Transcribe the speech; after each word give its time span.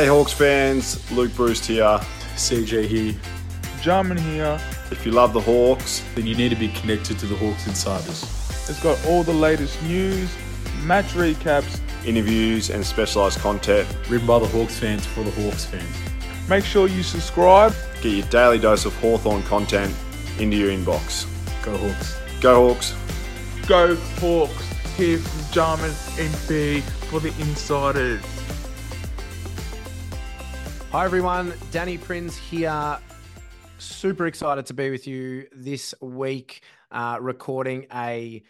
Hey 0.00 0.06
Hawks 0.06 0.32
fans, 0.32 1.12
Luke 1.12 1.30
Breust 1.32 1.66
here. 1.66 2.00
CJ 2.34 2.86
here. 2.86 3.14
Jarman 3.82 4.16
here. 4.16 4.58
If 4.90 5.04
you 5.04 5.12
love 5.12 5.34
the 5.34 5.42
Hawks, 5.42 6.02
then 6.14 6.26
you 6.26 6.34
need 6.34 6.48
to 6.48 6.56
be 6.56 6.68
connected 6.68 7.18
to 7.18 7.26
the 7.26 7.36
Hawks 7.36 7.66
Insiders. 7.66 8.22
It's 8.66 8.82
got 8.82 8.98
all 9.04 9.22
the 9.22 9.34
latest 9.34 9.82
news, 9.82 10.34
match 10.84 11.08
recaps, 11.08 11.82
interviews, 12.06 12.70
and 12.70 12.82
specialised 12.82 13.40
content 13.40 13.86
written 14.08 14.26
by 14.26 14.38
the 14.38 14.46
Hawks 14.46 14.78
fans 14.78 15.04
for 15.04 15.22
the 15.22 15.32
Hawks 15.32 15.66
fans. 15.66 16.48
Make 16.48 16.64
sure 16.64 16.88
you 16.88 17.02
subscribe. 17.02 17.74
Get 18.00 18.12
your 18.12 18.26
daily 18.28 18.58
dose 18.58 18.86
of 18.86 18.96
Hawthorn 19.00 19.42
content 19.42 19.94
into 20.38 20.56
your 20.56 20.70
inbox. 20.70 21.26
Go 21.62 21.76
Hawks. 21.76 22.16
Go 22.40 22.68
Hawks. 22.68 22.94
Go 23.66 23.96
Hawks. 23.96 24.96
Here 24.96 25.18
from 25.18 25.52
Jarman 25.52 25.92
Impey 26.18 26.80
for 26.80 27.20
the 27.20 27.34
Insiders. 27.38 28.22
Hi 30.92 31.04
everyone, 31.04 31.54
Danny 31.70 31.98
Prinz 31.98 32.36
here. 32.36 32.98
Super 33.78 34.26
excited 34.26 34.66
to 34.66 34.74
be 34.74 34.90
with 34.90 35.06
you 35.06 35.46
this 35.52 35.94
week, 36.00 36.64
uh, 36.90 37.16
recording 37.20 37.86
a 37.94 38.42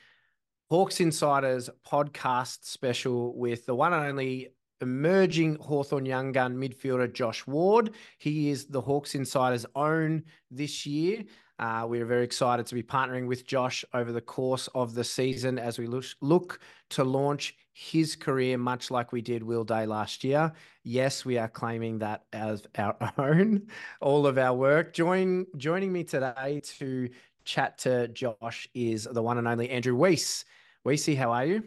Hawks 0.70 1.00
Insiders 1.00 1.68
podcast 1.86 2.64
special 2.64 3.36
with 3.36 3.66
the 3.66 3.74
one 3.74 3.92
and 3.92 4.06
only 4.06 4.48
emerging 4.80 5.56
Hawthorn 5.56 6.06
young 6.06 6.32
gun 6.32 6.56
midfielder 6.56 7.12
Josh 7.12 7.46
Ward. 7.46 7.90
He 8.16 8.48
is 8.48 8.64
the 8.64 8.80
Hawks 8.80 9.14
Insiders' 9.14 9.66
own 9.74 10.24
this 10.50 10.86
year. 10.86 11.24
Uh, 11.58 11.84
we 11.86 12.00
are 12.00 12.06
very 12.06 12.24
excited 12.24 12.64
to 12.64 12.74
be 12.74 12.82
partnering 12.82 13.26
with 13.26 13.46
Josh 13.46 13.84
over 13.92 14.12
the 14.12 14.20
course 14.22 14.66
of 14.74 14.94
the 14.94 15.04
season 15.04 15.58
as 15.58 15.78
we 15.78 15.86
look, 15.86 16.06
look 16.22 16.60
to 16.88 17.04
launch 17.04 17.54
his 17.80 18.14
career, 18.14 18.58
much 18.58 18.90
like 18.90 19.10
we 19.10 19.22
did 19.22 19.42
Will 19.42 19.64
Day 19.64 19.86
last 19.86 20.22
year. 20.22 20.52
Yes, 20.84 21.24
we 21.24 21.38
are 21.38 21.48
claiming 21.48 21.98
that 22.00 22.24
as 22.30 22.62
our 22.76 22.94
own, 23.18 23.68
all 24.02 24.26
of 24.26 24.36
our 24.36 24.54
work. 24.54 24.92
Join, 24.92 25.46
joining 25.56 25.90
me 25.90 26.04
today 26.04 26.60
to 26.78 27.08
chat 27.44 27.78
to 27.78 28.08
Josh 28.08 28.68
is 28.74 29.08
the 29.10 29.22
one 29.22 29.38
and 29.38 29.48
only 29.48 29.70
Andrew 29.70 29.96
Weiss. 29.96 30.44
Weissy, 30.84 31.16
how 31.16 31.32
are 31.32 31.46
you? 31.46 31.62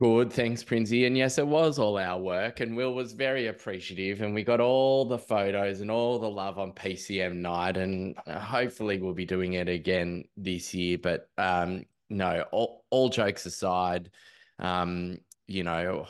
Good, 0.00 0.32
thanks, 0.32 0.64
Princey. 0.64 1.04
And 1.04 1.18
yes, 1.18 1.36
it 1.36 1.46
was 1.46 1.78
all 1.78 1.98
our 1.98 2.18
work, 2.18 2.60
and 2.60 2.74
Will 2.74 2.94
was 2.94 3.12
very 3.12 3.48
appreciative. 3.48 4.22
And 4.22 4.34
we 4.34 4.42
got 4.42 4.58
all 4.58 5.04
the 5.04 5.18
photos 5.18 5.82
and 5.82 5.90
all 5.90 6.18
the 6.18 6.30
love 6.30 6.58
on 6.58 6.72
PCM 6.72 7.34
night, 7.34 7.76
and 7.76 8.16
uh, 8.26 8.38
hopefully 8.38 8.98
we'll 9.02 9.12
be 9.12 9.26
doing 9.26 9.52
it 9.52 9.68
again 9.68 10.24
this 10.38 10.72
year. 10.72 10.96
But 10.96 11.28
um, 11.36 11.84
no, 12.08 12.42
all, 12.52 12.86
all 12.88 13.10
jokes 13.10 13.44
aside, 13.44 14.10
um, 14.58 15.18
you 15.46 15.62
know, 15.62 16.06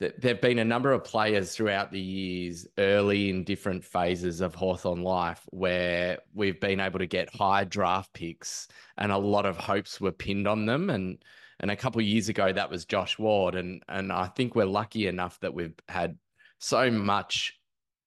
there 0.00 0.12
have 0.22 0.40
been 0.40 0.58
a 0.58 0.64
number 0.64 0.92
of 0.92 1.04
players 1.04 1.54
throughout 1.54 1.92
the 1.92 2.00
years, 2.00 2.66
early 2.78 3.30
in 3.30 3.44
different 3.44 3.84
phases 3.84 4.40
of 4.40 4.54
Hawthorn 4.54 5.02
life, 5.02 5.42
where 5.50 6.18
we've 6.34 6.60
been 6.60 6.80
able 6.80 6.98
to 6.98 7.06
get 7.06 7.34
high 7.34 7.64
draft 7.64 8.12
picks, 8.12 8.68
and 8.98 9.12
a 9.12 9.18
lot 9.18 9.46
of 9.46 9.56
hopes 9.56 10.00
were 10.00 10.12
pinned 10.12 10.48
on 10.48 10.66
them, 10.66 10.90
and 10.90 11.18
and 11.60 11.70
a 11.70 11.76
couple 11.76 12.00
years 12.02 12.28
ago, 12.28 12.52
that 12.52 12.70
was 12.70 12.84
Josh 12.84 13.18
Ward. 13.18 13.54
And, 13.54 13.82
and 13.88 14.12
I 14.12 14.26
think 14.26 14.54
we're 14.54 14.64
lucky 14.64 15.06
enough 15.06 15.38
that 15.40 15.54
we've 15.54 15.74
had 15.88 16.18
so 16.58 16.90
much, 16.90 17.58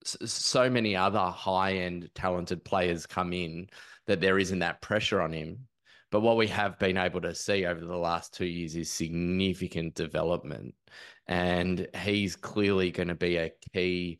so 0.04 0.70
many 0.70 0.96
other 0.96 1.20
high 1.20 1.74
end 1.74 2.10
talented 2.14 2.64
players 2.64 3.06
come 3.06 3.34
in 3.34 3.70
that 4.06 4.22
there 4.22 4.40
isn't 4.40 4.60
that 4.60 4.82
pressure 4.82 5.22
on 5.22 5.34
him. 5.34 5.67
But 6.12 6.22
what 6.22 6.38
we 6.38 6.48
have 6.48 6.80
been 6.80 6.98
able 6.98 7.22
to 7.22 7.36
see 7.36 7.66
over 7.66 7.84
the 7.84 7.98
last 7.98 8.34
two 8.34 8.46
years 8.46 8.76
is 8.76 8.92
significant 8.92 9.96
development. 9.96 10.74
And 11.28 11.88
he's 12.04 12.36
clearly 12.36 12.92
going 12.92 13.10
to 13.10 13.16
be 13.16 13.36
a 13.36 13.52
key 13.74 14.20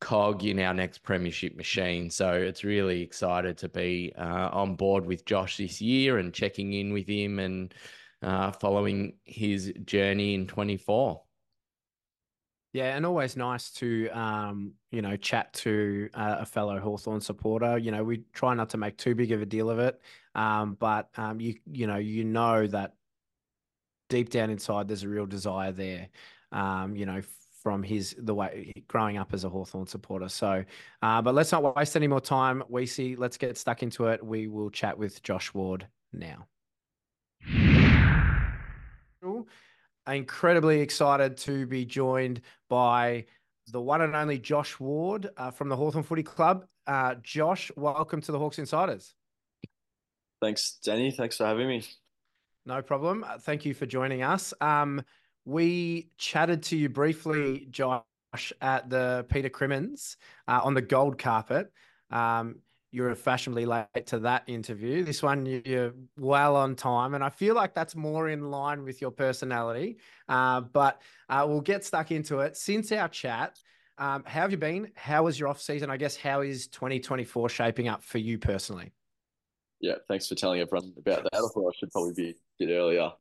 cog 0.00 0.44
in 0.44 0.58
our 0.60 0.72
next 0.72 0.98
premiership 1.02 1.56
machine. 1.56 2.08
So 2.10 2.32
it's 2.32 2.64
really 2.64 3.02
excited 3.02 3.58
to 3.58 3.68
be 3.68 4.12
uh, 4.16 4.48
on 4.52 4.76
board 4.76 5.04
with 5.04 5.26
Josh 5.26 5.58
this 5.58 5.80
year 5.80 6.18
and 6.18 6.32
checking 6.32 6.72
in 6.72 6.92
with 6.92 7.08
him 7.08 7.38
and 7.38 7.74
uh, 8.22 8.52
following 8.52 9.14
his 9.24 9.72
journey 9.84 10.34
in 10.34 10.46
24. 10.46 11.22
Yeah, 12.74 12.94
and 12.94 13.06
always 13.06 13.34
nice 13.34 13.70
to 13.72 14.08
um, 14.10 14.74
you 14.90 15.00
know 15.00 15.16
chat 15.16 15.52
to 15.54 16.10
uh, 16.12 16.36
a 16.40 16.46
fellow 16.46 16.78
Hawthorn 16.78 17.20
supporter. 17.20 17.78
You 17.78 17.90
know, 17.90 18.04
we 18.04 18.24
try 18.34 18.52
not 18.54 18.68
to 18.70 18.76
make 18.76 18.98
too 18.98 19.14
big 19.14 19.32
of 19.32 19.40
a 19.40 19.46
deal 19.46 19.70
of 19.70 19.78
it, 19.78 20.00
um, 20.38 20.76
but 20.78 21.10
um, 21.16 21.40
you 21.40 21.56
you 21.70 21.86
know 21.86 21.96
you 21.96 22.24
know 22.24 22.66
that 22.66 22.94
deep 24.08 24.30
down 24.30 24.50
inside 24.50 24.88
there's 24.88 25.02
a 25.02 25.08
real 25.08 25.26
desire 25.26 25.72
there. 25.72 26.08
Um, 26.50 26.96
you 26.96 27.04
know, 27.04 27.20
from 27.62 27.82
his 27.82 28.14
the 28.18 28.34
way 28.34 28.72
growing 28.88 29.18
up 29.18 29.34
as 29.34 29.44
a 29.44 29.48
Hawthorn 29.48 29.86
supporter. 29.86 30.28
So, 30.28 30.64
uh, 31.02 31.22
but 31.22 31.34
let's 31.34 31.52
not 31.52 31.76
waste 31.76 31.96
any 31.96 32.08
more 32.08 32.20
time. 32.20 32.62
Weissy. 32.70 33.18
Let's 33.18 33.36
get 33.36 33.58
stuck 33.58 33.82
into 33.82 34.06
it. 34.06 34.24
We 34.24 34.48
will 34.48 34.70
chat 34.70 34.96
with 34.96 35.22
Josh 35.22 35.52
Ward 35.52 35.86
now 36.12 36.46
incredibly 40.14 40.80
excited 40.80 41.36
to 41.36 41.66
be 41.66 41.84
joined 41.84 42.40
by 42.68 43.26
the 43.70 43.80
one 43.80 44.00
and 44.00 44.16
only 44.16 44.38
Josh 44.38 44.78
Ward 44.80 45.28
uh, 45.36 45.50
from 45.50 45.68
the 45.68 45.76
Hawthorn 45.76 46.04
Footy 46.04 46.22
Club. 46.22 46.66
Uh, 46.86 47.16
Josh, 47.22 47.70
welcome 47.76 48.20
to 48.22 48.32
the 48.32 48.38
Hawks 48.38 48.58
Insiders. 48.58 49.14
Thanks, 50.40 50.78
Danny. 50.84 51.10
Thanks 51.10 51.36
for 51.36 51.46
having 51.46 51.68
me. 51.68 51.84
No 52.66 52.82
problem. 52.82 53.24
Uh, 53.26 53.38
thank 53.38 53.64
you 53.64 53.74
for 53.74 53.86
joining 53.86 54.22
us. 54.22 54.52
Um, 54.60 55.02
we 55.44 56.10
chatted 56.18 56.62
to 56.64 56.76
you 56.76 56.88
briefly, 56.88 57.66
Josh, 57.70 58.02
at 58.60 58.90
the 58.90 59.24
Peter 59.30 59.48
Crimmins 59.48 60.16
uh, 60.46 60.60
on 60.62 60.74
the 60.74 60.82
gold 60.82 61.18
carpet. 61.18 61.72
Um, 62.10 62.56
you're 62.90 63.14
fashionably 63.14 63.66
late 63.66 64.06
to 64.06 64.18
that 64.20 64.44
interview. 64.46 65.04
This 65.04 65.22
one, 65.22 65.44
you're 65.46 65.92
well 66.18 66.56
on 66.56 66.74
time. 66.74 67.14
And 67.14 67.22
I 67.22 67.28
feel 67.28 67.54
like 67.54 67.74
that's 67.74 67.94
more 67.94 68.28
in 68.28 68.50
line 68.50 68.82
with 68.82 69.00
your 69.00 69.10
personality. 69.10 69.98
Uh, 70.28 70.62
but 70.62 71.00
uh, 71.28 71.44
we'll 71.48 71.60
get 71.60 71.84
stuck 71.84 72.10
into 72.10 72.40
it. 72.40 72.56
Since 72.56 72.92
our 72.92 73.08
chat, 73.08 73.58
um, 73.98 74.24
how 74.26 74.42
have 74.42 74.52
you 74.52 74.56
been? 74.56 74.90
How 74.94 75.24
was 75.24 75.38
your 75.38 75.48
off 75.48 75.60
season? 75.60 75.90
I 75.90 75.96
guess, 75.96 76.16
how 76.16 76.40
is 76.40 76.68
2024 76.68 77.48
shaping 77.48 77.88
up 77.88 78.02
for 78.02 78.18
you 78.18 78.38
personally? 78.38 78.92
Yeah, 79.80 79.94
thanks 80.08 80.26
for 80.26 80.34
telling 80.34 80.60
everyone 80.60 80.92
about 80.98 81.22
that. 81.24 81.34
I 81.34 81.38
thought 81.38 81.72
I 81.72 81.76
should 81.78 81.92
probably 81.92 82.14
be 82.14 82.30
a 82.30 82.34
bit 82.66 82.72
earlier 82.72 83.12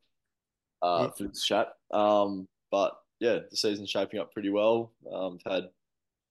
uh, 0.81 1.03
yeah. 1.03 1.09
for 1.11 1.23
this 1.23 1.43
chat. 1.43 1.73
Um, 1.91 2.47
but 2.71 2.99
yeah, 3.19 3.39
the 3.49 3.57
season's 3.57 3.89
shaping 3.89 4.19
up 4.19 4.33
pretty 4.33 4.49
well. 4.49 4.91
Um, 5.11 5.39
I've 5.45 5.51
had 5.51 5.69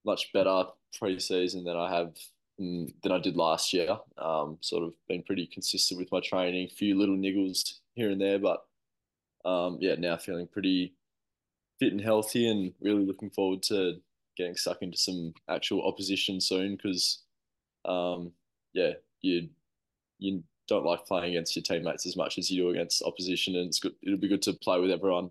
much 0.04 0.32
better 0.32 0.64
pre-season 0.98 1.64
than 1.64 1.76
I 1.76 1.94
have 1.94 2.14
than 2.58 3.12
I 3.12 3.18
did 3.18 3.36
last 3.36 3.72
year. 3.72 3.98
Um, 4.18 4.58
sort 4.60 4.84
of 4.84 4.94
been 5.08 5.22
pretty 5.22 5.46
consistent 5.46 6.00
with 6.00 6.10
my 6.10 6.20
training, 6.20 6.68
a 6.70 6.74
few 6.74 6.98
little 6.98 7.16
niggles 7.16 7.74
here 7.94 8.10
and 8.10 8.20
there, 8.20 8.38
but 8.38 8.64
um, 9.44 9.78
yeah, 9.80 9.94
now 9.96 10.16
feeling 10.16 10.46
pretty 10.46 10.94
fit 11.78 11.92
and 11.92 12.00
healthy, 12.00 12.48
and 12.48 12.72
really 12.80 13.04
looking 13.04 13.30
forward 13.30 13.62
to 13.64 14.00
getting 14.36 14.56
stuck 14.56 14.82
into 14.82 14.98
some 14.98 15.34
actual 15.48 15.86
opposition 15.86 16.40
soon. 16.40 16.76
Because 16.76 17.22
um, 17.84 18.32
yeah, 18.72 18.92
you 19.20 19.48
you 20.18 20.42
don't 20.68 20.84
like 20.84 21.06
playing 21.06 21.30
against 21.30 21.54
your 21.54 21.62
teammates 21.62 22.06
as 22.06 22.16
much 22.16 22.38
as 22.38 22.50
you 22.50 22.62
do 22.62 22.70
against 22.70 23.02
opposition, 23.02 23.56
and 23.56 23.68
it's 23.68 23.78
good. 23.78 23.94
It'll 24.02 24.18
be 24.18 24.28
good 24.28 24.42
to 24.42 24.52
play 24.52 24.80
with 24.80 24.90
everyone 24.90 25.30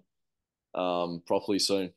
um, 0.73 1.21
properly 1.25 1.59
soon. 1.59 1.91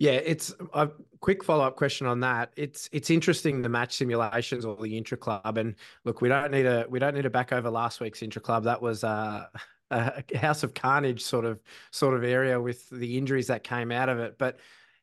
Yeah, 0.00 0.12
it's 0.12 0.54
a 0.74 0.90
quick 1.20 1.42
follow 1.42 1.64
up 1.64 1.74
question 1.74 2.06
on 2.06 2.20
that. 2.20 2.52
It's 2.56 2.88
it's 2.92 3.10
interesting 3.10 3.62
the 3.62 3.68
match 3.68 3.96
simulations 3.96 4.64
or 4.64 4.76
the 4.76 4.96
intra 4.96 5.16
club, 5.16 5.58
and 5.58 5.74
look, 6.04 6.20
we 6.20 6.28
don't 6.28 6.52
need 6.52 6.66
a 6.66 6.86
we 6.88 7.00
don't 7.00 7.14
need 7.14 7.22
to 7.22 7.30
back 7.30 7.52
over 7.52 7.68
last 7.68 8.00
week's 8.00 8.22
intra 8.22 8.40
club. 8.40 8.62
That 8.62 8.80
was 8.80 9.02
uh, 9.02 9.46
a 9.90 10.22
house 10.36 10.62
of 10.62 10.74
carnage 10.74 11.22
sort 11.22 11.44
of 11.44 11.60
sort 11.90 12.14
of 12.14 12.22
area 12.22 12.60
with 12.60 12.88
the 12.90 13.18
injuries 13.18 13.48
that 13.48 13.64
came 13.64 13.90
out 13.90 14.08
of 14.08 14.20
it. 14.20 14.36
But 14.38 14.58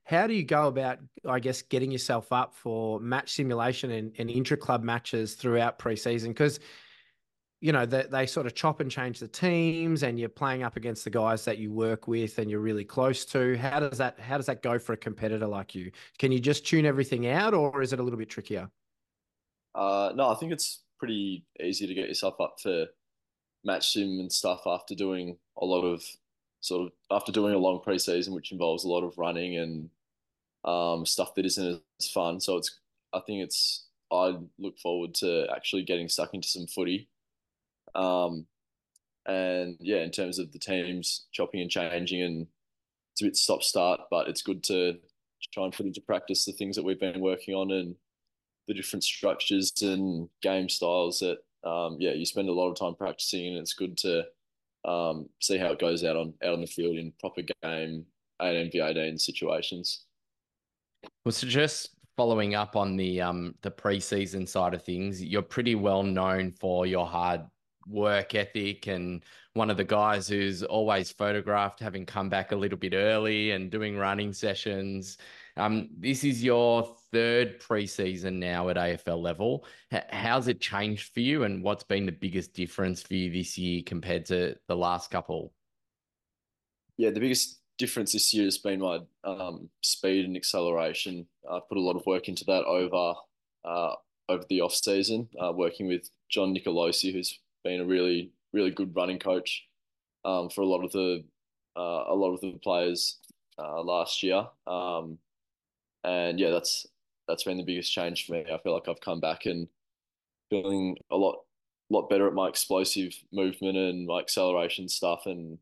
how 0.06 0.28
do 0.28 0.34
you 0.34 0.44
go 0.44 0.68
about, 0.68 1.00
I 1.28 1.40
guess, 1.40 1.62
getting 1.62 1.92
yourself 1.92 2.32
up 2.32 2.56
for 2.56 3.00
match 3.00 3.34
simulation 3.34 3.92
and, 3.92 4.14
and 4.18 4.30
intra 4.30 4.56
club 4.56 4.84
matches 4.84 5.34
throughout 5.34 5.80
preseason? 5.80 6.28
Because 6.28 6.60
you 7.62 7.72
know, 7.72 7.86
they, 7.86 8.06
they 8.12 8.26
sort 8.28 8.46
of 8.46 8.54
chop 8.54 8.80
and 8.80 8.92
change 8.92 9.20
the 9.20 9.28
teams 9.28 10.04
and 10.04 10.20
you're 10.20 10.30
playing 10.30 10.62
up 10.62 10.76
against 10.76 11.04
the 11.04 11.10
guys 11.10 11.46
that 11.46 11.58
you 11.58 11.72
work 11.72 12.08
with 12.08 12.38
and 12.38 12.52
you're 12.52 12.60
really 12.60 12.86
close 12.86 13.26
to. 13.26 13.58
How 13.58 13.80
does 13.80 13.98
that 13.98 14.20
how 14.20 14.38
does 14.38 14.46
that 14.46 14.62
go 14.62 14.78
for 14.78 14.94
a 14.94 14.98
competitor 14.98 15.48
like 15.48 15.74
you? 15.74 15.92
Can 16.20 16.32
you 16.32 16.40
just 16.40 16.68
tune 16.68 16.86
everything 16.86 17.28
out 17.28 17.56
or 17.56 17.82
is 17.82 17.92
it 17.92 18.00
a 18.00 18.04
little 18.04 18.20
bit 18.20 18.30
trickier? 18.30 18.70
Uh, 19.74 20.12
no, 20.16 20.30
I 20.30 20.36
think 20.36 20.52
it's 20.52 20.84
pretty 21.00 21.46
easy 21.60 21.88
to 21.88 21.94
get 21.96 22.08
yourself 22.08 22.40
up 22.40 22.58
for 22.62 22.86
match 23.64 23.94
sim 23.94 24.20
and 24.20 24.32
stuff 24.32 24.62
after 24.68 24.94
doing 24.94 25.38
a 25.58 25.66
lot 25.66 25.82
of 25.82 26.04
sort 26.62 26.86
of 26.86 26.92
after 27.10 27.32
doing 27.32 27.56
a 27.56 27.58
long 27.58 27.82
preseason, 27.86 28.34
which 28.34 28.52
involves 28.52 28.84
a 28.84 28.90
lot 28.90 29.04
of 29.04 29.18
running 29.18 29.58
and 29.58 29.90
um, 30.66 31.06
stuff 31.06 31.36
that 31.36 31.46
isn't 31.46 31.82
as 32.00 32.10
fun. 32.10 32.40
So 32.40 32.58
it's 32.58 32.80
I 33.14 33.22
think 33.26 33.44
it's 33.44 33.88
I 34.12 34.38
look 34.60 34.78
forward 34.80 35.14
to 35.16 35.48
actually 35.56 35.84
getting 35.84 36.10
stuck 36.10 36.34
into 36.34 36.48
some 36.48 36.68
footy 36.68 37.10
um, 37.96 38.46
and 39.26 39.78
yeah, 39.80 40.02
in 40.02 40.12
terms 40.12 40.38
of 40.38 40.52
the 40.52 40.60
teams 40.60 41.26
chopping 41.32 41.62
and 41.62 41.72
changing, 41.72 42.22
and 42.22 42.48
it's 43.14 43.22
a 43.22 43.26
bit 43.26 43.36
stop 43.36 43.64
start, 43.64 44.02
but 44.12 44.28
it's 44.28 44.42
good 44.42 44.64
to 44.66 44.98
try 45.54 45.64
and 45.64 45.74
put 45.74 45.86
into 45.86 46.02
practice 46.02 46.46
the 46.46 46.52
things 46.52 46.76
that 46.76 46.84
we've 46.84 47.00
been 47.00 47.22
working 47.22 47.54
on 47.54 47.72
and 47.72 47.96
the 48.68 48.74
different 48.74 49.04
structures 49.04 49.72
and 49.82 50.28
game 50.42 50.68
styles 50.68 51.20
that 51.20 51.38
um, 51.70 51.98
yeah 52.00 52.14
you 52.14 52.26
spend 52.26 52.50
a 52.50 52.54
lot 52.54 52.70
of 52.70 52.78
time 52.78 52.96
practicing 52.96 53.50
and 53.50 53.58
it's 53.58 53.74
good 53.74 53.96
to 53.96 54.24
um, 54.86 55.30
see 55.40 55.58
how 55.58 55.68
it 55.68 55.80
goes 55.80 56.04
out 56.04 56.16
on 56.16 56.34
out 56.44 56.54
on 56.54 56.62
the 56.62 56.68
field 56.68 56.98
in 56.98 57.14
proper 57.20 57.42
game 57.42 58.06
and 58.40 58.72
MV18 58.72 59.22
situations. 59.22 60.06
Well, 61.26 61.32
so 61.32 61.48
just 61.48 61.90
following 62.16 62.54
up 62.54 62.76
on 62.76 62.96
the 62.96 63.20
um 63.20 63.56
the 63.64 63.72
preseason 63.72 64.48
side 64.48 64.76
of 64.76 64.84
things, 64.84 65.24
you're 65.24 65.42
pretty 65.42 65.74
well 65.74 66.04
known 66.04 66.52
for 66.52 66.86
your 66.86 67.08
hard 67.08 67.42
work 67.88 68.36
ethic 68.36 68.88
and 68.88 69.24
one 69.54 69.70
of 69.70 69.78
the 69.78 69.84
guys 69.84 70.28
who's 70.28 70.64
always 70.64 71.12
photographed 71.12 71.80
having 71.80 72.06
come 72.06 72.30
back 72.30 72.52
a 72.52 72.56
little 72.56 72.78
bit 72.78 72.94
early 72.94 73.52
and 73.52 73.72
doing 73.72 73.98
running 73.98 74.34
sessions. 74.34 75.18
Um, 75.58 75.90
this 75.98 76.24
is 76.24 76.44
your 76.44 76.96
third 77.12 77.60
preseason 77.60 78.34
now 78.34 78.70
at 78.70 78.76
AFL 78.76 79.22
level. 79.22 79.66
How's 80.12 80.48
it 80.48 80.60
changed 80.62 81.14
for 81.14 81.22
you, 81.22 81.44
and 81.44 81.64
what's 81.64 81.84
been 81.84 82.06
the 82.06 82.12
biggest 82.12 82.54
difference 82.54 83.02
for 83.02 83.14
you 83.14 83.32
this 83.32 83.58
year 83.58 83.82
compared 83.84 84.26
to 84.26 84.58
the 84.68 84.76
last 84.76 85.10
couple? 85.10 85.54
Yeah, 86.98 87.12
the 87.12 87.20
biggest 87.20 87.62
difference 87.78 88.14
this 88.14 88.34
year 88.34 88.46
has 88.46 88.58
been 88.58 88.80
my 88.80 89.00
um, 89.24 89.70
speed 89.82 90.26
and 90.26 90.36
acceleration. 90.36 91.28
I 91.50 91.60
put 91.68 91.78
a 91.78 91.82
lot 91.82 91.96
of 91.96 92.06
work 92.06 92.28
into 92.28 92.46
that 92.46 92.64
over 92.66 93.16
uh, 93.64 93.96
over 94.28 94.44
the 94.50 94.62
off 94.62 94.74
season, 94.74 95.30
uh, 95.42 95.52
working 95.52 95.88
with 95.88 96.10
John 96.30 96.56
Nicolosi, 96.56 97.14
who's 97.14 97.40
been 97.64 97.82
a 97.82 97.86
really 97.86 98.32
really 98.54 98.72
good 98.72 98.96
running 98.96 99.20
coach 99.20 99.66
um, 100.24 100.50
for 100.50 100.62
a 100.62 100.66
lot 100.66 100.84
of 100.84 100.92
the 100.92 101.24
uh, 101.78 102.06
a 102.08 102.16
lot 102.16 102.34
of 102.34 102.42
the 102.42 102.54
players 102.64 103.20
uh, 103.58 103.82
last 103.82 104.24
year. 104.24 104.48
Um, 104.68 105.18
and 106.04 106.40
yeah, 106.40 106.52
that's 106.52 106.88
that's 107.28 107.44
been 107.44 107.58
the 107.58 107.64
biggest 107.64 107.92
change 107.92 108.26
for 108.26 108.34
me. 108.34 108.46
I 108.52 108.58
feel 108.60 108.74
like 108.74 108.88
I've 108.88 109.02
come 109.02 109.20
back 109.20 109.46
and 109.46 109.68
feeling 110.50 110.98
a 111.12 111.16
lot 111.18 111.40
lot 111.90 112.10
better 112.10 112.28
at 112.28 112.34
my 112.34 112.48
explosive 112.48 113.14
movement 113.32 113.78
and 113.78 114.08
my 114.08 114.20
acceleration 114.20 114.90
stuff 114.90 115.24
and 115.26 115.58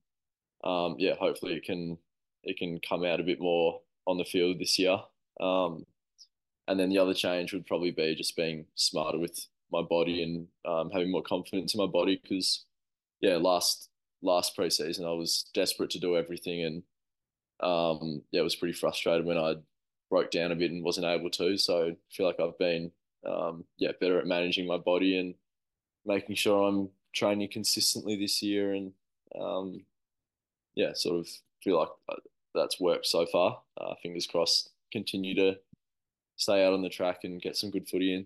um, 0.63 0.95
yeah, 0.97 1.15
hopefully 1.15 1.53
it 1.53 1.63
can 1.63 1.97
it 2.43 2.57
can 2.57 2.79
come 2.87 3.03
out 3.03 3.19
a 3.19 3.23
bit 3.23 3.39
more 3.39 3.81
on 4.05 4.17
the 4.17 4.25
field 4.25 4.59
this 4.59 4.77
year. 4.77 4.97
Um, 5.39 5.85
and 6.67 6.79
then 6.79 6.89
the 6.89 6.97
other 6.97 7.13
change 7.13 7.53
would 7.53 7.65
probably 7.65 7.91
be 7.91 8.15
just 8.15 8.35
being 8.35 8.65
smarter 8.75 9.17
with 9.17 9.47
my 9.71 9.81
body 9.81 10.23
and 10.23 10.47
um, 10.65 10.89
having 10.91 11.11
more 11.11 11.23
confidence 11.23 11.73
in 11.73 11.79
my 11.79 11.87
body 11.87 12.19
because 12.21 12.65
yeah, 13.21 13.37
last 13.37 13.89
last 14.21 14.55
preseason 14.55 15.05
I 15.05 15.13
was 15.13 15.49
desperate 15.53 15.89
to 15.91 15.99
do 15.99 16.15
everything 16.15 16.63
and 16.63 16.83
um, 17.59 18.21
yeah, 18.31 18.41
it 18.41 18.43
was 18.43 18.55
pretty 18.55 18.73
frustrated 18.73 19.25
when 19.25 19.37
I 19.37 19.55
broke 20.09 20.31
down 20.31 20.51
a 20.51 20.55
bit 20.55 20.71
and 20.71 20.83
wasn't 20.83 21.07
able 21.07 21.29
to. 21.31 21.57
So 21.57 21.87
I 21.87 21.95
feel 22.11 22.25
like 22.25 22.39
I've 22.39 22.57
been 22.57 22.91
um, 23.27 23.65
yeah 23.77 23.91
better 23.99 24.19
at 24.19 24.27
managing 24.27 24.67
my 24.67 24.77
body 24.77 25.17
and 25.17 25.33
making 26.05 26.35
sure 26.35 26.67
I'm 26.67 26.89
training 27.13 27.49
consistently 27.51 28.17
this 28.17 28.41
year 28.41 28.73
and 28.73 28.91
um, 29.39 29.81
yeah, 30.75 30.91
sort 30.93 31.19
of 31.19 31.27
feel 31.63 31.79
like 31.79 31.89
uh, 32.09 32.15
that's 32.53 32.79
worked 32.79 33.05
so 33.05 33.25
far. 33.25 33.59
Uh, 33.79 33.93
fingers 34.01 34.27
crossed, 34.27 34.71
continue 34.91 35.35
to 35.35 35.55
stay 36.35 36.65
out 36.65 36.73
on 36.73 36.81
the 36.81 36.89
track 36.89 37.19
and 37.23 37.41
get 37.41 37.55
some 37.55 37.71
good 37.71 37.87
footy 37.87 38.13
in. 38.13 38.25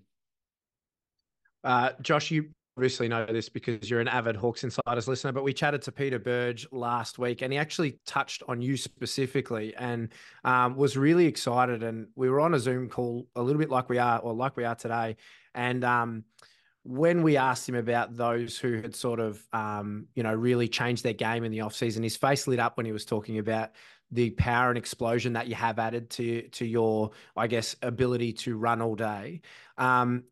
Uh, 1.64 1.92
Josh, 2.02 2.32
you 2.32 2.50
obviously 2.78 3.08
know 3.08 3.26
this 3.26 3.50
because 3.50 3.90
you're 3.90 4.00
an 4.00 4.08
avid 4.08 4.36
Hawks 4.36 4.64
Insiders 4.64 5.08
listener, 5.08 5.32
but 5.32 5.44
we 5.44 5.52
chatted 5.52 5.82
to 5.82 5.92
Peter 5.92 6.20
Burge 6.20 6.68
last 6.72 7.18
week 7.18 7.42
and 7.42 7.52
he 7.52 7.58
actually 7.58 8.00
touched 8.06 8.44
on 8.48 8.62
you 8.62 8.78
specifically 8.78 9.76
and 9.76 10.10
um, 10.44 10.76
was 10.76 10.96
really 10.96 11.26
excited. 11.26 11.82
And 11.82 12.08
we 12.16 12.30
were 12.30 12.40
on 12.40 12.54
a 12.54 12.60
Zoom 12.60 12.88
call 12.88 13.28
a 13.36 13.42
little 13.42 13.60
bit 13.60 13.72
like 13.72 13.90
we 13.90 13.98
are, 13.98 14.20
or 14.20 14.34
like 14.34 14.56
we 14.56 14.64
are 14.64 14.76
today. 14.76 15.18
And 15.56 15.84
um, 15.84 16.24
when 16.88 17.22
we 17.22 17.36
asked 17.36 17.68
him 17.68 17.76
about 17.76 18.16
those 18.16 18.58
who 18.58 18.82
had 18.82 18.96
sort 18.96 19.20
of, 19.20 19.46
um, 19.52 20.08
you 20.16 20.24
know, 20.24 20.34
really 20.34 20.70
changed 20.70 21.04
their 21.04 21.12
game 21.12 21.44
in 21.44 21.52
the 21.52 21.58
offseason, 21.58 22.02
his 22.02 22.16
face 22.16 22.48
lit 22.48 22.60
up 22.60 22.78
when 22.78 22.86
he 22.86 22.94
was 22.94 23.04
talking 23.04 23.40
about 23.40 23.72
the 24.10 24.30
power 24.32 24.70
and 24.70 24.78
explosion 24.78 25.34
that 25.34 25.48
you 25.48 25.56
have 25.56 25.80
added 25.80 26.10
to 26.10 26.44
to 26.44 26.66
your, 26.66 27.12
I 27.36 27.48
guess, 27.48 27.76
ability 27.82 28.32
to 28.34 28.58
run 28.58 28.82
all 28.82 28.96
day. 28.96 29.42
Um, 29.78 30.24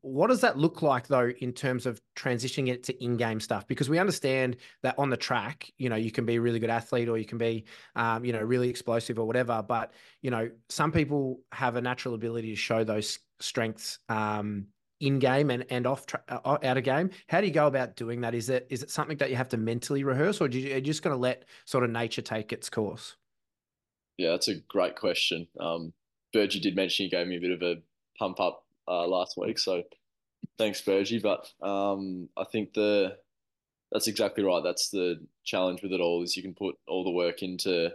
what 0.00 0.28
does 0.28 0.40
that 0.40 0.56
look 0.56 0.80
like 0.80 1.06
though 1.08 1.30
in 1.40 1.52
terms 1.52 1.84
of 1.84 2.00
transitioning 2.14 2.68
it 2.68 2.82
to 2.84 3.04
in-game 3.04 3.40
stuff 3.40 3.66
because 3.66 3.90
we 3.90 3.98
understand 3.98 4.56
that 4.82 4.94
on 4.96 5.10
the 5.10 5.16
track 5.18 5.70
you 5.76 5.90
know 5.90 5.96
you 5.96 6.10
can 6.10 6.24
be 6.24 6.36
a 6.36 6.40
really 6.40 6.58
good 6.58 6.70
athlete 6.70 7.10
or 7.10 7.18
you 7.18 7.26
can 7.26 7.36
be 7.36 7.66
um, 7.94 8.24
you 8.24 8.32
know 8.32 8.40
really 8.40 8.70
explosive 8.70 9.18
or 9.18 9.26
whatever 9.26 9.62
but 9.68 9.92
you 10.22 10.30
know 10.30 10.48
some 10.70 10.90
people 10.90 11.40
have 11.52 11.76
a 11.76 11.80
natural 11.80 12.14
ability 12.14 12.48
to 12.48 12.56
show 12.56 12.84
those 12.84 13.18
strengths 13.40 13.98
um, 14.08 14.66
in 15.00 15.18
game 15.18 15.50
and 15.50 15.64
and 15.70 15.86
off 15.86 16.06
tra- 16.06 16.22
uh, 16.28 16.58
out 16.62 16.76
of 16.76 16.84
game. 16.84 17.10
How 17.28 17.40
do 17.40 17.46
you 17.46 17.52
go 17.52 17.66
about 17.66 17.96
doing 17.96 18.20
that? 18.22 18.34
Is 18.34 18.48
it 18.48 18.66
is 18.70 18.82
it 18.82 18.90
something 18.90 19.16
that 19.18 19.30
you 19.30 19.36
have 19.36 19.48
to 19.50 19.56
mentally 19.56 20.04
rehearse, 20.04 20.40
or 20.40 20.48
do 20.48 20.58
you, 20.58 20.72
are 20.72 20.76
you 20.76 20.80
just 20.80 21.02
going 21.02 21.14
to 21.14 21.20
let 21.20 21.44
sort 21.64 21.84
of 21.84 21.90
nature 21.90 22.22
take 22.22 22.52
its 22.52 22.70
course? 22.70 23.16
Yeah, 24.16 24.30
that's 24.30 24.48
a 24.48 24.56
great 24.68 24.96
question. 24.96 25.46
Um, 25.60 25.92
Burgee 26.32 26.60
did 26.60 26.74
mention 26.74 27.04
he 27.04 27.10
gave 27.10 27.26
me 27.26 27.36
a 27.36 27.40
bit 27.40 27.50
of 27.50 27.62
a 27.62 27.82
pump 28.18 28.40
up 28.40 28.64
uh, 28.88 29.06
last 29.06 29.36
week, 29.36 29.58
so 29.58 29.82
thanks, 30.58 30.80
Burgee. 30.80 31.18
But 31.18 31.50
um, 31.62 32.28
I 32.36 32.44
think 32.44 32.72
the 32.72 33.16
that's 33.92 34.08
exactly 34.08 34.44
right. 34.44 34.62
That's 34.64 34.90
the 34.90 35.20
challenge 35.44 35.82
with 35.82 35.92
it 35.92 36.00
all 36.00 36.22
is 36.22 36.36
you 36.36 36.42
can 36.42 36.54
put 36.54 36.76
all 36.88 37.04
the 37.04 37.10
work 37.10 37.42
into 37.42 37.90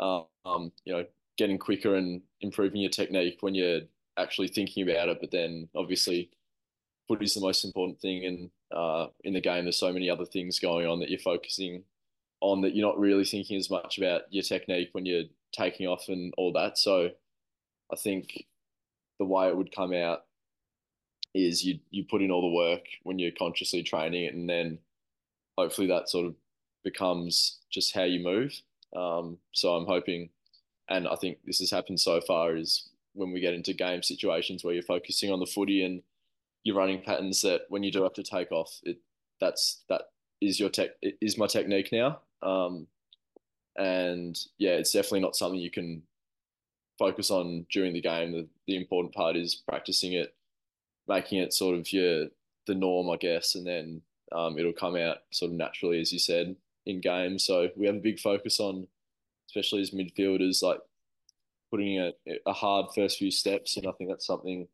um, 0.00 0.72
you 0.84 0.92
know 0.92 1.04
getting 1.36 1.58
quicker 1.58 1.94
and 1.94 2.20
improving 2.40 2.80
your 2.80 2.90
technique 2.90 3.38
when 3.40 3.54
you're 3.54 3.80
actually 4.18 4.48
thinking 4.48 4.88
about 4.88 5.08
it. 5.08 5.18
But 5.20 5.30
then 5.30 5.68
obviously, 5.74 6.30
foot 7.06 7.22
is 7.22 7.34
the 7.34 7.40
most 7.40 7.64
important 7.64 8.00
thing, 8.00 8.24
and 8.24 8.50
uh, 8.76 9.08
in 9.24 9.32
the 9.34 9.40
game, 9.40 9.64
there's 9.64 9.78
so 9.78 9.92
many 9.92 10.10
other 10.10 10.26
things 10.26 10.58
going 10.58 10.86
on 10.86 11.00
that 11.00 11.10
you're 11.10 11.18
focusing 11.18 11.84
on 12.40 12.60
that 12.62 12.74
you're 12.74 12.86
not 12.86 12.98
really 12.98 13.24
thinking 13.24 13.56
as 13.56 13.70
much 13.70 13.98
about 13.98 14.22
your 14.30 14.42
technique 14.42 14.90
when 14.92 15.04
you're 15.06 15.24
taking 15.52 15.86
off 15.86 16.08
and 16.08 16.32
all 16.36 16.52
that. 16.52 16.78
So 16.78 17.10
I 17.92 17.96
think 17.96 18.46
the 19.18 19.24
way 19.24 19.48
it 19.48 19.56
would 19.56 19.74
come 19.74 19.92
out 19.92 20.24
is 21.34 21.64
you 21.64 21.78
you 21.90 22.04
put 22.04 22.22
in 22.22 22.30
all 22.30 22.42
the 22.42 22.56
work 22.56 22.84
when 23.02 23.18
you're 23.18 23.32
consciously 23.38 23.82
training 23.82 24.24
it, 24.24 24.34
and 24.34 24.48
then 24.48 24.78
hopefully 25.56 25.88
that 25.88 26.08
sort 26.08 26.26
of 26.26 26.34
becomes 26.84 27.58
just 27.70 27.94
how 27.94 28.04
you 28.04 28.22
move. 28.22 28.52
Um, 28.96 29.38
so 29.52 29.74
I'm 29.74 29.86
hoping, 29.86 30.30
and 30.88 31.06
I 31.08 31.16
think 31.16 31.38
this 31.44 31.58
has 31.58 31.70
happened 31.70 32.00
so 32.00 32.20
far, 32.20 32.56
is 32.56 32.88
when 33.18 33.32
we 33.32 33.40
get 33.40 33.54
into 33.54 33.72
game 33.72 34.02
situations 34.02 34.64
where 34.64 34.74
you're 34.74 34.82
focusing 34.82 35.30
on 35.30 35.40
the 35.40 35.46
footy 35.46 35.84
and 35.84 36.02
your 36.64 36.76
running 36.76 37.02
patterns 37.02 37.42
that 37.42 37.62
when 37.68 37.82
you 37.82 37.92
do 37.92 38.02
have 38.02 38.14
to 38.14 38.22
take 38.22 38.52
off, 38.52 38.78
it 38.82 38.98
that's 39.40 39.82
that 39.88 40.02
is 40.40 40.58
your 40.58 40.70
tech 40.70 40.90
is 41.02 41.38
my 41.38 41.46
technique 41.46 41.90
now. 41.92 42.20
Um, 42.42 42.86
and 43.76 44.38
yeah, 44.58 44.72
it's 44.72 44.92
definitely 44.92 45.20
not 45.20 45.36
something 45.36 45.60
you 45.60 45.70
can 45.70 46.02
focus 46.98 47.30
on 47.30 47.66
during 47.70 47.92
the 47.92 48.00
game. 48.00 48.32
The, 48.32 48.46
the 48.66 48.76
important 48.76 49.14
part 49.14 49.36
is 49.36 49.54
practicing 49.54 50.14
it, 50.14 50.34
making 51.06 51.38
it 51.38 51.52
sort 51.52 51.78
of 51.78 51.92
your 51.92 52.26
the 52.66 52.74
norm, 52.74 53.10
I 53.10 53.16
guess, 53.16 53.54
and 53.54 53.66
then 53.66 54.02
um, 54.32 54.58
it'll 54.58 54.72
come 54.72 54.96
out 54.96 55.18
sort 55.30 55.50
of 55.50 55.56
naturally, 55.56 56.00
as 56.00 56.12
you 56.12 56.18
said, 56.18 56.54
in 56.86 57.00
game. 57.00 57.38
So 57.38 57.70
we 57.76 57.86
have 57.86 57.96
a 57.96 58.00
big 58.00 58.20
focus 58.20 58.60
on, 58.60 58.86
especially 59.48 59.80
as 59.80 59.90
midfielders, 59.90 60.62
like 60.62 60.80
putting 61.70 61.98
a, 61.98 62.12
a 62.46 62.52
hard 62.52 62.86
first 62.94 63.18
few 63.18 63.30
steps, 63.30 63.76
and 63.76 63.86
I 63.86 63.92
think 63.92 64.10
that's 64.10 64.26
something 64.26 64.66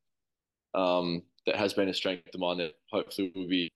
um, 0.75 1.23
that 1.47 1.57
has 1.57 1.73
been 1.73 1.89
a 1.89 1.95
strength 1.95 2.35
of 2.35 2.41
mine 2.41 2.59
that 2.59 2.75
hopefully 2.91 3.33
will 3.35 3.49
be 3.49 3.71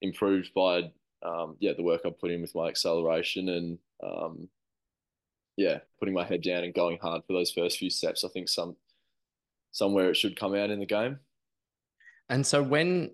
improved 0.00 0.50
by 0.54 0.90
um, 1.24 1.56
yeah 1.58 1.72
the 1.76 1.82
work 1.82 2.02
I've 2.04 2.20
put 2.20 2.30
in 2.30 2.40
with 2.40 2.54
my 2.54 2.68
acceleration 2.68 3.48
and 3.48 3.78
um, 4.02 4.48
yeah 5.56 5.78
putting 5.98 6.14
my 6.14 6.24
head 6.24 6.42
down 6.42 6.64
and 6.64 6.74
going 6.74 6.98
hard 7.02 7.22
for 7.26 7.32
those 7.32 7.50
first 7.50 7.78
few 7.78 7.90
steps. 7.90 8.24
I 8.24 8.28
think 8.28 8.48
some 8.48 8.76
somewhere 9.72 10.10
it 10.10 10.16
should 10.16 10.38
come 10.38 10.54
out 10.54 10.70
in 10.70 10.80
the 10.80 10.86
game. 10.86 11.18
And 12.28 12.46
so 12.46 12.62
when 12.62 13.10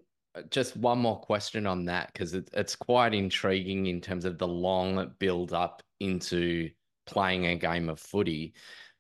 just 0.51 0.77
one 0.77 0.99
more 0.99 1.21
question 1.21 1.67
on 1.67 1.85
that 1.85 2.13
because 2.13 2.35
it, 2.35 2.51
it's 2.53 2.75
quite 2.75 3.15
intriguing 3.15 3.87
in 3.87 4.01
terms 4.01 4.25
of 4.25 4.39
the 4.39 4.49
long 4.49 5.13
build 5.19 5.53
up 5.53 5.83
into 6.01 6.71
playing 7.07 7.47
a 7.47 7.57
game 7.57 7.89
of 7.89 8.01
footy 8.01 8.55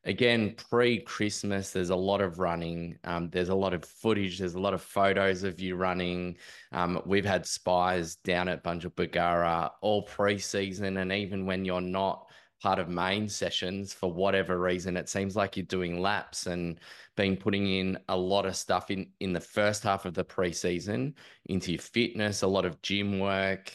again, 0.04 0.54
pre 0.70 1.00
Christmas, 1.00 1.70
there's 1.70 1.90
a 1.90 1.96
lot 1.96 2.20
of 2.20 2.38
running. 2.38 2.98
Um, 3.04 3.30
there's 3.30 3.48
a 3.48 3.54
lot 3.54 3.74
of 3.74 3.84
footage. 3.84 4.38
There's 4.38 4.54
a 4.54 4.60
lot 4.60 4.74
of 4.74 4.82
photos 4.82 5.42
of 5.42 5.60
you 5.60 5.76
running. 5.76 6.36
Um, 6.72 7.00
we've 7.06 7.24
had 7.24 7.46
spies 7.46 8.16
down 8.16 8.48
at 8.48 8.62
Bunjil 8.62 9.70
all 9.80 10.02
pre 10.02 10.38
season. 10.38 10.98
And 10.98 11.12
even 11.12 11.46
when 11.46 11.64
you're 11.64 11.80
not 11.80 12.28
part 12.62 12.78
of 12.78 12.88
main 12.88 13.28
sessions 13.28 13.92
for 13.92 14.12
whatever 14.12 14.58
reason, 14.58 14.96
it 14.96 15.08
seems 15.08 15.36
like 15.36 15.56
you're 15.56 15.66
doing 15.66 16.00
laps 16.00 16.46
and 16.46 16.80
been 17.16 17.36
putting 17.36 17.66
in 17.66 17.98
a 18.08 18.16
lot 18.16 18.46
of 18.46 18.56
stuff 18.56 18.90
in, 18.90 19.06
in 19.20 19.32
the 19.32 19.40
first 19.40 19.82
half 19.82 20.04
of 20.04 20.14
the 20.14 20.24
pre 20.24 20.52
season 20.52 21.14
into 21.46 21.72
your 21.72 21.80
fitness, 21.80 22.42
a 22.42 22.46
lot 22.46 22.64
of 22.64 22.80
gym 22.82 23.18
work. 23.18 23.72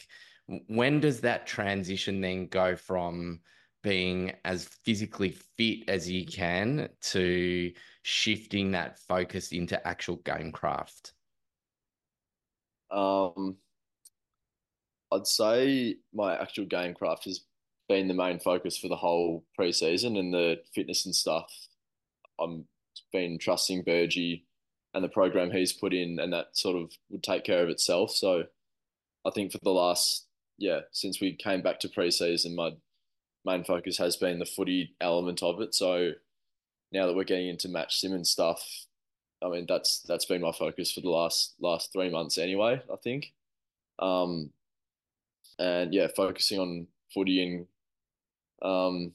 When 0.66 0.98
does 1.00 1.20
that 1.20 1.46
transition 1.46 2.20
then 2.20 2.48
go 2.48 2.74
from 2.74 3.40
being 3.82 4.32
as 4.44 4.64
physically 4.84 5.36
fit 5.56 5.88
as 5.88 6.08
you 6.08 6.26
can 6.26 6.88
to 7.00 7.72
shifting 8.02 8.72
that 8.72 8.98
focus 8.98 9.52
into 9.52 9.86
actual 9.86 10.18
gamecraft? 10.18 11.12
Um, 12.90 13.56
I'd 15.12 15.26
say 15.26 15.96
my 16.12 16.40
actual 16.40 16.66
gamecraft 16.66 17.24
has 17.24 17.40
been 17.88 18.08
the 18.08 18.14
main 18.14 18.38
focus 18.38 18.78
for 18.78 18.88
the 18.88 18.96
whole 18.96 19.44
preseason 19.58 20.18
and 20.18 20.32
the 20.32 20.60
fitness 20.74 21.06
and 21.06 21.14
stuff. 21.14 21.50
I'm 22.38 22.64
been 23.12 23.38
trusting 23.38 23.82
Burgee 23.82 24.44
and 24.94 25.04
the 25.04 25.08
program 25.08 25.50
he's 25.50 25.72
put 25.72 25.92
in, 25.92 26.18
and 26.20 26.32
that 26.32 26.56
sort 26.56 26.80
of 26.80 26.92
would 27.10 27.22
take 27.22 27.44
care 27.44 27.62
of 27.62 27.68
itself. 27.68 28.12
So 28.12 28.44
I 29.24 29.30
think 29.30 29.52
for 29.52 29.58
the 29.62 29.70
last 29.70 30.26
yeah, 30.58 30.80
since 30.92 31.20
we 31.20 31.34
came 31.34 31.62
back 31.62 31.80
to 31.80 31.88
preseason, 31.88 32.54
my 32.54 32.70
main 33.44 33.64
focus 33.64 33.98
has 33.98 34.16
been 34.16 34.38
the 34.38 34.46
footy 34.46 34.94
element 35.00 35.42
of 35.42 35.60
it. 35.60 35.74
So 35.74 36.12
now 36.92 37.06
that 37.06 37.14
we're 37.14 37.24
getting 37.24 37.48
into 37.48 37.68
Match 37.68 38.00
Simmons 38.00 38.30
stuff, 38.30 38.62
I 39.42 39.48
mean 39.48 39.66
that's 39.68 40.00
that's 40.06 40.26
been 40.26 40.42
my 40.42 40.52
focus 40.52 40.92
for 40.92 41.00
the 41.00 41.10
last 41.10 41.54
last 41.60 41.92
three 41.92 42.10
months 42.10 42.38
anyway. 42.38 42.82
I 42.92 42.96
think, 42.96 43.32
um, 43.98 44.50
and 45.58 45.94
yeah, 45.94 46.08
focusing 46.14 46.58
on 46.58 46.86
footy 47.12 47.42
and 47.42 47.66
um, 48.62 49.12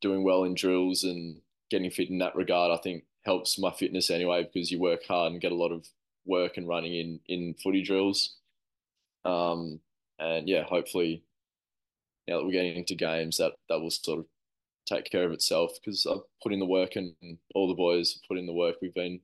doing 0.00 0.24
well 0.24 0.44
in 0.44 0.54
drills 0.54 1.04
and 1.04 1.40
getting 1.70 1.90
fit 1.90 2.10
in 2.10 2.18
that 2.18 2.34
regard, 2.34 2.72
I 2.72 2.82
think 2.82 3.04
helps 3.24 3.58
my 3.58 3.70
fitness 3.70 4.10
anyway 4.10 4.42
because 4.42 4.70
you 4.70 4.80
work 4.80 5.02
hard 5.06 5.32
and 5.32 5.40
get 5.40 5.52
a 5.52 5.56
lot 5.56 5.72
of 5.72 5.86
work 6.26 6.56
and 6.56 6.66
running 6.66 6.94
in 6.94 7.20
in 7.28 7.54
footy 7.62 7.82
drills. 7.82 8.36
Um, 9.24 9.80
and 10.18 10.48
yeah, 10.48 10.64
hopefully 10.64 11.22
now 12.30 12.38
that 12.38 12.46
we're 12.46 12.52
getting 12.52 12.76
into 12.76 12.94
games, 12.94 13.36
that 13.38 13.52
that 13.68 13.80
will 13.80 13.90
sort 13.90 14.20
of 14.20 14.26
take 14.86 15.10
care 15.10 15.24
of 15.24 15.32
itself 15.32 15.72
because 15.74 16.06
I've 16.06 16.22
put 16.42 16.52
in 16.52 16.60
the 16.60 16.66
work 16.66 16.96
and 16.96 17.12
all 17.54 17.68
the 17.68 17.74
boys 17.74 18.18
put 18.26 18.38
in 18.38 18.46
the 18.46 18.52
work. 18.52 18.76
We've 18.80 18.94
been 18.94 19.20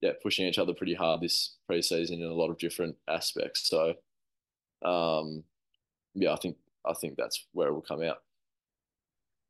yeah 0.00 0.12
pushing 0.22 0.46
each 0.46 0.58
other 0.58 0.74
pretty 0.74 0.94
hard 0.94 1.20
this 1.20 1.56
preseason 1.70 2.14
in 2.14 2.24
a 2.24 2.34
lot 2.34 2.50
of 2.50 2.58
different 2.58 2.96
aspects. 3.08 3.68
So 3.68 3.94
um, 4.84 5.44
yeah, 6.14 6.32
I 6.32 6.36
think 6.36 6.56
I 6.86 6.94
think 6.94 7.16
that's 7.16 7.46
where 7.52 7.68
it 7.68 7.74
will 7.74 7.82
come 7.82 8.02
out. 8.02 8.18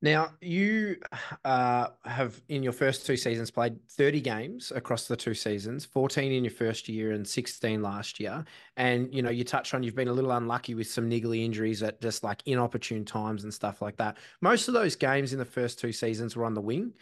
Now, 0.04 0.30
you 0.40 0.96
uh, 1.44 1.86
have 2.04 2.42
in 2.48 2.64
your 2.64 2.72
first 2.72 3.06
two 3.06 3.16
seasons 3.16 3.52
played 3.52 3.78
30 3.88 4.20
games 4.20 4.72
across 4.74 5.06
the 5.06 5.16
two 5.16 5.32
seasons, 5.32 5.84
14 5.84 6.32
in 6.32 6.42
your 6.42 6.50
first 6.50 6.88
year 6.88 7.12
and 7.12 7.26
16 7.26 7.80
last 7.80 8.18
year. 8.18 8.44
And, 8.76 9.14
you 9.14 9.22
know, 9.22 9.30
you 9.30 9.44
touched 9.44 9.74
on 9.74 9.84
you've 9.84 9.94
been 9.94 10.08
a 10.08 10.12
little 10.12 10.32
unlucky 10.32 10.74
with 10.74 10.88
some 10.88 11.08
niggly 11.08 11.44
injuries 11.44 11.84
at 11.84 12.00
just 12.00 12.24
like 12.24 12.42
inopportune 12.46 13.04
times 13.04 13.44
and 13.44 13.54
stuff 13.54 13.80
like 13.80 13.96
that. 13.98 14.18
Most 14.40 14.66
of 14.66 14.74
those 14.74 14.96
games 14.96 15.32
in 15.32 15.38
the 15.38 15.44
first 15.44 15.78
two 15.78 15.92
seasons 15.92 16.34
were 16.34 16.44
on 16.44 16.54
the 16.54 16.60
wing 16.60 16.92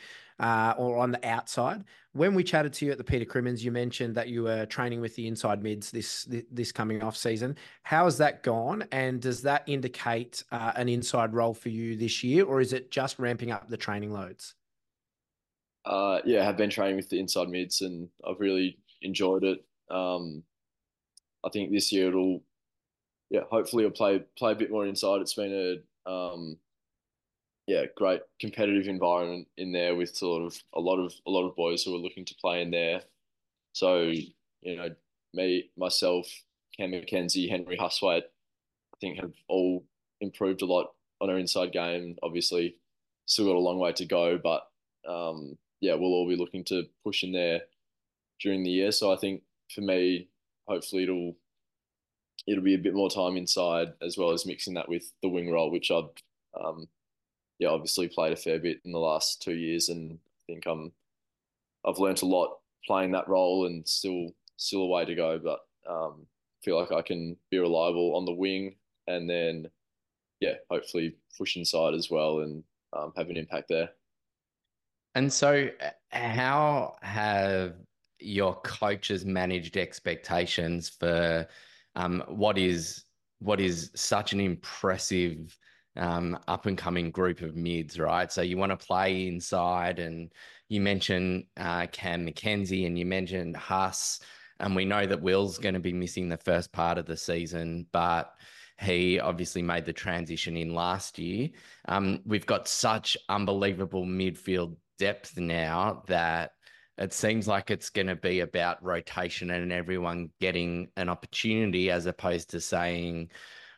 uh, 0.41 0.75
or 0.77 0.97
on 0.97 1.13
the 1.13 1.25
outside. 1.29 1.85
When 2.13 2.35
we 2.35 2.43
chatted 2.43 2.73
to 2.73 2.87
you 2.87 2.91
at 2.93 2.99
the 2.99 3.05
Peter 3.05 3.25
Crimmins, 3.25 3.65
you 3.65 3.71
mentioned 3.71 4.17
that 4.17 4.29
you 4.29 4.43
were 4.43 4.67
training 4.67 5.01
with 5.01 5.15
the 5.15 5.29
inside 5.29 5.63
mids 5.63 5.93
this 5.93 6.27
this 6.51 6.73
coming 6.73 7.03
off 7.03 7.17
season. 7.17 7.57
How 7.85 8.07
has 8.07 8.19
that 8.19 8.43
gone? 8.43 8.85
And 8.91 9.21
does 9.21 9.43
that 9.43 9.63
indicate 9.69 10.43
uh, 10.51 10.73
an 10.75 10.89
inside 10.89 11.35
role 11.35 11.55
for 11.55 11.69
you 11.69 11.97
this 11.97 12.25
year, 12.25 12.45
or 12.45 12.61
is 12.61 12.73
it 12.73 12.91
just 12.91 13.19
ramping 13.21 13.53
up 13.53 13.69
the 13.69 13.77
training 13.77 14.13
loads? 14.13 14.55
Uh, 15.85 16.21
yeah, 16.25 16.41
I 16.41 16.45
have 16.45 16.57
been 16.57 16.71
training 16.71 16.97
with 16.97 17.11
the 17.11 17.21
inside 17.21 17.49
mids, 17.49 17.83
and 17.83 18.09
I've 18.27 18.41
really 18.41 18.79
enjoyed 19.03 19.45
it. 19.45 19.65
Um, 19.91 20.43
I 21.45 21.49
think 21.51 21.71
this 21.71 21.91
year 21.93 22.09
it'll, 22.09 22.43
yeah, 23.31 23.41
hopefully 23.51 23.85
I'll 23.85 23.91
play 23.91 24.25
play 24.37 24.53
a 24.53 24.57
bit 24.57 24.71
more 24.71 24.87
inside. 24.87 25.21
It's 25.21 25.35
been 25.35 25.81
a 26.07 26.11
um, 26.11 26.57
yeah, 27.71 27.85
great 27.97 28.23
competitive 28.41 28.89
environment 28.89 29.47
in 29.57 29.71
there 29.71 29.95
with 29.95 30.17
sort 30.17 30.43
of 30.43 30.61
a 30.75 30.81
lot 30.81 30.99
of 30.99 31.15
a 31.25 31.31
lot 31.31 31.47
of 31.47 31.55
boys 31.55 31.85
who 31.85 31.95
are 31.95 32.01
looking 32.01 32.25
to 32.25 32.35
play 32.35 32.63
in 32.63 32.73
there. 32.73 33.03
So 33.75 34.11
you 34.63 34.77
know, 34.77 34.89
me, 35.33 35.71
myself, 35.77 36.27
Cam 36.77 36.91
McKenzie, 36.91 37.49
Henry 37.49 37.79
Hustwaite, 37.79 38.25
I 38.25 38.97
think 39.01 39.21
have 39.21 39.35
all 39.47 39.85
improved 40.21 40.63
a 40.63 40.67
lot 40.67 40.95
on 41.21 41.31
our 41.31 41.39
inside 41.39 41.71
game. 41.71 42.17
Obviously, 42.25 42.75
still 43.27 43.47
got 43.47 43.55
a 43.55 43.61
long 43.61 43.79
way 43.79 43.93
to 43.93 44.05
go, 44.05 44.37
but 44.37 44.67
um, 45.09 45.57
yeah, 45.81 45.95
we'll 45.95 46.13
all 46.13 46.29
be 46.29 46.35
looking 46.35 46.65
to 46.65 46.87
push 47.05 47.23
in 47.23 47.31
there 47.31 47.61
during 48.41 48.65
the 48.65 48.71
year. 48.71 48.91
So 48.91 49.13
I 49.13 49.17
think 49.17 49.43
for 49.73 49.83
me, 49.83 50.29
hopefully 50.67 51.05
it'll 51.05 51.37
it'll 52.49 52.65
be 52.65 52.75
a 52.75 52.79
bit 52.79 52.95
more 52.95 53.11
time 53.11 53.37
inside 53.37 53.93
as 54.03 54.19
well 54.19 54.33
as 54.33 54.45
mixing 54.45 54.75
that 54.75 54.89
with 54.89 55.13
the 55.23 55.29
wing 55.29 55.53
role, 55.53 55.71
which 55.71 55.93
I've 55.93 56.11
um, 56.61 56.89
yeah, 57.61 57.69
obviously 57.69 58.09
played 58.09 58.33
a 58.33 58.37
fair 58.37 58.59
bit 58.59 58.81
in 58.85 58.91
the 58.91 58.99
last 58.99 59.43
two 59.43 59.55
years, 59.55 59.91
and 59.91 60.13
I 60.13 60.41
think 60.47 60.65
I'm 60.67 60.91
I've 61.87 61.99
learned 61.99 62.23
a 62.23 62.27
lot 62.27 62.59
playing 62.87 63.13
that 63.13 63.29
role, 63.29 63.67
and 63.67 63.87
still 63.87 64.35
still 64.57 64.83
a 64.83 64.87
way 64.89 65.05
to 65.05 65.15
go, 65.15 65.39
but 65.39 65.61
um, 65.89 66.27
feel 66.65 66.79
like 66.81 66.91
I 66.91 67.03
can 67.03 67.37
be 67.51 67.59
reliable 67.59 68.17
on 68.17 68.25
the 68.25 68.33
wing, 68.33 68.77
and 69.07 69.29
then 69.29 69.71
yeah, 70.41 70.55
hopefully 70.71 71.17
push 71.37 71.57
inside 71.57 71.95
as 71.95 72.11
well 72.11 72.41
and 72.41 72.65
um, 72.95 73.13
have 73.17 73.29
an 73.29 73.37
impact 73.37 73.69
there. 73.69 73.91
And 75.15 75.31
so, 75.31 75.69
how 76.09 76.97
have 77.03 77.75
your 78.21 78.55
coaches 78.63 79.27
managed 79.27 79.77
expectations 79.77 80.89
for 80.89 81.47
um, 81.95 82.25
what 82.27 82.57
is 82.57 83.05
what 83.41 83.61
is 83.61 83.91
such 83.95 84.33
an 84.33 84.41
impressive 84.41 85.59
um, 86.01 86.39
up 86.49 86.67
and 86.67 86.77
coming 86.77 87.11
group 87.11 87.43
of 87.43 87.55
mids, 87.55 87.99
right? 87.99 88.33
So 88.33 88.43
you 88.43 88.57
want 88.57 88.71
to 88.71 88.87
play 88.87 89.29
inside, 89.29 89.99
and 89.99 90.33
you 90.69 90.81
mentioned 90.81 91.45
uh, 91.57 91.87
Cam 91.93 92.27
McKenzie 92.27 92.87
and 92.87 92.99
you 92.99 93.07
mentioned 93.07 93.57
Huss, 93.57 94.19
and 94.59 94.75
we 94.75 94.85
know 94.85 95.07
that 95.07 95.23
Will's 95.23 95.59
going 95.59 95.75
to 95.75 95.81
be 95.81 95.93
missing 95.93 96.29
the 96.29 96.37
first 96.39 96.73
part 96.73 96.99
of 96.99 97.07
the 97.07 97.17
season, 97.17 97.87
but 97.93 98.33
he 98.81 99.21
obviously 99.21 99.61
made 99.61 99.85
the 99.85 99.93
transition 99.93 100.57
in 100.57 100.75
last 100.75 101.19
year. 101.19 101.51
Um, 101.87 102.21
we've 102.25 102.47
got 102.47 102.67
such 102.67 103.17
unbelievable 103.29 104.07
midfield 104.07 104.77
depth 104.99 105.37
now 105.39 106.03
that 106.09 106.53
it 106.97 107.13
seems 107.13 107.47
like 107.47 107.71
it's 107.71 107.91
going 107.91 108.07
to 108.07 108.17
be 108.17 108.41
about 108.41 108.83
rotation 108.83 109.51
and 109.51 109.73
everyone 109.73 110.31
getting 110.41 110.89
an 110.97 111.09
opportunity 111.09 111.91
as 111.91 112.07
opposed 112.07 112.51
to 112.51 112.61
saying, 112.61 113.31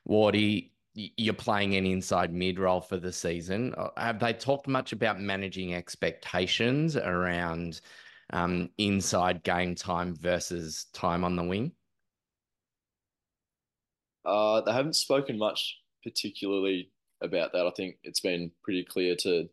Wardy, 0.08 0.71
you're 0.94 1.34
playing 1.34 1.74
an 1.76 1.86
inside 1.86 2.32
mid 2.32 2.58
role 2.58 2.80
for 2.80 2.96
the 2.96 3.12
season. 3.12 3.74
Uh, 3.76 3.88
have 3.96 4.18
they 4.18 4.32
talked 4.32 4.68
much 4.68 4.92
about 4.92 5.20
managing 5.20 5.74
expectations 5.74 6.96
around 6.96 7.80
um, 8.32 8.70
inside 8.78 9.42
game 9.42 9.74
time 9.74 10.14
versus 10.14 10.86
time 10.92 11.24
on 11.24 11.36
the 11.36 11.44
wing? 11.44 11.72
Uh, 14.24 14.60
they 14.60 14.72
haven't 14.72 14.96
spoken 14.96 15.38
much 15.38 15.78
particularly 16.02 16.90
about 17.22 17.52
that. 17.52 17.66
I 17.66 17.70
think 17.76 17.96
it's 18.04 18.20
been 18.20 18.50
pretty 18.62 18.84
clear 18.84 19.16
to 19.20 19.48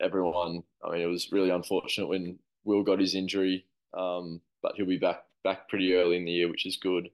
everyone. 0.00 0.62
I 0.84 0.90
mean, 0.92 1.00
it 1.00 1.06
was 1.06 1.30
really 1.32 1.50
unfortunate 1.50 2.08
when 2.08 2.38
Will 2.64 2.82
got 2.82 3.00
his 3.00 3.14
injury, 3.14 3.66
um, 3.96 4.40
but 4.62 4.72
he'll 4.76 4.86
be 4.86 4.98
back 4.98 5.24
back 5.44 5.68
pretty 5.68 5.94
early 5.94 6.16
in 6.16 6.24
the 6.24 6.32
year, 6.32 6.48
which 6.48 6.66
is 6.66 6.76
good. 6.76 7.08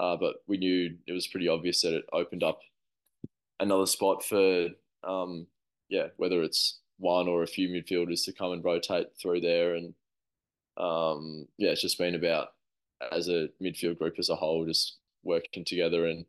Uh, 0.00 0.16
but 0.16 0.36
we 0.46 0.56
knew 0.56 0.96
it 1.06 1.12
was 1.12 1.26
pretty 1.26 1.46
obvious 1.46 1.82
that 1.82 1.92
it 1.92 2.06
opened 2.10 2.42
up 2.42 2.60
another 3.58 3.84
spot 3.84 4.24
for, 4.24 4.68
um, 5.04 5.46
yeah, 5.90 6.06
whether 6.16 6.42
it's 6.42 6.78
one 6.98 7.28
or 7.28 7.42
a 7.42 7.46
few 7.46 7.68
midfielders 7.68 8.24
to 8.24 8.32
come 8.32 8.52
and 8.52 8.64
rotate 8.64 9.08
through 9.20 9.42
there. 9.42 9.74
And 9.74 9.92
um, 10.78 11.46
yeah, 11.58 11.70
it's 11.70 11.82
just 11.82 11.98
been 11.98 12.14
about 12.14 12.48
as 13.12 13.28
a 13.28 13.48
midfield 13.62 13.98
group 13.98 14.14
as 14.18 14.30
a 14.30 14.36
whole, 14.36 14.64
just 14.64 14.96
working 15.22 15.66
together 15.66 16.06
and 16.06 16.24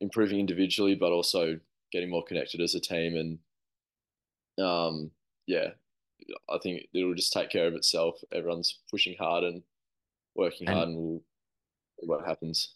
improving 0.00 0.38
individually, 0.38 0.94
but 0.94 1.10
also 1.10 1.58
getting 1.90 2.10
more 2.10 2.22
connected 2.22 2.60
as 2.60 2.76
a 2.76 2.80
team. 2.80 3.40
And 4.58 4.64
um, 4.64 5.10
yeah, 5.48 5.70
I 6.48 6.58
think 6.62 6.86
it'll 6.94 7.14
just 7.14 7.32
take 7.32 7.50
care 7.50 7.66
of 7.66 7.74
itself. 7.74 8.20
Everyone's 8.32 8.78
pushing 8.92 9.16
hard 9.18 9.42
and 9.42 9.62
working 10.36 10.68
and, 10.68 10.76
hard, 10.76 10.88
and 10.90 10.96
we'll 10.96 11.22
see 12.04 12.10
what 12.10 12.26
happens. 12.26 12.74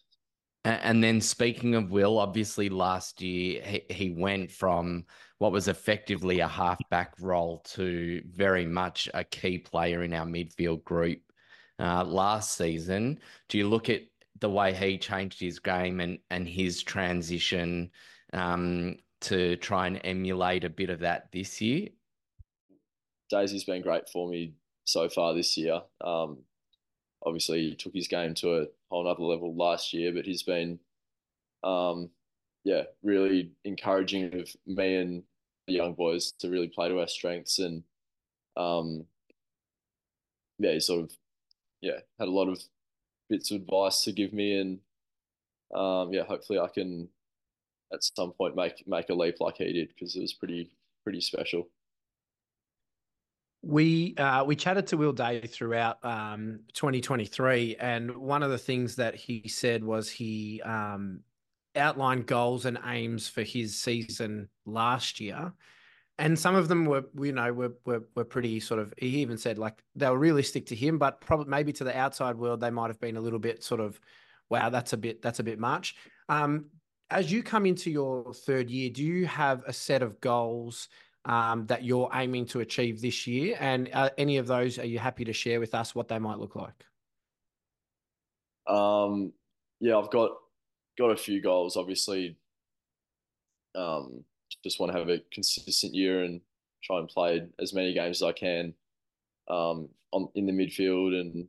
And 0.65 1.03
then 1.03 1.21
speaking 1.21 1.75
of 1.75 1.91
Will, 1.91 2.19
obviously 2.19 2.69
last 2.69 3.23
year 3.23 3.63
he, 3.63 3.83
he 3.89 4.11
went 4.11 4.51
from 4.51 5.05
what 5.39 5.53
was 5.53 5.69
effectively 5.69 6.41
a 6.41 6.49
halfback 6.49 7.15
role 7.21 7.63
to 7.69 8.23
very 8.27 8.67
much 8.67 9.09
a 9.15 9.25
key 9.25 9.59
player 9.59 10.03
in 10.03 10.13
our 10.13 10.27
midfield 10.27 10.85
group 10.85 11.21
uh, 11.79 12.05
last 12.05 12.57
season. 12.57 13.21
Do 13.49 13.57
you 13.57 13.69
look 13.69 13.89
at 13.89 14.03
the 14.41 14.51
way 14.51 14.75
he 14.75 14.99
changed 14.99 15.41
his 15.41 15.59
game 15.59 16.01
and, 16.01 16.19
and 16.31 16.47
his 16.47 16.83
transition 16.83 17.91
um, 18.33 18.97
to 19.23 19.57
try 19.57 19.87
and 19.87 20.01
emulate 20.05 20.65
a 20.65 20.71
bit 20.71 20.91
of 20.91 21.01
that 21.01 21.31
this 21.33 21.61
year? 21.61 21.89
Daisy's 23.31 23.65
been 23.65 23.83
great 23.83 24.09
for 24.09 24.29
me 24.29 24.55
so 24.85 25.09
far 25.09 25.35
this 25.35 25.57
year. 25.57 25.81
Um, 26.01 26.39
obviously, 27.25 27.71
he 27.71 27.75
took 27.77 27.95
his 27.95 28.09
game 28.09 28.35
to 28.35 28.63
a 28.63 28.67
whole 28.91 29.07
other 29.07 29.23
level 29.23 29.55
last 29.55 29.93
year, 29.93 30.13
but 30.13 30.25
he's 30.25 30.43
been 30.43 30.79
um, 31.65 32.11
yeah, 32.65 32.83
really 33.03 33.53
encouraging 33.65 34.39
of 34.39 34.51
me 34.67 34.97
and 34.97 35.23
the 35.67 35.75
young 35.75 35.95
boys 35.95 36.33
to 36.41 36.49
really 36.49 36.69
play 36.69 36.89
to 36.89 37.01
our 37.01 37.09
strengths 37.09 37.59
and 37.59 37.83
um, 38.57 39.05
yeah, 40.59 40.73
he 40.73 40.81
sort 40.81 41.05
of 41.05 41.13
yeah 41.81 41.99
had 42.19 42.29
a 42.29 42.33
lot 42.33 42.49
of 42.49 42.61
bits 43.29 43.51
of 43.51 43.61
advice 43.61 44.03
to 44.03 44.13
give 44.13 44.33
me 44.33 44.59
and 44.59 44.79
um, 45.75 46.13
yeah, 46.13 46.25
hopefully 46.25 46.59
I 46.59 46.69
can 46.69 47.09
at 47.93 48.03
some 48.03 48.33
point 48.33 48.57
make 48.57 48.87
make 48.87 49.09
a 49.11 49.15
leap 49.15 49.37
like 49.41 49.57
he 49.59 49.73
did 49.73 49.89
because 49.89 50.17
it 50.17 50.21
was 50.21 50.33
pretty 50.33 50.71
pretty 51.05 51.21
special. 51.21 51.69
We 53.63 54.15
uh, 54.17 54.45
we 54.45 54.55
chatted 54.55 54.87
to 54.89 54.97
Will 54.97 55.13
Day 55.13 55.41
throughout 55.41 56.05
um, 56.05 56.61
2023, 56.75 57.77
and 57.81 58.17
one 58.17 58.43
of 58.45 58.51
the 58.51 58.59
things 58.59 58.97
that 58.97 59.17
he 59.17 59.49
said 59.49 59.83
was 59.83 60.09
he 60.09 60.63
um, 60.63 61.21
outlined 61.75 62.27
goals 62.27 62.67
and 62.67 62.79
aims 62.87 63.29
for 63.29 63.43
his 63.43 63.77
season 63.81 64.49
last 64.65 65.19
year, 65.19 65.53
and 66.19 66.39
some 66.39 66.55
of 66.55 66.69
them 66.69 66.85
were 66.85 67.05
you 67.21 67.33
know 67.33 67.53
were, 67.53 67.73
were 67.85 68.05
were 68.15 68.25
pretty 68.25 68.61
sort 68.61 68.79
of. 68.79 68.95
He 68.97 69.09
even 69.19 69.37
said 69.37 69.59
like 69.59 69.83
they 69.97 70.09
were 70.09 70.19
realistic 70.19 70.67
to 70.67 70.77
him, 70.77 70.97
but 70.97 71.21
probably 71.21 71.51
maybe 71.51 71.73
to 71.75 71.85
the 71.85 71.97
outside 71.99 72.37
world 72.37 72.61
they 72.61 72.71
might 72.71 72.89
have 72.89 73.01
been 73.01 73.17
a 73.17 73.21
little 73.21 73.41
bit 73.41 73.65
sort 73.65 73.81
of, 73.81 74.01
wow, 74.49 74.71
that's 74.71 74.93
a 74.93 74.97
bit 74.97 75.21
that's 75.21 75.41
a 75.41 75.45
bit 75.45 75.59
much. 75.59 75.97
Um, 76.29 76.67
as 77.11 77.33
you 77.33 77.43
come 77.43 77.67
into 77.67 77.91
your 77.91 78.33
third 78.35 78.71
year, 78.71 78.91
do 78.91 79.03
you 79.03 79.27
have 79.27 79.63
a 79.67 79.73
set 79.73 80.03
of 80.03 80.21
goals? 80.21 80.89
Um, 81.25 81.67
that 81.67 81.85
you're 81.85 82.11
aiming 82.15 82.47
to 82.47 82.61
achieve 82.61 83.01
this 83.01 83.27
year? 83.27 83.57
And 83.61 83.91
uh, 83.93 84.11
any 84.19 84.37
of 84.39 84.47
those, 84.47 84.79
are 84.79 84.87
you 84.87 84.99
happy 84.99 85.25
to 85.25 85.33
share 85.33 85.61
with 85.61 85.75
us 85.75 85.95
what 85.95 86.09
they 86.09 86.19
might 86.19 86.39
look 86.39 86.57
like? 86.57 86.85
Um, 88.67 89.33
yeah, 89.81 89.97
I've 89.97 90.11
got 90.11 90.33
got 90.99 91.11
a 91.11 91.17
few 91.17 91.41
goals. 91.41 91.77
Obviously, 91.77 92.37
um, 93.75 94.25
just 94.63 94.81
want 94.81 94.93
to 94.93 94.99
have 94.99 95.09
a 95.09 95.21
consistent 95.33 95.95
year 95.95 96.25
and 96.25 96.41
try 96.83 96.99
and 96.99 97.09
play 97.09 97.47
as 97.61 97.73
many 97.73 97.95
games 97.95 98.23
as 98.23 98.29
I 98.29 98.33
can 98.33 98.75
um, 99.49 99.89
on 100.13 100.29
in 100.35 100.47
the 100.47 100.53
midfield. 100.53 101.19
And 101.19 101.49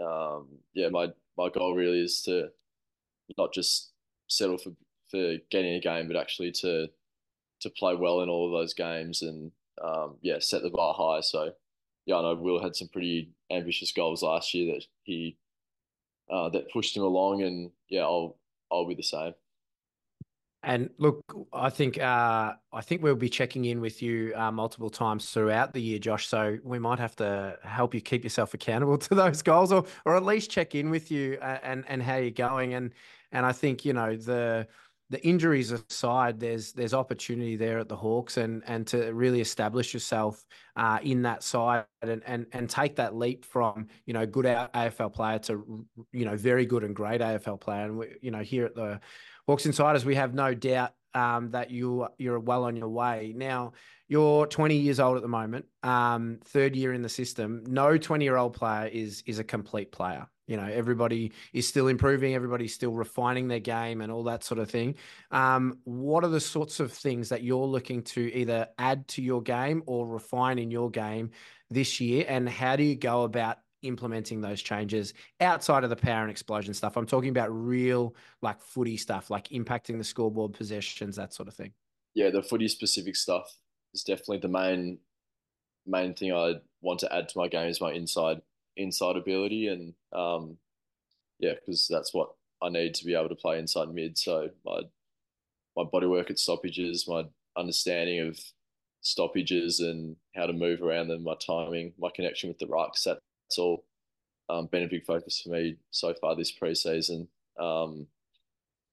um, 0.00 0.48
yeah, 0.74 0.88
my 0.88 1.08
my 1.36 1.48
goal 1.48 1.74
really 1.74 2.00
is 2.00 2.22
to 2.22 2.48
not 3.38 3.52
just 3.52 3.92
settle 4.28 4.58
for 4.58 4.72
for 5.10 5.36
getting 5.50 5.74
a 5.74 5.80
game, 5.80 6.06
but 6.06 6.16
actually 6.16 6.52
to 6.52 6.88
to 7.62 7.70
play 7.70 7.94
well 7.94 8.20
in 8.20 8.28
all 8.28 8.46
of 8.46 8.60
those 8.60 8.74
games 8.74 9.22
and 9.22 9.50
um, 9.82 10.16
yeah, 10.20 10.38
set 10.38 10.62
the 10.62 10.70
bar 10.70 10.94
high. 10.94 11.20
So 11.20 11.52
yeah, 12.06 12.16
I 12.16 12.22
know 12.22 12.34
Will 12.34 12.62
had 12.62 12.76
some 12.76 12.88
pretty 12.88 13.30
ambitious 13.50 13.92
goals 13.92 14.22
last 14.22 14.52
year 14.54 14.74
that 14.74 14.84
he 15.04 15.36
uh, 16.30 16.48
that 16.50 16.70
pushed 16.70 16.96
him 16.96 17.02
along, 17.02 17.42
and 17.42 17.70
yeah, 17.88 18.02
I'll 18.02 18.36
I'll 18.70 18.86
be 18.86 18.94
the 18.94 19.02
same. 19.02 19.34
And 20.64 20.90
look, 20.98 21.24
I 21.52 21.70
think 21.70 21.98
uh, 21.98 22.54
I 22.72 22.80
think 22.82 23.02
we'll 23.02 23.16
be 23.16 23.28
checking 23.28 23.64
in 23.64 23.80
with 23.80 24.00
you 24.00 24.32
uh, 24.36 24.52
multiple 24.52 24.90
times 24.90 25.28
throughout 25.30 25.72
the 25.72 25.80
year, 25.80 25.98
Josh. 25.98 26.28
So 26.28 26.58
we 26.62 26.78
might 26.78 27.00
have 27.00 27.16
to 27.16 27.58
help 27.64 27.94
you 27.94 28.00
keep 28.00 28.22
yourself 28.22 28.54
accountable 28.54 28.96
to 29.08 29.14
those 29.14 29.42
goals, 29.42 29.72
or 29.72 29.84
or 30.04 30.16
at 30.16 30.24
least 30.24 30.50
check 30.50 30.74
in 30.74 30.90
with 30.90 31.10
you 31.10 31.38
uh, 31.42 31.58
and 31.62 31.84
and 31.88 32.02
how 32.02 32.16
you're 32.16 32.30
going. 32.30 32.74
And 32.74 32.92
and 33.32 33.44
I 33.44 33.52
think 33.52 33.84
you 33.84 33.92
know 33.92 34.16
the 34.16 34.68
the 35.12 35.24
injuries 35.26 35.72
aside, 35.72 36.40
there's 36.40 36.72
there's 36.72 36.94
opportunity 36.94 37.54
there 37.54 37.78
at 37.78 37.88
the 37.88 37.94
Hawks 37.94 38.38
and 38.38 38.62
and 38.66 38.86
to 38.86 39.12
really 39.12 39.42
establish 39.42 39.92
yourself 39.92 40.42
uh, 40.74 41.00
in 41.02 41.20
that 41.22 41.42
side 41.42 41.84
and 42.00 42.22
and 42.26 42.46
and 42.52 42.68
take 42.68 42.96
that 42.96 43.14
leap 43.14 43.44
from 43.44 43.88
you 44.06 44.14
know 44.14 44.24
good 44.24 44.46
AFL 44.46 45.12
player 45.12 45.38
to 45.40 45.86
you 46.12 46.24
know 46.24 46.34
very 46.34 46.64
good 46.64 46.82
and 46.82 46.96
great 46.96 47.20
AFL 47.20 47.60
player. 47.60 47.84
And 47.84 47.98
we, 47.98 48.06
you 48.22 48.30
know 48.30 48.40
here 48.40 48.64
at 48.64 48.74
the 48.74 49.00
Hawks 49.46 49.66
Insiders, 49.66 50.06
we 50.06 50.14
have 50.14 50.32
no 50.32 50.54
doubt 50.54 50.94
um, 51.14 51.50
that 51.50 51.70
you 51.70 52.08
you're 52.16 52.40
well 52.40 52.64
on 52.64 52.74
your 52.74 52.88
way. 52.88 53.34
Now 53.36 53.74
you're 54.08 54.46
20 54.46 54.76
years 54.76 54.98
old 54.98 55.16
at 55.16 55.22
the 55.22 55.28
moment, 55.28 55.66
um, 55.82 56.38
third 56.46 56.74
year 56.74 56.94
in 56.94 57.02
the 57.02 57.10
system. 57.10 57.64
No 57.66 57.98
20 57.98 58.24
year 58.24 58.38
old 58.38 58.54
player 58.54 58.86
is 58.86 59.22
is 59.26 59.38
a 59.38 59.44
complete 59.44 59.92
player. 59.92 60.26
You 60.46 60.56
know, 60.56 60.64
everybody 60.64 61.32
is 61.52 61.68
still 61.68 61.88
improving, 61.88 62.34
everybody's 62.34 62.74
still 62.74 62.92
refining 62.92 63.48
their 63.48 63.60
game 63.60 64.00
and 64.00 64.10
all 64.10 64.24
that 64.24 64.42
sort 64.42 64.58
of 64.58 64.70
thing. 64.70 64.96
Um, 65.30 65.78
what 65.84 66.24
are 66.24 66.30
the 66.30 66.40
sorts 66.40 66.80
of 66.80 66.92
things 66.92 67.28
that 67.28 67.42
you're 67.42 67.66
looking 67.66 68.02
to 68.02 68.34
either 68.34 68.68
add 68.78 69.06
to 69.08 69.22
your 69.22 69.40
game 69.40 69.82
or 69.86 70.06
refine 70.06 70.58
in 70.58 70.70
your 70.70 70.90
game 70.90 71.30
this 71.70 72.00
year? 72.00 72.24
And 72.28 72.48
how 72.48 72.76
do 72.76 72.82
you 72.82 72.96
go 72.96 73.22
about 73.22 73.58
implementing 73.82 74.40
those 74.40 74.62
changes 74.62 75.14
outside 75.40 75.84
of 75.84 75.90
the 75.90 75.96
power 75.96 76.22
and 76.22 76.30
explosion 76.30 76.74
stuff? 76.74 76.96
I'm 76.96 77.06
talking 77.06 77.30
about 77.30 77.48
real, 77.50 78.16
like 78.40 78.60
footy 78.60 78.96
stuff, 78.96 79.30
like 79.30 79.48
impacting 79.48 79.96
the 79.96 80.04
scoreboard 80.04 80.54
possessions, 80.54 81.16
that 81.16 81.32
sort 81.32 81.48
of 81.48 81.54
thing. 81.54 81.72
Yeah, 82.14 82.30
the 82.30 82.42
footy 82.42 82.68
specific 82.68 83.16
stuff 83.16 83.48
is 83.94 84.02
definitely 84.02 84.38
the 84.38 84.48
main 84.48 84.98
main 85.86 86.14
thing 86.14 86.32
I 86.32 86.54
want 86.80 87.00
to 87.00 87.12
add 87.12 87.28
to 87.28 87.38
my 87.38 87.48
game 87.48 87.68
is 87.68 87.80
my 87.80 87.92
inside 87.92 88.40
inside 88.76 89.16
ability, 89.16 89.68
and 89.68 89.94
um, 90.12 90.56
yeah, 91.38 91.54
because 91.54 91.88
that's 91.88 92.14
what 92.14 92.30
I 92.62 92.68
need 92.68 92.94
to 92.94 93.04
be 93.04 93.14
able 93.14 93.28
to 93.28 93.34
play 93.34 93.58
inside 93.58 93.92
mid. 93.92 94.18
So 94.18 94.50
my 94.64 94.80
my 95.76 95.84
body 95.84 96.06
work 96.06 96.30
at 96.30 96.38
stoppages, 96.38 97.08
my 97.08 97.24
understanding 97.56 98.20
of 98.20 98.38
stoppages 99.00 99.80
and 99.80 100.16
how 100.34 100.46
to 100.46 100.52
move 100.52 100.82
around 100.82 101.08
them, 101.08 101.24
my 101.24 101.34
timing, 101.44 101.92
my 101.98 102.08
connection 102.14 102.48
with 102.48 102.58
the 102.58 102.66
rucks, 102.66 103.04
that's 103.04 103.58
all 103.58 103.84
um, 104.48 104.66
been 104.66 104.84
a 104.84 104.88
big 104.88 105.04
focus 105.04 105.40
for 105.40 105.50
me 105.50 105.76
so 105.90 106.14
far 106.14 106.36
this 106.36 106.52
preseason. 106.52 107.26
Um, 107.58 108.06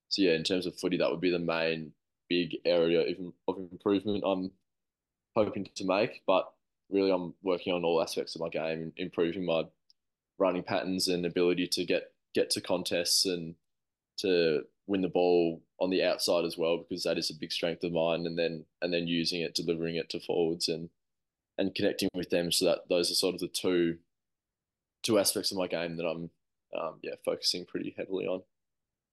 so 0.09 0.21
yeah, 0.21 0.33
in 0.33 0.43
terms 0.43 0.65
of 0.65 0.77
footy, 0.79 0.97
that 0.97 1.11
would 1.11 1.21
be 1.21 1.31
the 1.31 1.39
main 1.39 1.91
big 2.29 2.57
area 2.65 3.01
of 3.47 3.57
improvement 3.57 4.23
I'm 4.25 4.51
hoping 5.35 5.67
to 5.75 5.85
make. 5.85 6.21
But 6.25 6.51
really 6.89 7.11
I'm 7.11 7.33
working 7.43 7.73
on 7.73 7.83
all 7.83 8.01
aspects 8.01 8.35
of 8.35 8.41
my 8.41 8.49
game, 8.49 8.93
improving 8.97 9.45
my 9.45 9.63
running 10.37 10.63
patterns 10.63 11.07
and 11.07 11.25
ability 11.25 11.67
to 11.67 11.85
get 11.85 12.11
get 12.33 12.49
to 12.51 12.61
contests 12.61 13.25
and 13.25 13.55
to 14.17 14.61
win 14.87 15.01
the 15.01 15.07
ball 15.07 15.61
on 15.79 15.89
the 15.89 16.03
outside 16.03 16.45
as 16.45 16.57
well 16.57 16.77
because 16.77 17.03
that 17.03 17.17
is 17.17 17.29
a 17.29 17.39
big 17.39 17.51
strength 17.51 17.83
of 17.83 17.91
mine 17.91 18.25
and 18.25 18.37
then 18.37 18.65
and 18.81 18.93
then 18.93 19.07
using 19.07 19.41
it 19.41 19.55
delivering 19.55 19.95
it 19.95 20.09
to 20.09 20.19
forwards 20.19 20.67
and 20.67 20.89
and 21.57 21.75
connecting 21.75 22.09
with 22.13 22.29
them 22.29 22.51
so 22.51 22.65
that 22.65 22.79
those 22.89 23.11
are 23.11 23.15
sort 23.15 23.35
of 23.35 23.41
the 23.41 23.47
two 23.47 23.97
two 25.03 25.19
aspects 25.19 25.51
of 25.51 25.57
my 25.57 25.67
game 25.67 25.97
that 25.97 26.05
I'm 26.05 26.29
um, 26.77 26.99
yeah 27.01 27.15
focusing 27.25 27.65
pretty 27.65 27.93
heavily 27.97 28.25
on. 28.25 28.41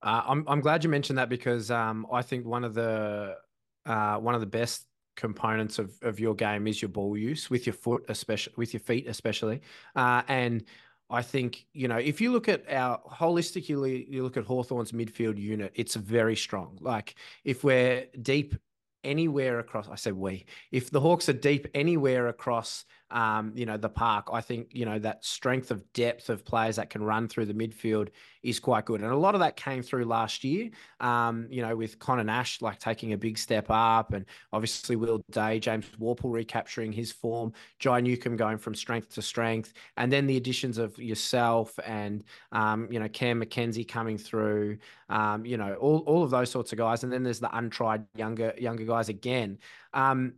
Uh, 0.03 0.23
I'm 0.27 0.45
I'm 0.47 0.61
glad 0.61 0.85
you 0.85 0.91
mentioned 0.91 1.19
that 1.19 1.29
because 1.29 1.71
um, 1.71 2.07
I 2.13 2.23
think 2.23 2.47
one 2.47 2.65
of 2.65 2.75
the 2.75 3.37
uh, 3.85 4.17
one 4.17 4.35
of 4.35 4.41
the 4.41 4.47
best 4.47 4.87
components 5.17 5.79
of, 5.79 5.99
of 6.03 6.21
your 6.21 6.35
game 6.35 6.67
is 6.67 6.81
your 6.81 6.89
ball 6.89 7.17
use 7.17 7.51
with 7.51 7.67
your 7.67 7.73
foot, 7.73 8.05
especially 8.09 8.53
with 8.57 8.73
your 8.73 8.81
feet, 8.81 9.09
especially. 9.09 9.61
Uh, 9.95 10.23
and 10.29 10.65
I 11.09 11.23
think, 11.23 11.67
you 11.73 11.89
know, 11.89 11.99
if 11.99 12.21
you 12.21 12.33
look 12.33 12.49
at 12.49 12.71
our 12.71 13.01
holistically, 13.11 14.09
you 14.09 14.23
look 14.23 14.37
at 14.37 14.45
Hawthorn's 14.45 14.93
midfield 14.93 15.39
unit, 15.39 15.73
it's 15.75 15.95
very 15.95 16.37
strong. 16.37 16.79
Like 16.81 17.15
if 17.45 17.65
we're 17.65 18.07
deep 18.23 18.57
anywhere 19.05 19.59
across, 19.59 19.89
I 19.89 19.97
said 19.97 20.15
we, 20.15 20.47
if 20.73 20.91
the 20.91 21.01
Hawks 21.01 21.29
are 21.29 21.35
deep 21.35 21.69
anywhere 21.75 22.29
across 22.29 22.85
um, 23.11 23.53
you 23.55 23.67
know, 23.67 23.77
the 23.77 23.89
park. 23.89 24.29
I 24.33 24.41
think, 24.41 24.69
you 24.73 24.85
know, 24.85 24.99
that 24.99 25.25
strength 25.25 25.71
of 25.71 25.93
depth 25.93 26.29
of 26.29 26.45
players 26.45 26.77
that 26.77 26.91
can 26.91 27.03
run 27.03 27.29
through 27.29 27.47
the 27.47 27.55
midfield 27.55 28.09
is 28.43 28.59
quite 28.59 28.85
good. 28.85 29.01
And 29.01 29.13
a 29.13 29.17
lot 29.17 29.35
of 29.35 29.41
that 29.41 29.57
came 29.57 29.83
through 29.83 30.05
last 30.05 30.43
year, 30.43 30.71
um, 31.01 31.47
you 31.51 31.63
know, 31.63 31.77
with 31.77 31.99
Conor 31.99 32.25
Nash 32.25 32.61
like 32.63 32.81
taking 32.81 33.13
a 33.13 33.19
big 33.19 33.39
step 33.39 33.67
up 33.69 34.13
and 34.13 34.25
obviously 34.53 34.97
Will 34.97 35.25
Day, 35.31 35.61
James 35.61 35.87
Worpel 36.01 36.33
recapturing 36.33 36.93
his 36.93 37.13
form, 37.13 37.53
Jai 37.79 38.01
Newcomb 38.01 38.37
going 38.37 38.59
from 38.59 38.75
strength 38.75 39.15
to 39.15 39.23
strength. 39.23 39.73
And 39.97 40.13
then 40.13 40.27
the 40.27 40.37
additions 40.37 40.79
of 40.79 40.99
yourself 40.99 41.79
and, 41.85 42.25
um, 42.53 42.89
you 42.91 42.99
know, 42.99 43.09
Cam 43.09 43.41
McKenzie 43.41 43.87
coming 43.87 44.19
through, 44.19 44.79
um, 45.09 45.45
you 45.47 45.57
know, 45.57 45.75
all, 45.75 45.99
all 46.07 46.23
of 46.23 46.31
those 46.31 46.51
sorts 46.51 46.73
of 46.73 46.79
guys. 46.79 47.05
And 47.05 47.13
then 47.13 47.23
there's 47.23 47.41
the 47.41 47.57
untried 47.57 48.05
younger, 48.15 48.55
younger 48.59 48.85
guys 48.85 49.09
again. 49.09 49.59
Um, 49.95 50.35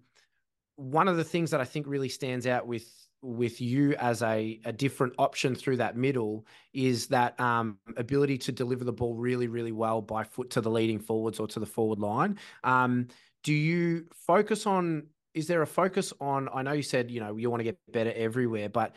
one 0.77 1.09
of 1.09 1.17
the 1.17 1.25
things 1.25 1.51
that 1.51 1.61
I 1.61 1.65
think 1.65 1.87
really 1.87 2.09
stands 2.09 2.47
out 2.47 2.67
with 2.67 2.87
with 3.21 3.61
you 3.61 3.95
as 3.97 4.23
a, 4.23 4.61
a 4.65 4.73
different 4.73 5.13
option 5.19 5.55
through 5.55 5.77
that 5.77 5.97
middle 5.97 6.47
is 6.73 7.09
that 7.09 7.39
um, 7.41 7.79
ability 7.97 8.39
to 8.39 8.53
deliver 8.53 8.85
the 8.85 8.93
ball 8.93 9.17
really, 9.17 9.49
really 9.49 9.73
well 9.73 10.01
by 10.01 10.23
foot 10.23 10.51
to 10.51 10.61
the 10.61 10.71
leading 10.71 11.01
forwards 11.01 11.41
or 11.41 11.49
to 11.49 11.59
the 11.59 11.67
forward 11.67 11.99
line. 11.99 12.39
Um, 12.63 13.09
do 13.43 13.53
you 13.53 14.07
focus 14.15 14.67
on? 14.67 15.07
Is 15.35 15.47
there 15.47 15.63
a 15.63 15.67
focus 15.67 16.13
on? 16.21 16.49
I 16.53 16.63
know 16.63 16.73
you 16.73 16.83
said 16.83 17.11
you 17.11 17.21
know 17.21 17.37
you 17.37 17.51
want 17.51 17.61
to 17.61 17.65
get 17.65 17.79
better 17.93 18.13
everywhere, 18.15 18.69
but 18.69 18.95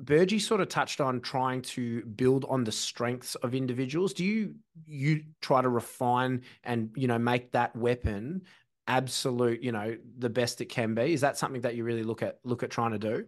Burgee 0.00 0.38
sort 0.38 0.60
of 0.60 0.68
touched 0.68 1.00
on 1.00 1.20
trying 1.20 1.62
to 1.62 2.02
build 2.02 2.44
on 2.48 2.64
the 2.64 2.72
strengths 2.72 3.34
of 3.36 3.54
individuals. 3.54 4.12
Do 4.12 4.24
you 4.24 4.54
you 4.86 5.24
try 5.40 5.62
to 5.62 5.68
refine 5.68 6.42
and 6.64 6.90
you 6.96 7.06
know 7.06 7.18
make 7.18 7.52
that 7.52 7.74
weapon 7.76 8.42
absolute, 8.90 9.62
you 9.62 9.72
know, 9.72 9.96
the 10.18 10.28
best 10.28 10.60
it 10.60 10.66
can 10.66 10.94
be? 10.94 11.12
Is 11.12 11.20
that 11.20 11.38
something 11.38 11.60
that 11.62 11.76
you 11.76 11.84
really 11.84 12.02
look 12.02 12.22
at 12.22 12.40
look 12.44 12.62
at 12.62 12.70
trying 12.70 12.92
to 12.92 12.98
do? 12.98 13.26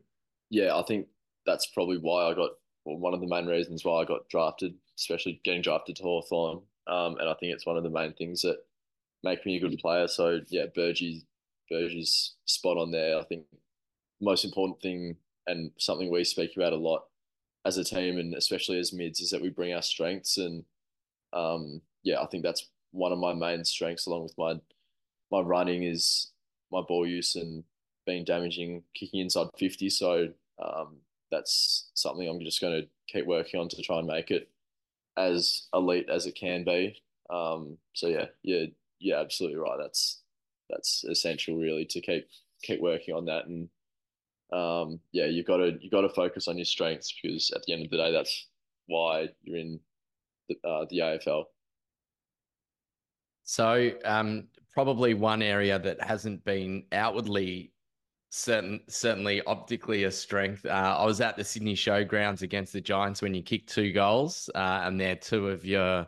Yeah, 0.51 0.77
I 0.77 0.83
think 0.83 1.07
that's 1.47 1.67
probably 1.69 1.99
why 1.99 2.25
I 2.25 2.35
got 2.35 2.51
well, 2.85 2.99
one 2.99 3.15
of 3.15 3.21
the 3.21 3.29
main 3.29 3.47
reasons 3.47 3.85
why 3.85 4.01
I 4.01 4.05
got 4.05 4.29
drafted, 4.29 4.75
especially 4.99 5.41
getting 5.45 5.63
drafted 5.63 5.97
to 5.97 6.03
Hawthorn, 6.03 6.63
um, 6.89 7.17
and 7.19 7.29
I 7.29 7.35
think 7.35 7.55
it's 7.55 7.67
one 7.67 7.77
of 7.77 7.85
the 7.85 7.91
main 7.91 8.13
things 8.15 8.43
that 8.43 8.59
make 9.23 9.47
me 9.47 9.57
a 9.57 9.61
good 9.61 9.79
player. 9.79 10.09
So 10.09 10.41
yeah, 10.49 10.67
Burgee's 10.75 11.25
Burgee's 11.71 12.35
spot 12.45 12.77
on 12.77 12.91
there. 12.91 13.19
I 13.19 13.25
think 13.25 13.45
most 14.21 14.45
important 14.45 14.81
thing 14.81 15.17
and 15.47 15.71
something 15.79 16.11
we 16.11 16.25
speak 16.25 16.53
about 16.57 16.73
a 16.73 16.77
lot 16.77 17.05
as 17.65 17.77
a 17.79 17.85
team 17.85 18.19
and 18.19 18.35
especially 18.35 18.79
as 18.79 18.93
mids 18.93 19.21
is 19.21 19.31
that 19.31 19.43
we 19.43 19.49
bring 19.49 19.73
our 19.73 19.83
strengths 19.83 20.39
and 20.39 20.65
um, 21.33 21.81
yeah, 22.03 22.21
I 22.21 22.27
think 22.27 22.43
that's 22.43 22.69
one 22.91 23.13
of 23.13 23.19
my 23.19 23.33
main 23.33 23.65
strengths 23.65 24.07
along 24.07 24.25
with 24.25 24.35
my 24.37 24.61
my 25.31 25.41
running 25.41 25.85
is 25.85 26.31
my 26.71 26.83
ball 26.87 27.07
use 27.07 27.37
and 27.37 27.65
being 28.07 28.25
damaging, 28.25 28.83
kicking 28.95 29.21
inside 29.21 29.49
50. 29.59 29.89
So 29.89 30.29
um, 30.63 30.97
that's 31.31 31.91
something 31.95 32.29
I'm 32.29 32.41
just 32.41 32.61
going 32.61 32.83
to 32.83 32.89
keep 33.09 33.27
working 33.27 33.59
on 33.59 33.69
to 33.71 33.83
try 33.83 33.99
and 33.99 34.07
make 34.07 34.31
it 34.31 34.51
as 35.17 35.69
elite 35.73 36.09
as 36.11 36.27
it 36.27 36.35
can 36.35 36.65
be. 36.65 37.01
Um, 37.31 37.79
so 37.95 38.09
yeah, 38.09 38.27
yeah, 38.43 38.67
yeah, 39.01 39.21
absolutely 39.21 39.59
right. 39.59 39.79
That's 39.81 40.21
that's 40.69 41.05
essential 41.05 41.57
really 41.57 41.85
to 41.87 42.01
keep 42.01 42.29
keep 42.63 42.81
working 42.81 43.15
on 43.15 43.25
that 43.27 43.47
and 43.47 43.69
um, 44.53 45.01
yeah, 45.13 45.27
you 45.27 45.43
got 45.45 45.59
to 45.59 45.79
you 45.81 45.91
got 45.91 46.03
to 46.03 46.11
focus 46.11 46.49
on 46.49 46.57
your 46.57 46.65
strengths 46.65 47.15
because 47.21 47.51
at 47.55 47.63
the 47.67 47.73
end 47.73 47.85
of 47.85 47.91
the 47.91 47.97
day, 47.97 48.13
that's 48.13 48.49
why 48.87 49.29
you're 49.43 49.59
in 49.59 49.81
the, 50.49 50.57
uh, 50.69 50.85
the 50.91 50.99
AFL. 50.99 51.45
So, 53.45 53.91
um, 54.05 54.49
probably 54.73 55.15
one 55.15 55.43
area 55.43 55.79
that 55.79 56.03
hasn't 56.03 56.45
been 56.45 56.85
outwardly 56.93 57.73
certain, 58.31 58.81
certainly 58.89 59.43
optically 59.47 60.05
a 60.05 60.11
strength. 60.11 60.65
Uh, 60.65 60.97
I 60.99 61.05
was 61.05 61.21
at 61.21 61.37
the 61.37 61.45
Sydney 61.45 61.75
Showgrounds 61.75 62.43
against 62.43 62.73
the 62.73 62.81
Giants 62.81 63.21
when 63.23 63.35
you 63.35 63.43
kicked 63.43 63.69
two 63.69 63.93
goals, 63.93 64.49
uh, 64.55 64.83
and 64.85 65.01
they're 65.01 65.17
two 65.17 65.49
of 65.49 65.65
your 65.65 66.07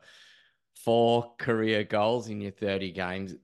four 0.75 1.35
career 1.39 1.85
goals 1.85 2.29
in 2.29 2.41
your 2.41 2.53
30 2.53 2.93
games. 2.93 3.35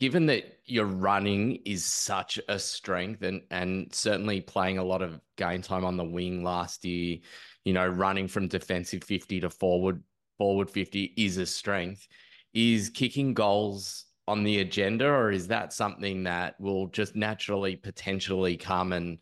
Given 0.00 0.26
that 0.26 0.60
your 0.64 0.86
running 0.86 1.56
is 1.66 1.84
such 1.84 2.40
a 2.48 2.58
strength 2.58 3.22
and, 3.22 3.42
and 3.50 3.94
certainly 3.94 4.40
playing 4.40 4.78
a 4.78 4.84
lot 4.84 5.02
of 5.02 5.20
game 5.36 5.60
time 5.60 5.84
on 5.84 5.98
the 5.98 6.04
wing 6.04 6.42
last 6.42 6.84
year, 6.86 7.18
you 7.64 7.74
know, 7.74 7.86
running 7.86 8.26
from 8.26 8.48
defensive 8.48 9.04
50 9.04 9.40
to 9.40 9.50
forward 9.50 10.02
forward 10.38 10.70
50 10.70 11.12
is 11.18 11.36
a 11.36 11.44
strength. 11.44 12.08
Is 12.54 12.88
kicking 12.88 13.34
goals 13.34 14.06
on 14.26 14.42
the 14.42 14.60
agenda, 14.60 15.06
or 15.06 15.32
is 15.32 15.48
that 15.48 15.72
something 15.72 16.22
that 16.22 16.58
will 16.60 16.86
just 16.86 17.16
naturally 17.16 17.76
potentially 17.76 18.56
come 18.56 18.92
and 18.92 19.18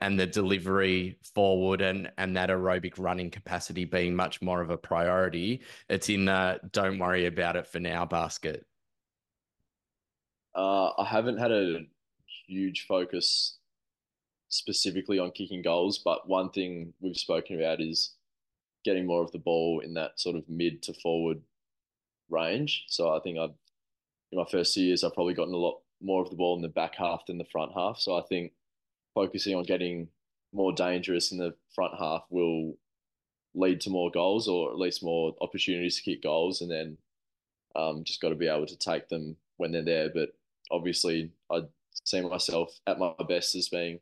and, 0.00 0.18
the 0.18 0.26
delivery 0.26 1.18
forward 1.34 1.80
and 1.80 2.10
and 2.18 2.36
that 2.36 2.50
aerobic 2.50 2.94
running 2.98 3.30
capacity 3.30 3.84
being 3.84 4.14
much 4.14 4.40
more 4.40 4.60
of 4.60 4.70
a 4.70 4.78
priority? 4.78 5.62
It's 5.88 6.08
in 6.08 6.24
the 6.24 6.60
don't 6.72 6.98
worry 6.98 7.26
about 7.26 7.56
it 7.56 7.66
for 7.66 7.80
now 7.80 8.06
basket. 8.06 8.64
Uh, 10.54 10.90
I 10.98 11.04
haven't 11.04 11.38
had 11.38 11.50
a 11.50 11.80
huge 12.46 12.86
focus 12.86 13.58
specifically 14.48 15.18
on 15.18 15.32
kicking 15.32 15.62
goals, 15.62 15.98
but 15.98 16.28
one 16.28 16.50
thing 16.50 16.92
we've 17.00 17.16
spoken 17.16 17.56
about 17.58 17.80
is 17.80 18.14
getting 18.84 19.06
more 19.06 19.22
of 19.22 19.32
the 19.32 19.38
ball 19.38 19.80
in 19.80 19.94
that 19.94 20.20
sort 20.20 20.36
of 20.36 20.48
mid 20.48 20.82
to 20.82 20.94
forward 20.94 21.40
range. 22.30 22.84
So 22.88 23.14
I 23.14 23.20
think 23.20 23.38
I've 23.38 23.54
in 24.30 24.38
my 24.38 24.44
first 24.50 24.74
two 24.74 24.82
years 24.82 25.02
I've 25.02 25.14
probably 25.14 25.34
gotten 25.34 25.54
a 25.54 25.58
lot 25.58 25.80
more 26.00 26.22
of 26.22 26.30
the 26.30 26.36
ball 26.36 26.56
in 26.56 26.62
the 26.62 26.68
back 26.68 26.96
half 26.96 27.26
than 27.26 27.38
the 27.38 27.44
front 27.44 27.72
half. 27.74 27.98
So 27.98 28.16
I 28.16 28.22
think 28.22 28.52
focusing 29.14 29.56
on 29.56 29.64
getting 29.64 30.08
more 30.52 30.72
dangerous 30.72 31.32
in 31.32 31.38
the 31.38 31.54
front 31.74 31.94
half 31.98 32.24
will 32.30 32.76
lead 33.54 33.80
to 33.80 33.90
more 33.90 34.10
goals 34.10 34.48
or 34.48 34.70
at 34.70 34.78
least 34.78 35.02
more 35.02 35.34
opportunities 35.40 35.96
to 35.96 36.02
kick 36.02 36.22
goals 36.22 36.60
and 36.60 36.70
then 36.70 36.98
um, 37.76 38.04
just 38.04 38.20
got 38.20 38.30
to 38.30 38.34
be 38.34 38.48
able 38.48 38.66
to 38.66 38.76
take 38.76 39.08
them 39.08 39.36
when 39.56 39.72
they're 39.72 39.82
there. 39.82 40.10
But 40.12 40.30
obviously 40.70 41.30
I 41.50 41.62
see 42.04 42.20
myself 42.20 42.78
at 42.86 42.98
my 42.98 43.12
best 43.28 43.54
as 43.54 43.68
being 43.68 44.00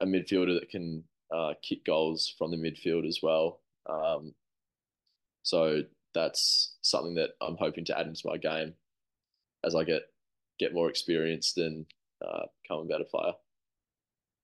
a 0.00 0.06
midfielder 0.06 0.58
that 0.60 0.70
can 0.70 1.04
uh, 1.34 1.54
kick 1.62 1.84
goals 1.84 2.32
from 2.36 2.50
the 2.50 2.56
midfield 2.56 3.06
as 3.06 3.20
well. 3.22 3.60
Um, 3.88 4.34
so 5.42 5.82
that's 6.14 6.76
something 6.82 7.14
that 7.16 7.30
I'm 7.40 7.56
hoping 7.56 7.84
to 7.86 7.98
add 7.98 8.06
into 8.06 8.26
my 8.26 8.36
game 8.36 8.74
as 9.64 9.74
I 9.74 9.84
get 9.84 10.02
get 10.58 10.72
more 10.74 10.88
experienced 10.88 11.58
and 11.58 11.86
uh, 12.24 12.42
become 12.62 12.80
a 12.80 12.84
better 12.84 13.04
player. 13.04 13.32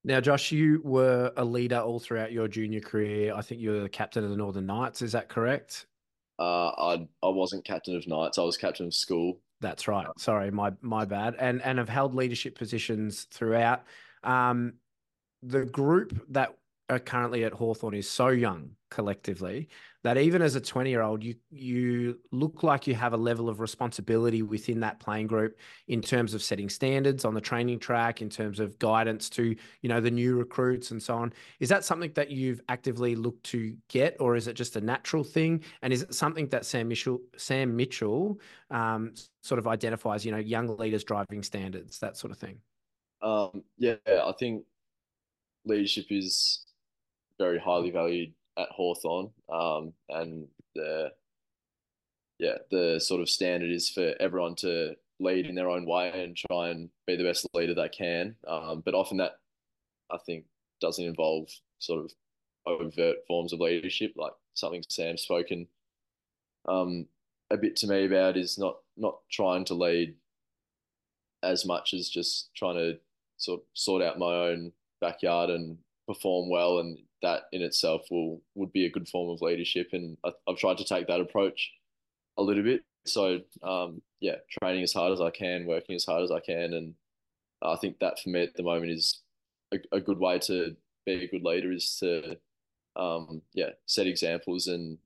Now, 0.03 0.21
Josh, 0.21 0.51
you 0.51 0.81
were 0.83 1.31
a 1.37 1.45
leader 1.45 1.79
all 1.79 2.01
throughout 2.01 2.33
your 2.33 2.49
junior 2.49 2.81
career. 2.81 3.35
I 3.35 3.43
think 3.43 3.61
you 3.61 3.71
were 3.71 3.81
the 3.81 3.89
captain 3.89 4.25
of 4.25 4.31
the 4.31 4.37
Northern 4.37 4.67
Knights. 4.67 5.03
Is 5.03 5.13
that 5.13 5.29
correct? 5.29 5.87
Uh, 6.39 6.69
I 6.69 7.09
I 7.23 7.29
wasn't 7.29 7.65
captain 7.65 7.97
of 7.97 8.07
Knights. 8.07 8.39
I 8.39 8.43
was 8.43 8.57
captain 8.57 8.87
of 8.87 8.95
school. 8.95 9.41
That's 9.61 9.87
right. 9.89 10.07
Sorry, 10.19 10.51
my 10.51 10.73
my 10.81 11.05
bad. 11.05 11.37
And 11.39 11.63
and 11.63 11.79
have 11.79 11.89
held 11.89 12.15
leadership 12.15 12.57
positions 12.57 13.25
throughout. 13.31 13.85
Um, 14.25 14.75
the 15.43 15.65
group 15.65 16.27
that 16.31 16.55
are 16.91 16.99
currently 16.99 17.45
at 17.45 17.53
Hawthorn 17.53 17.95
is 17.95 18.11
so 18.11 18.29
young 18.29 18.71
collectively 18.91 19.69
that 20.03 20.19
even 20.19 20.43
as 20.43 20.57
a 20.57 20.61
20 20.61 20.91
year 20.91 21.03
old 21.03 21.23
you 21.23 21.35
you 21.51 22.19
look 22.33 22.63
like 22.63 22.87
you 22.87 22.95
have 22.95 23.13
a 23.13 23.17
level 23.17 23.49
of 23.49 23.61
responsibility 23.61 24.43
within 24.43 24.81
that 24.81 24.99
playing 24.99 25.27
group 25.27 25.59
in 25.89 26.01
terms 26.01 26.35
of 26.35 26.43
setting 26.43 26.69
standards 26.69 27.25
on 27.25 27.33
the 27.35 27.41
training 27.41 27.79
track 27.79 28.21
in 28.21 28.29
terms 28.29 28.59
of 28.59 28.79
guidance 28.79 29.31
to 29.31 29.55
you 29.83 29.89
know 29.89 30.01
the 30.01 30.11
new 30.11 30.37
recruits 30.37 30.91
and 30.91 31.03
so 31.03 31.15
on. 31.15 31.33
Is 31.61 31.69
that 31.69 31.85
something 31.85 32.13
that 32.15 32.31
you've 32.31 32.61
actively 32.69 33.15
looked 33.15 33.45
to 33.45 33.77
get 33.89 34.17
or 34.19 34.35
is 34.35 34.49
it 34.49 34.55
just 34.55 34.77
a 34.77 34.81
natural 34.81 35.23
thing? 35.23 35.63
And 35.83 35.93
is 35.93 36.03
it 36.03 36.15
something 36.15 36.49
that 36.49 36.67
Sam 36.67 36.89
Mitchell 36.89 37.21
Sam 37.37 37.77
Mitchell 37.77 38.41
um, 38.71 39.15
sort 39.43 39.59
of 39.59 39.69
identifies 39.69 40.25
you 40.25 40.33
know 40.33 40.39
young 40.39 40.67
leaders 40.77 41.05
driving 41.05 41.43
standards 41.43 41.99
that 42.01 42.17
sort 42.17 42.33
of 42.33 42.39
thing? 42.39 42.59
Um, 43.23 43.63
yeah 43.79 43.97
I 44.09 44.33
think 44.39 44.65
leadership 45.65 46.07
is 46.11 46.65
very 47.41 47.59
highly 47.59 47.91
valued 47.91 48.33
at 48.59 48.69
Hawthorn. 48.69 49.31
Um, 49.49 49.93
and 50.11 50.47
the 50.75 51.11
yeah, 52.39 52.59
the 52.71 53.01
sort 53.01 53.21
of 53.21 53.29
standard 53.29 53.71
is 53.71 53.91
for 53.91 54.15
everyone 54.21 54.55
to 54.57 54.95
lead 55.19 55.47
in 55.47 55.55
their 55.55 55.69
own 55.69 55.87
way 55.87 56.11
and 56.25 56.37
try 56.37 56.69
and 56.69 56.89
be 57.07 57.17
the 57.17 57.25
best 57.25 57.47
leader 57.55 57.75
they 57.75 57.89
can. 57.89 58.37
Um, 58.47 58.83
but 58.85 58.95
often 58.95 59.19
that 59.19 59.33
I 60.11 60.19
think 60.19 60.45
doesn't 60.81 61.05
involve 61.05 61.49
sort 61.79 62.05
of 62.05 62.13
overt 62.67 63.19
forms 63.27 63.53
of 63.53 63.61
leadership, 63.61 64.13
like 64.17 64.33
something 64.55 64.83
Sam's 64.89 65.23
spoken 65.23 65.67
um, 66.69 67.07
a 67.51 67.57
bit 67.57 67.77
to 67.77 67.87
me 67.87 68.05
about 68.05 68.37
is 68.37 68.59
not 68.59 68.77
not 68.97 69.19
trying 69.31 69.65
to 69.67 69.75
lead 69.75 70.15
as 71.43 71.65
much 71.65 71.95
as 71.95 72.09
just 72.09 72.51
trying 72.55 72.77
to 72.77 72.99
sort 73.39 73.63
sort 73.75 74.03
out 74.03 74.19
my 74.19 74.33
own 74.49 74.73
backyard 75.01 75.51
and 75.51 75.79
perform 76.07 76.51
well 76.51 76.79
and 76.81 76.99
that 77.23 77.43
in 77.53 77.63
itself 77.63 78.03
will 78.11 78.41
would 78.55 78.73
be 78.73 78.87
a 78.87 78.91
good 78.91 79.09
form 79.09 79.31
of 79.31 79.43
leadership. 79.43 79.89
And 79.93 80.17
I, 80.25 80.33
have 80.49 80.59
tried 80.59 80.79
to 80.79 80.85
take 80.85 81.07
that 81.07 81.21
approach 81.21 81.73
a 82.39 82.43
little 82.43 82.63
bit. 82.63 82.83
So 83.07 83.41
um, 83.63 84.03
yeah, 84.21 84.37
training 84.61 84.83
as 84.83 84.93
hard 84.93 85.13
as 85.13 85.21
I 85.21 85.31
can, 85.31 85.67
working 85.67 85.97
as 85.97 86.05
hard 86.05 86.23
as 86.23 86.31
I 86.31 86.41
can, 86.41 86.75
and 86.75 86.95
I 87.63 87.77
think 87.77 87.99
that 88.01 88.19
for 88.21 88.31
me 88.31 88.43
at 88.43 88.55
the 88.55 88.63
moment 88.63 88.93
is 88.93 89.21
a, 89.73 89.79
a 89.93 90.01
good 90.01 90.19
way 90.19 90.39
to 90.41 90.77
be 91.07 91.25
a 91.25 91.29
good 91.29 91.45
leader 91.45 91.73
is 91.73 91.97
to 92.01 92.37
um, 92.97 93.43
yeah 93.55 93.71
set 93.87 94.07
examples 94.07 94.67
and 94.67 94.99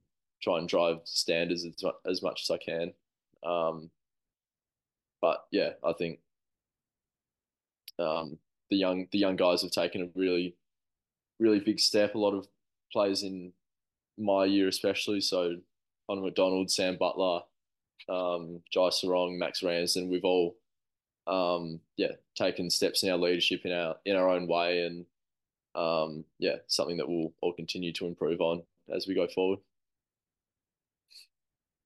try 0.42 0.58
and 0.58 0.68
drive 0.68 0.98
standards 1.04 1.64
as, 1.64 1.74
as 2.06 2.22
much 2.22 2.42
as 2.42 2.50
I 2.50 2.58
can. 2.58 2.92
Um, 3.44 3.90
but 5.20 5.44
yeah, 5.50 5.70
I 5.82 5.92
think 5.94 6.18
um, 7.98 8.38
the 8.70 8.76
young 8.76 9.06
the 9.12 9.18
young 9.18 9.36
guys 9.36 9.62
have 9.62 9.70
taken 9.70 10.02
a 10.02 10.08
really 10.18 10.54
really 11.38 11.60
big 11.60 11.80
step. 11.80 12.14
A 12.14 12.18
lot 12.18 12.34
of 12.34 12.46
players 12.92 13.22
in 13.22 13.52
my 14.18 14.44
year, 14.44 14.68
especially. 14.68 15.20
So 15.20 15.56
Connor 16.08 16.22
Macdonald, 16.22 16.70
Sam 16.70 16.96
Butler, 16.98 17.40
um, 18.08 18.60
Jai 18.72 18.88
Serong, 18.88 19.38
Max 19.38 19.62
Ramsden, 19.62 20.10
we've 20.10 20.24
all 20.24 20.56
um, 21.26 21.80
yeah 21.96 22.12
taken 22.36 22.68
steps 22.68 23.02
in 23.02 23.10
our 23.10 23.16
leadership 23.16 23.62
in 23.64 23.72
our 23.72 23.96
in 24.04 24.16
our 24.16 24.28
own 24.28 24.46
way, 24.46 24.84
and 24.84 25.06
um, 25.74 26.24
yeah, 26.38 26.56
something 26.66 26.96
that 26.98 27.08
we'll 27.08 27.32
all 27.40 27.52
continue 27.52 27.92
to 27.94 28.06
improve 28.06 28.40
on 28.40 28.62
as 28.94 29.06
we 29.06 29.14
go 29.14 29.26
forward. 29.26 29.60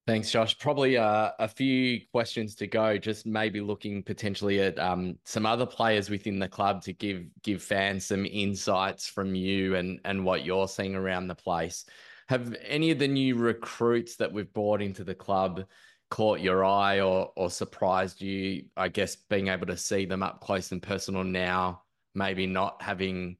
Thanks, 0.08 0.30
Josh. 0.30 0.58
Probably 0.58 0.96
uh, 0.96 1.32
a 1.38 1.46
few 1.46 2.00
questions 2.12 2.54
to 2.54 2.66
go. 2.66 2.96
Just 2.96 3.26
maybe 3.26 3.60
looking 3.60 4.02
potentially 4.02 4.58
at 4.58 4.78
um, 4.78 5.18
some 5.26 5.44
other 5.44 5.66
players 5.66 6.08
within 6.08 6.38
the 6.38 6.48
club 6.48 6.80
to 6.84 6.94
give 6.94 7.26
give 7.42 7.62
fans 7.62 8.06
some 8.06 8.24
insights 8.24 9.06
from 9.06 9.34
you 9.34 9.74
and 9.74 10.00
and 10.06 10.24
what 10.24 10.46
you're 10.46 10.66
seeing 10.66 10.94
around 10.94 11.28
the 11.28 11.34
place. 11.34 11.84
Have 12.30 12.56
any 12.64 12.90
of 12.90 12.98
the 12.98 13.06
new 13.06 13.34
recruits 13.36 14.16
that 14.16 14.32
we've 14.32 14.50
brought 14.54 14.80
into 14.80 15.04
the 15.04 15.14
club 15.14 15.66
caught 16.08 16.40
your 16.40 16.64
eye 16.64 17.00
or 17.00 17.30
or 17.36 17.50
surprised 17.50 18.22
you? 18.22 18.64
I 18.78 18.88
guess 18.88 19.14
being 19.14 19.48
able 19.48 19.66
to 19.66 19.76
see 19.76 20.06
them 20.06 20.22
up 20.22 20.40
close 20.40 20.72
and 20.72 20.82
personal 20.82 21.22
now, 21.22 21.82
maybe 22.14 22.46
not 22.46 22.80
having 22.80 23.36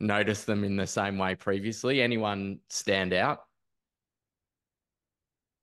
noticed 0.00 0.46
them 0.46 0.64
in 0.64 0.74
the 0.74 0.84
same 0.84 1.16
way 1.16 1.36
previously. 1.36 2.02
Anyone 2.02 2.58
stand 2.70 3.12
out? 3.12 3.42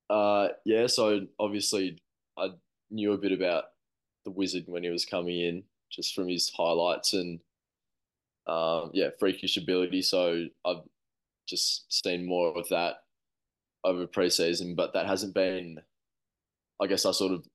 Uh, 0.09 0.49
yeah. 0.65 0.87
So 0.87 1.27
obviously, 1.39 1.97
I 2.37 2.49
knew 2.91 3.13
a 3.13 3.17
bit 3.17 3.31
about 3.31 3.65
the 4.23 4.31
Wizard 4.31 4.65
when 4.67 4.83
he 4.83 4.89
was 4.89 5.05
coming 5.05 5.39
in, 5.39 5.63
just 5.91 6.13
from 6.13 6.27
his 6.27 6.51
highlights 6.55 7.13
and 7.13 7.39
um, 8.47 8.91
yeah, 8.93 9.09
freakish 9.19 9.57
ability. 9.57 10.01
So 10.01 10.45
I've 10.65 10.83
just 11.47 11.91
seen 12.03 12.25
more 12.25 12.57
of 12.57 12.69
that 12.69 12.95
over 13.83 14.07
preseason, 14.07 14.75
but 14.75 14.93
that 14.93 15.07
hasn't 15.07 15.33
been. 15.33 15.79
I 16.81 16.87
guess 16.87 17.05
I 17.05 17.11
sort 17.11 17.31
of 17.31 17.45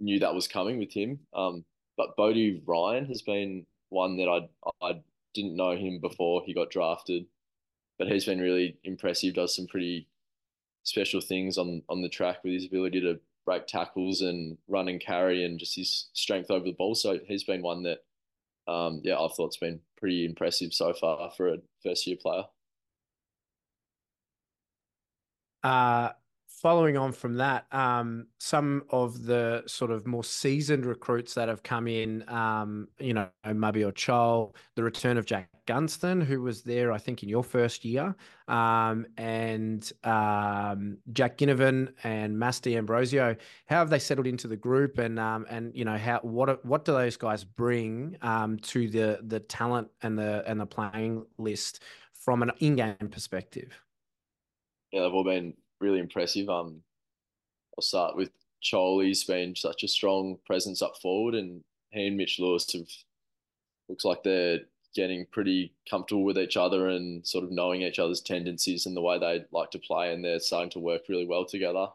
knew 0.00 0.18
that 0.18 0.34
was 0.34 0.48
coming 0.48 0.78
with 0.78 0.92
him. 0.92 1.20
Um, 1.34 1.64
but 1.96 2.16
Bodie 2.16 2.62
Ryan 2.66 3.06
has 3.06 3.22
been 3.22 3.66
one 3.90 4.16
that 4.16 4.28
I 4.28 4.86
I 4.86 5.00
didn't 5.34 5.56
know 5.56 5.76
him 5.76 6.00
before 6.00 6.42
he 6.44 6.54
got 6.54 6.70
drafted, 6.70 7.26
but 7.98 8.08
he's 8.08 8.24
been 8.24 8.40
really 8.40 8.78
impressive. 8.84 9.34
Does 9.34 9.54
some 9.54 9.66
pretty 9.66 10.08
special 10.86 11.20
things 11.20 11.58
on 11.58 11.82
on 11.88 12.00
the 12.00 12.08
track 12.08 12.42
with 12.42 12.54
his 12.54 12.64
ability 12.64 13.00
to 13.02 13.20
break 13.44 13.66
tackles 13.66 14.22
and 14.22 14.58
run 14.68 14.88
and 14.88 15.00
carry, 15.00 15.44
and 15.44 15.58
just 15.58 15.76
his 15.76 16.08
strength 16.14 16.50
over 16.50 16.64
the 16.64 16.72
ball. 16.72 16.94
So 16.94 17.18
he's 17.26 17.44
been 17.44 17.62
one 17.62 17.82
that, 17.84 17.98
um, 18.66 19.00
yeah, 19.04 19.18
I've 19.18 19.34
thought's 19.34 19.56
been 19.58 19.80
pretty 19.98 20.24
impressive 20.24 20.72
so 20.72 20.92
far 20.94 21.30
for 21.36 21.54
a 21.54 21.58
first 21.82 22.06
year 22.06 22.16
player. 22.16 22.44
Uh, 25.62 26.10
following 26.48 26.96
on 26.96 27.12
from 27.12 27.34
that, 27.34 27.66
um, 27.72 28.26
some 28.38 28.82
of 28.90 29.24
the 29.24 29.62
sort 29.66 29.90
of 29.90 30.06
more 30.06 30.24
seasoned 30.24 30.86
recruits 30.86 31.34
that 31.34 31.48
have 31.48 31.62
come 31.62 31.86
in, 31.86 32.28
um, 32.28 32.88
you 32.98 33.12
know, 33.14 33.28
Mabior 33.44 33.92
Chol, 33.92 34.54
the 34.74 34.82
return 34.82 35.18
of 35.18 35.26
Jack 35.26 35.48
Gunston, 35.66 36.20
who 36.20 36.40
was 36.42 36.62
there, 36.62 36.92
I 36.92 36.98
think, 36.98 37.22
in 37.22 37.28
your 37.28 37.44
first 37.44 37.84
year, 37.84 38.14
um, 38.48 39.06
and 39.16 39.92
um, 40.04 40.98
Jack 41.12 41.38
Ginnivan 41.38 41.92
and 42.04 42.38
Massimo 42.38 42.76
D'Ambrosio. 42.76 43.36
How 43.66 43.76
have 43.78 43.90
they 43.90 43.98
settled 43.98 44.26
into 44.26 44.48
the 44.48 44.56
group, 44.56 44.98
and 44.98 45.18
um, 45.18 45.46
and 45.50 45.74
you 45.74 45.84
know, 45.84 45.98
how 45.98 46.20
what 46.20 46.64
what 46.64 46.84
do 46.84 46.92
those 46.92 47.16
guys 47.16 47.44
bring 47.44 48.16
um, 48.22 48.58
to 48.60 48.88
the 48.88 49.18
the 49.22 49.40
talent 49.40 49.88
and 50.02 50.18
the 50.18 50.44
and 50.46 50.60
the 50.60 50.66
playing 50.66 51.26
list 51.38 51.82
from 52.12 52.42
an 52.42 52.52
in-game 52.60 53.08
perspective? 53.10 53.78
Yeah, 54.92 55.02
they've 55.02 55.12
all 55.12 55.24
been 55.24 55.54
really 55.80 55.98
impressive. 55.98 56.48
Um, 56.48 56.82
I'll 57.76 57.82
start 57.82 58.16
with 58.16 58.30
Charlie's 58.60 59.24
been 59.24 59.54
such 59.54 59.82
a 59.82 59.88
strong 59.88 60.38
presence 60.46 60.82
up 60.82 60.96
forward, 61.00 61.34
and 61.34 61.62
he 61.90 62.06
and 62.06 62.16
Mitch 62.16 62.38
Lewis 62.38 62.72
have 62.72 62.88
looks 63.88 64.04
like 64.04 64.22
they're 64.22 64.60
getting 64.94 65.26
pretty 65.30 65.72
comfortable 65.88 66.24
with 66.24 66.38
each 66.38 66.56
other 66.56 66.88
and 66.88 67.24
sort 67.26 67.44
of 67.44 67.52
knowing 67.52 67.82
each 67.82 67.98
other's 67.98 68.20
tendencies 68.20 68.86
and 68.86 68.96
the 68.96 69.02
way 69.02 69.18
they 69.18 69.44
like 69.52 69.70
to 69.70 69.78
play, 69.78 70.12
and 70.12 70.24
they're 70.24 70.40
starting 70.40 70.70
to 70.70 70.78
work 70.78 71.02
really 71.08 71.26
well 71.26 71.44
together. 71.44 71.86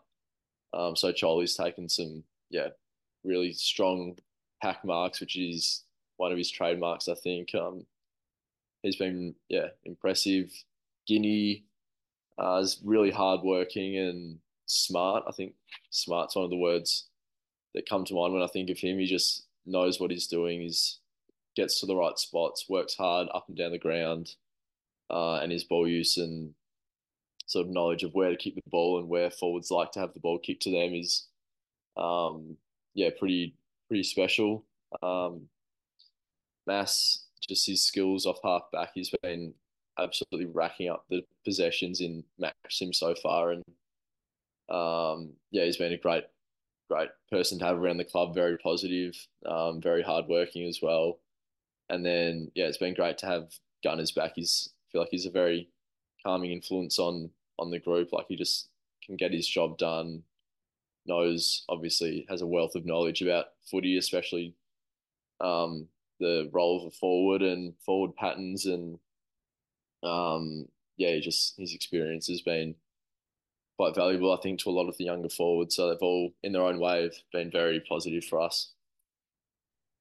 Um, 0.74 0.96
so 0.96 1.12
Charlie's 1.12 1.56
taken 1.56 1.90
some, 1.90 2.24
yeah, 2.50 2.70
really 3.24 3.54
strong 3.54 4.18
pack 4.62 4.86
marks, 4.86 5.20
which 5.20 5.36
is 5.36 5.84
one 6.18 6.32
of 6.32 6.38
his 6.38 6.52
trademarks, 6.52 7.08
I 7.08 7.16
think. 7.16 7.54
Um, 7.56 7.86
he's 8.84 8.96
been, 8.96 9.36
yeah, 9.50 9.68
impressive. 9.84 10.54
Guinea 11.08 11.66
uh, 12.42 12.58
is 12.58 12.80
really 12.84 13.12
hardworking 13.12 13.98
and 13.98 14.40
smart. 14.66 15.24
I 15.28 15.32
think 15.32 15.54
smart's 15.92 16.36
one 16.36 16.46
of 16.46 16.52
the 16.52 16.58
words 16.58 17.08
that 17.74 17.88
come 17.88 18.04
to 18.06 18.16
mind 18.16 18.34
when 18.34 18.42
I 18.42 18.48
think 18.48 18.70
of 18.70 18.80
him. 18.80 18.98
He 19.00 19.06
just 19.06 19.46
knows 19.66 20.00
what 20.00 20.12
he's 20.12 20.28
doing. 20.28 20.62
He's 20.62 21.00
gets 21.56 21.80
to 21.80 21.86
the 21.86 21.96
right 21.96 22.18
spots, 22.18 22.70
works 22.70 22.96
hard 22.96 23.28
up 23.34 23.46
and 23.48 23.58
down 23.58 23.72
the 23.72 23.78
ground, 23.78 24.36
uh, 25.10 25.36
and 25.36 25.52
his 25.52 25.66
ball 25.66 25.88
use 25.88 26.18
and 26.18 26.54
sort 27.46 27.68
of 27.68 27.74
knowledge 27.74 28.04
of 28.04 28.14
where 28.14 28.30
to 28.30 28.38
keep 28.38 28.56
the 28.56 28.62
ball 28.70 29.00
and 29.00 29.10
where 29.10 29.30
forwards 29.30 29.70
like 29.70 29.92
to 29.92 30.00
have 30.00 30.14
the 30.14 30.20
ball 30.20 30.40
kicked 30.40 30.64
to 30.64 30.72
them 30.72 30.94
is, 30.94 31.28
um, 31.98 32.56
yeah, 32.94 33.10
pretty 33.20 33.56
pretty 33.88 34.04
special. 34.04 34.66
Um, 35.04 35.48
Mass, 36.66 37.26
just 37.48 37.68
his 37.68 37.84
skills 37.84 38.26
off 38.26 38.40
half 38.44 38.64
back, 38.72 38.92
he's 38.96 39.14
been 39.22 39.54
absolutely 40.00 40.48
racking 40.48 40.90
up 40.90 41.06
the 41.10 41.24
possessions 41.46 42.02
in 42.02 42.24
Maxim 42.40 42.94
so 42.94 43.16
far, 43.16 43.52
and 43.52 43.64
um, 44.70 45.34
yeah, 45.52 45.66
he's 45.66 45.78
been 45.78 45.94
a 45.94 45.98
great, 45.98 46.26
great 46.90 47.10
person 47.30 47.60
to 47.60 47.66
have 47.66 47.78
around 47.78 47.98
the 47.98 48.06
club. 48.06 48.34
Very 48.34 48.58
positive, 48.58 49.16
um, 49.46 49.82
very 49.82 50.02
hardworking 50.02 50.68
as 50.68 50.80
well. 50.82 51.20
And 51.90 52.06
then 52.06 52.52
yeah, 52.56 52.66
it's 52.66 52.78
been 52.78 52.94
great 52.94 53.18
to 53.20 53.26
have 53.26 53.54
Gunners 53.84 54.12
back. 54.12 54.34
He's 54.36 54.70
I 54.72 54.92
feel 54.92 55.02
like 55.02 55.12
he's 55.12 55.26
a 55.26 55.32
very 55.32 55.70
calming 56.26 56.52
influence 56.52 57.00
on 57.00 57.30
on 57.60 57.72
the 57.72 57.80
group. 57.80 58.14
Like 58.14 58.26
he 58.30 58.36
just 58.36 58.70
can 59.06 59.18
get 59.18 59.34
his 59.34 59.48
job 59.48 59.78
done. 59.78 60.24
Knows 61.06 61.66
obviously 61.68 62.26
has 62.30 62.42
a 62.42 62.48
wealth 62.48 62.76
of 62.76 62.86
knowledge 62.86 63.22
about 63.22 63.48
footy, 63.70 63.98
especially 63.98 64.56
um, 65.42 65.88
the 66.20 66.50
role 66.54 66.82
of 66.82 66.88
a 66.88 66.92
forward 66.92 67.42
and 67.42 67.74
forward 67.84 68.16
patterns 68.16 68.66
and 68.68 69.00
um, 70.04 70.66
yeah, 70.98 71.20
just 71.20 71.58
his 71.58 71.74
experience 71.74 72.28
has 72.28 72.42
been 72.42 72.76
quite 73.78 73.96
valuable, 73.96 74.32
I 74.32 74.42
think, 74.42 74.60
to 74.62 74.70
a 74.70 74.72
lot 74.72 74.88
of 74.90 74.98
the 74.98 75.06
younger 75.06 75.30
forwards. 75.30 75.76
So 75.76 75.90
they've 75.90 75.98
all, 76.02 76.32
in 76.44 76.52
their 76.52 76.64
own 76.64 76.80
way, 76.80 77.04
have 77.04 77.14
been 77.34 77.50
very 77.52 77.80
positive 77.88 78.24
for 78.26 78.42
us. 78.42 78.74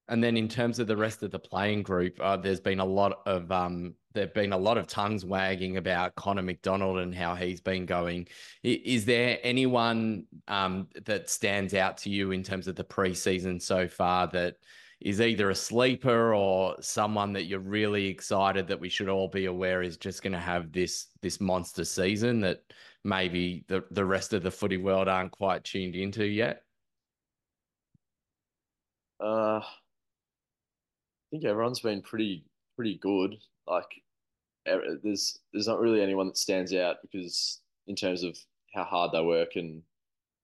And 0.08 0.22
then 0.22 0.36
in 0.36 0.48
terms 0.48 0.80
of 0.80 0.88
the 0.88 0.96
rest 0.96 1.22
of 1.22 1.30
the 1.30 1.38
playing 1.38 1.84
group, 1.84 2.18
uh, 2.20 2.36
there's 2.36 2.60
been 2.60 2.80
a 2.80 2.84
lot 2.84 3.20
of 3.26 3.50
um, 3.52 3.94
there've 4.12 4.34
been 4.34 4.52
a 4.52 4.58
lot 4.58 4.76
of 4.76 4.88
tongues 4.88 5.24
wagging 5.24 5.76
about 5.76 6.16
Connor 6.16 6.42
Macdonald 6.42 6.98
and 6.98 7.14
how 7.14 7.36
he's 7.36 7.60
been 7.60 7.86
going. 7.86 8.26
Is 8.64 9.04
there 9.04 9.38
anyone 9.44 10.26
um, 10.48 10.88
that 11.04 11.30
stands 11.30 11.74
out 11.74 11.96
to 11.98 12.10
you 12.10 12.32
in 12.32 12.42
terms 12.42 12.66
of 12.66 12.74
the 12.74 12.82
preseason 12.82 13.62
so 13.62 13.86
far 13.86 14.26
that 14.28 14.56
is 15.00 15.20
either 15.20 15.50
a 15.50 15.54
sleeper 15.54 16.34
or 16.34 16.76
someone 16.80 17.32
that 17.32 17.44
you're 17.44 17.58
really 17.58 18.06
excited 18.06 18.66
that 18.66 18.78
we 18.78 18.88
should 18.88 19.08
all 19.08 19.28
be 19.28 19.46
aware 19.46 19.82
is 19.82 19.96
just 19.96 20.22
going 20.22 20.32
to 20.32 20.38
have 20.38 20.72
this 20.72 21.08
this 21.22 21.40
monster 21.40 21.84
season 21.84 22.40
that 22.40 22.62
maybe 23.04 23.64
the 23.68 23.82
the 23.90 24.04
rest 24.04 24.34
of 24.34 24.42
the 24.42 24.50
footy 24.50 24.76
world 24.76 25.08
aren't 25.08 25.32
quite 25.32 25.64
tuned 25.64 25.94
into 25.94 26.24
yet? 26.24 26.64
Uh, 29.22 29.60
I 29.60 29.64
think 31.30 31.44
everyone's 31.44 31.80
been 31.80 32.02
pretty 32.02 32.44
pretty 32.76 32.98
good. 32.98 33.36
Like, 33.66 34.02
there's 34.66 35.38
there's 35.52 35.68
not 35.68 35.80
really 35.80 36.02
anyone 36.02 36.26
that 36.26 36.36
stands 36.36 36.74
out 36.74 36.96
because 37.02 37.60
in 37.86 37.96
terms 37.96 38.22
of 38.22 38.36
how 38.74 38.84
hard 38.84 39.12
they 39.12 39.22
work 39.22 39.56
and 39.56 39.82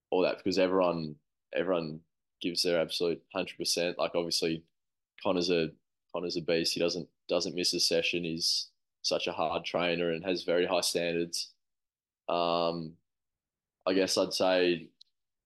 all 0.09 0.21
that, 0.23 0.37
because 0.37 0.57
everyone 0.57 1.15
everyone 1.53 1.99
gives 2.41 2.63
their 2.63 2.79
absolute 2.79 3.21
hundred 3.33 3.57
percent. 3.57 3.97
Like 3.97 4.11
obviously, 4.15 4.63
Connor's 5.23 5.49
a 5.49 5.69
Connor's 6.13 6.37
a 6.37 6.41
beast. 6.41 6.73
He 6.73 6.79
doesn't 6.79 7.07
doesn't 7.27 7.55
miss 7.55 7.73
a 7.73 7.79
session. 7.79 8.23
He's 8.23 8.67
such 9.01 9.27
a 9.27 9.31
hard 9.31 9.63
trainer 9.63 10.11
and 10.11 10.23
has 10.25 10.43
very 10.43 10.65
high 10.65 10.81
standards. 10.81 11.51
Um, 12.27 12.93
I 13.85 13.93
guess 13.93 14.17
I'd 14.17 14.33
say 14.33 14.89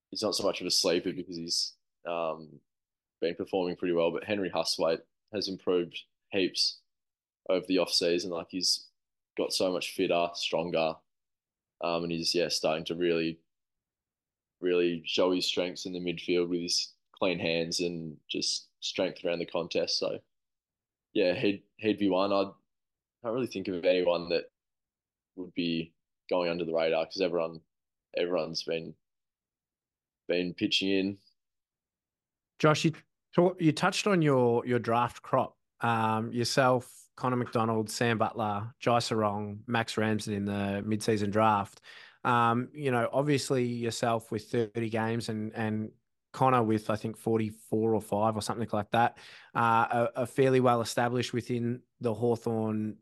he's 0.09 0.23
not 0.23 0.35
so 0.35 0.43
much 0.43 0.61
of 0.61 0.67
a 0.67 0.71
sleeper 0.71 1.11
because 1.11 1.37
he's 1.37 1.73
um, 2.07 2.47
been 3.21 3.35
performing 3.35 3.75
pretty 3.75 3.93
well. 3.93 4.11
But 4.11 4.23
Henry 4.23 4.49
Hustwaite 4.49 5.01
has 5.33 5.47
improved 5.47 5.99
heaps 6.31 6.79
over 7.49 7.65
the 7.67 7.77
off 7.77 7.91
season. 7.91 8.31
Like 8.31 8.47
he's 8.49 8.85
got 9.37 9.53
so 9.53 9.71
much 9.71 9.93
fitter, 9.93 10.27
stronger, 10.33 10.95
um, 11.81 12.03
and 12.03 12.11
he's 12.11 12.33
yeah 12.33 12.47
starting 12.49 12.85
to 12.85 12.95
really 12.95 13.37
really 14.61 15.03
show 15.05 15.31
his 15.31 15.45
strengths 15.45 15.85
in 15.85 15.93
the 15.93 15.99
midfield 15.99 16.49
with 16.49 16.61
his 16.61 16.93
clean 17.17 17.39
hands 17.39 17.79
and 17.79 18.15
just 18.29 18.67
strength 18.79 19.23
around 19.23 19.39
the 19.39 19.45
contest. 19.45 19.99
So, 19.99 20.19
yeah, 21.13 21.33
he'd 21.33 21.63
he'd 21.77 21.99
be 21.99 22.09
one. 22.09 22.31
I 22.31 22.43
can't 23.23 23.33
really 23.33 23.47
think 23.47 23.67
of 23.67 23.85
anyone 23.85 24.29
that 24.29 24.45
would 25.35 25.53
be 25.53 25.93
going 26.29 26.49
under 26.49 26.65
the 26.65 26.73
radar 26.73 27.05
because 27.05 27.21
everyone 27.21 27.59
everyone's 28.17 28.63
been 28.63 28.93
been 30.27 30.53
pitching 30.53 30.89
in. 30.89 31.17
Josh, 32.59 32.85
you 32.85 32.93
you 33.59 33.71
touched 33.71 34.07
on 34.07 34.21
your 34.21 34.65
your 34.65 34.79
draft 34.79 35.21
crop. 35.21 35.55
Um, 35.81 36.31
yourself, 36.31 36.91
Connor 37.15 37.37
Macdonald, 37.37 37.89
Sam 37.89 38.17
Butler, 38.19 38.71
Jai 38.79 38.99
Serong, 38.99 39.59
Max 39.65 39.97
Ramsden 39.97 40.33
in 40.33 40.45
the 40.45 40.83
mid-season 40.85 41.31
draft. 41.31 41.81
Um, 42.23 42.69
you 42.73 42.91
know, 42.91 43.09
obviously 43.11 43.65
yourself 43.65 44.31
with 44.31 44.43
30 44.45 44.89
games 44.89 45.29
and 45.29 45.53
and 45.55 45.91
Connor 46.33 46.63
with 46.63 46.89
I 46.89 46.95
think 46.95 47.17
44 47.17 47.95
or 47.95 48.01
5 48.01 48.35
or 48.35 48.41
something 48.41 48.69
like 48.71 48.89
that, 48.91 49.17
uh, 49.53 50.07
are, 50.15 50.25
fairly 50.25 50.59
well 50.59 50.81
established 50.81 51.33
within 51.33 51.81
the 51.99 52.13
Hawthorn 52.13 52.95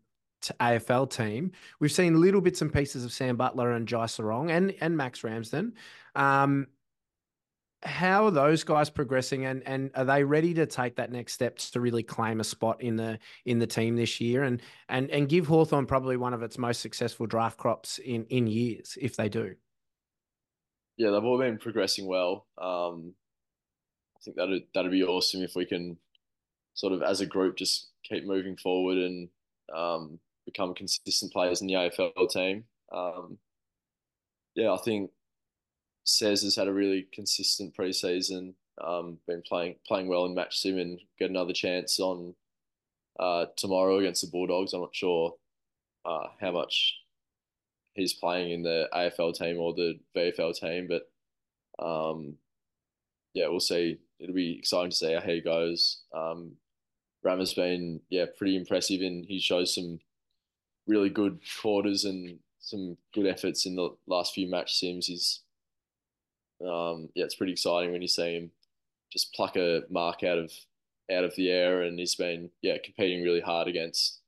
AFL 0.59 1.09
team. 1.09 1.51
We've 1.79 1.91
seen 1.91 2.19
little 2.19 2.41
bits 2.41 2.61
and 2.61 2.73
pieces 2.73 3.05
of 3.05 3.11
Sam 3.11 3.35
Butler 3.35 3.73
and 3.73 3.87
Jai 3.87 4.05
Serong 4.05 4.49
and 4.49 4.73
and 4.81 4.97
Max 4.97 5.23
Ramsden. 5.23 5.73
Um, 6.15 6.67
how 7.83 8.25
are 8.25 8.31
those 8.31 8.63
guys 8.63 8.89
progressing 8.89 9.45
and 9.45 9.63
and 9.65 9.89
are 9.95 10.03
they 10.03 10.23
ready 10.23 10.53
to 10.53 10.65
take 10.65 10.95
that 10.97 11.11
next 11.11 11.33
step 11.33 11.57
to 11.57 11.79
really 11.79 12.03
claim 12.03 12.39
a 12.39 12.43
spot 12.43 12.81
in 12.81 12.97
the 12.97 13.17
in 13.45 13.57
the 13.57 13.67
team 13.67 13.95
this 13.95 14.19
year 14.19 14.43
and 14.43 14.61
and 14.89 15.09
and 15.11 15.29
give 15.29 15.47
Hawthorn 15.47 15.85
probably 15.85 16.17
one 16.17 16.33
of 16.33 16.43
its 16.43 16.57
most 16.57 16.81
successful 16.81 17.25
draft 17.25 17.57
crops 17.57 17.97
in 17.99 18.25
in 18.25 18.47
years 18.47 18.97
if 18.99 19.15
they 19.15 19.29
do 19.29 19.55
yeah, 20.99 21.11
they've 21.11 21.23
all 21.23 21.39
been 21.39 21.57
progressing 21.57 22.07
well. 22.07 22.45
Um, 22.57 23.13
I 24.15 24.19
think 24.21 24.35
that'd 24.35 24.63
that'd 24.75 24.91
be 24.91 25.03
awesome 25.03 25.41
if 25.41 25.55
we 25.55 25.65
can 25.65 25.97
sort 26.73 26.91
of 26.91 27.01
as 27.01 27.21
a 27.21 27.25
group 27.25 27.55
just 27.55 27.91
keep 28.03 28.27
moving 28.27 28.57
forward 28.57 28.97
and 28.97 29.29
um, 29.73 30.19
become 30.45 30.75
consistent 30.75 31.31
players 31.31 31.61
in 31.61 31.67
the 31.67 31.75
AFL 31.75 32.29
team. 32.29 32.65
Um, 32.91 33.37
yeah, 34.55 34.73
I 34.73 34.77
think 34.77 35.09
Says 36.09 36.41
has 36.43 36.55
had 36.55 36.67
a 36.67 36.73
really 36.73 37.07
consistent 37.13 37.75
preseason. 37.75 38.53
Um, 38.81 39.17
been 39.27 39.41
playing 39.41 39.75
playing 39.85 40.07
well 40.07 40.25
in 40.25 40.33
match 40.33 40.59
sim 40.59 40.77
and 40.77 40.99
get 41.19 41.29
another 41.29 41.53
chance 41.53 41.99
on 41.99 42.33
uh, 43.19 43.45
tomorrow 43.57 43.99
against 43.99 44.21
the 44.21 44.31
Bulldogs. 44.31 44.73
I'm 44.73 44.81
not 44.81 44.95
sure 44.95 45.35
uh, 46.05 46.27
how 46.39 46.51
much 46.51 46.97
he's 47.93 48.13
playing 48.13 48.51
in 48.51 48.63
the 48.63 48.87
AFL 48.93 49.37
team 49.37 49.59
or 49.59 49.73
the 49.73 49.99
VFL 50.15 50.57
team, 50.57 50.87
but 50.87 51.85
um, 51.85 52.35
yeah, 53.33 53.47
we'll 53.47 53.59
see. 53.59 53.99
It'll 54.19 54.35
be 54.35 54.57
exciting 54.57 54.91
to 54.91 54.95
see 54.95 55.13
how 55.13 55.21
he 55.21 55.41
goes. 55.41 56.01
Um, 56.13 56.53
Ram 57.23 57.39
has 57.39 57.53
been 57.53 58.01
yeah 58.09 58.25
pretty 58.37 58.55
impressive, 58.55 59.01
and 59.01 59.25
he 59.25 59.39
shows 59.39 59.75
some 59.75 59.99
really 60.87 61.09
good 61.09 61.39
quarters 61.61 62.05
and 62.05 62.39
some 62.59 62.97
good 63.13 63.27
efforts 63.27 63.65
in 63.65 63.75
the 63.75 63.89
last 64.07 64.33
few 64.33 64.49
match 64.49 64.77
sims. 64.77 65.07
He's 65.07 65.41
um, 66.65 67.09
yeah, 67.15 67.25
it's 67.25 67.35
pretty 67.35 67.53
exciting 67.53 67.91
when 67.91 68.01
you 68.01 68.07
see 68.07 68.35
him 68.35 68.51
just 69.11 69.33
pluck 69.33 69.55
a 69.55 69.83
mark 69.89 70.23
out 70.23 70.37
of 70.37 70.51
out 71.11 71.23
of 71.23 71.35
the 71.35 71.49
air, 71.49 71.81
and 71.81 71.99
he's 71.99 72.15
been 72.15 72.49
yeah 72.61 72.77
competing 72.83 73.23
really 73.23 73.41
hard 73.41 73.67
against 73.67 74.19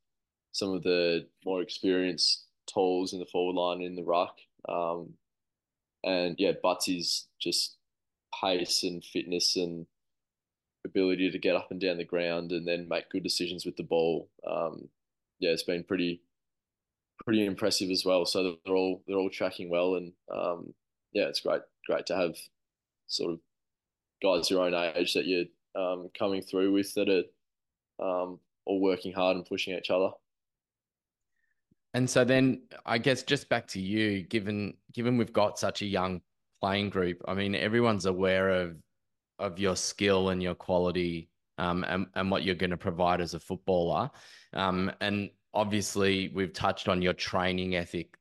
some 0.51 0.73
of 0.73 0.83
the 0.83 1.27
more 1.45 1.61
experienced 1.61 2.45
tools 2.71 3.13
in 3.13 3.19
the 3.19 3.25
forward 3.25 3.55
line 3.55 3.81
in 3.81 3.95
the 3.95 4.03
ruck. 4.03 4.37
Um, 4.67 5.13
and 6.03 6.35
yeah, 6.39 6.53
Butsy's 6.63 7.27
just 7.39 7.77
pace 8.41 8.83
and 8.83 9.03
fitness 9.03 9.55
and 9.55 9.85
ability 10.85 11.29
to 11.31 11.37
get 11.37 11.55
up 11.55 11.69
and 11.69 11.79
down 11.79 11.97
the 11.97 12.03
ground 12.03 12.51
and 12.51 12.67
then 12.67 12.87
make 12.89 13.09
good 13.09 13.23
decisions 13.23 13.65
with 13.65 13.77
the 13.77 13.83
ball. 13.83 14.29
Um, 14.49 14.89
yeah, 15.39 15.51
it's 15.51 15.63
been 15.63 15.83
pretty 15.83 16.21
pretty 17.23 17.45
impressive 17.45 17.91
as 17.91 18.03
well. 18.03 18.25
So 18.25 18.55
they're 18.65 18.75
all 18.75 19.03
they're 19.07 19.17
all 19.17 19.29
tracking 19.29 19.69
well, 19.69 19.95
and 19.95 20.13
um, 20.33 20.73
yeah, 21.13 21.25
it's 21.25 21.41
great 21.41 21.61
great 21.85 22.05
to 22.07 22.15
have 22.15 22.35
sort 23.07 23.33
of 23.33 23.39
guys 24.21 24.49
your 24.49 24.61
own 24.61 24.73
age 24.95 25.13
that 25.13 25.25
you're 25.25 25.45
um, 25.75 26.09
coming 26.17 26.41
through 26.41 26.71
with 26.71 26.93
that 26.93 27.09
are 27.09 28.23
um, 28.23 28.39
all 28.65 28.79
working 28.79 29.13
hard 29.13 29.37
and 29.37 29.45
pushing 29.45 29.75
each 29.77 29.89
other. 29.89 30.09
And 31.93 32.09
so 32.09 32.23
then 32.23 32.61
I 32.85 32.97
guess 32.97 33.23
just 33.23 33.49
back 33.49 33.67
to 33.67 33.81
you, 33.81 34.23
given 34.23 34.75
given 34.93 35.17
we've 35.17 35.33
got 35.33 35.59
such 35.59 35.81
a 35.81 35.85
young 35.85 36.21
playing 36.61 36.89
group, 36.89 37.21
I 37.27 37.33
mean 37.33 37.53
everyone's 37.53 38.05
aware 38.05 38.49
of 38.49 38.77
of 39.39 39.59
your 39.59 39.75
skill 39.75 40.29
and 40.29 40.41
your 40.41 40.55
quality 40.55 41.29
um, 41.57 41.83
and, 41.87 42.07
and 42.15 42.31
what 42.31 42.43
you're 42.43 42.55
going 42.55 42.69
to 42.71 42.77
provide 42.77 43.19
as 43.19 43.33
a 43.33 43.39
footballer. 43.39 44.09
Um, 44.53 44.91
and 45.01 45.29
obviously 45.53 46.31
we've 46.33 46.53
touched 46.53 46.87
on 46.87 47.01
your 47.01 47.13
training 47.13 47.75
ethic 47.75 48.15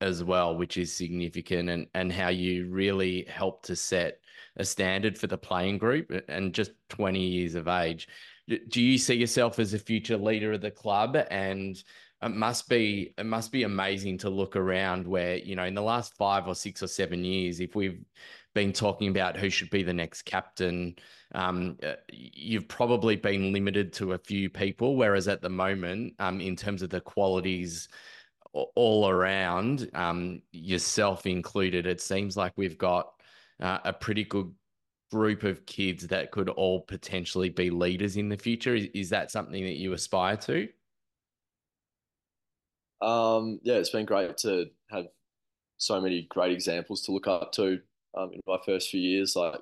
as 0.00 0.22
well, 0.22 0.56
which 0.56 0.76
is 0.76 0.92
significant 0.92 1.68
and, 1.68 1.86
and 1.94 2.12
how 2.12 2.28
you 2.28 2.68
really 2.68 3.24
help 3.28 3.62
to 3.64 3.76
set 3.76 4.18
a 4.56 4.64
standard 4.64 5.18
for 5.18 5.26
the 5.26 5.38
playing 5.38 5.78
group 5.78 6.10
and 6.28 6.54
just 6.54 6.72
20 6.90 7.20
years 7.20 7.54
of 7.54 7.68
age. 7.68 8.08
Do 8.68 8.82
you 8.82 8.98
see 8.98 9.14
yourself 9.14 9.58
as 9.58 9.72
a 9.72 9.78
future 9.78 10.16
leader 10.16 10.52
of 10.52 10.60
the 10.60 10.70
club? 10.70 11.16
And 11.30 11.82
it 12.22 12.28
must 12.30 12.68
be 12.68 13.14
it 13.18 13.26
must 13.26 13.52
be 13.52 13.64
amazing 13.64 14.18
to 14.18 14.30
look 14.30 14.56
around 14.56 15.06
where, 15.06 15.36
you 15.36 15.56
know, 15.56 15.64
in 15.64 15.74
the 15.74 15.82
last 15.82 16.14
five 16.16 16.46
or 16.46 16.54
six 16.54 16.82
or 16.82 16.86
seven 16.86 17.24
years, 17.24 17.60
if 17.60 17.74
we've 17.74 18.04
been 18.54 18.72
talking 18.72 19.08
about 19.08 19.36
who 19.36 19.50
should 19.50 19.70
be 19.70 19.82
the 19.82 19.92
next 19.92 20.22
captain, 20.22 20.94
um, 21.34 21.76
uh, 21.82 21.94
you've 22.12 22.68
probably 22.68 23.16
been 23.16 23.52
limited 23.52 23.92
to 23.94 24.12
a 24.12 24.18
few 24.18 24.48
people. 24.48 24.96
Whereas 24.96 25.26
at 25.26 25.42
the 25.42 25.48
moment, 25.48 26.14
um, 26.18 26.40
in 26.40 26.54
terms 26.54 26.82
of 26.82 26.90
the 26.90 27.00
qualities 27.00 27.88
all 28.54 29.08
around, 29.08 29.90
um, 29.94 30.42
yourself 30.52 31.26
included, 31.26 31.86
it 31.86 32.00
seems 32.00 32.36
like 32.36 32.52
we've 32.56 32.78
got 32.78 33.12
uh, 33.60 33.78
a 33.84 33.92
pretty 33.92 34.24
good 34.24 34.52
group 35.10 35.42
of 35.42 35.64
kids 35.66 36.06
that 36.08 36.30
could 36.30 36.48
all 36.48 36.80
potentially 36.80 37.48
be 37.48 37.70
leaders 37.70 38.16
in 38.16 38.28
the 38.28 38.36
future. 38.36 38.74
Is, 38.74 38.88
is 38.94 39.10
that 39.10 39.30
something 39.30 39.64
that 39.64 39.76
you 39.76 39.92
aspire 39.92 40.36
to? 40.38 40.68
Um, 43.00 43.60
yeah, 43.62 43.74
it's 43.74 43.90
been 43.90 44.06
great 44.06 44.36
to 44.38 44.66
have 44.90 45.06
so 45.76 46.00
many 46.00 46.26
great 46.30 46.52
examples 46.52 47.02
to 47.02 47.12
look 47.12 47.26
up 47.26 47.52
to 47.52 47.80
um, 48.16 48.30
in 48.32 48.40
my 48.46 48.58
first 48.64 48.90
few 48.90 49.00
years. 49.00 49.36
Like 49.36 49.60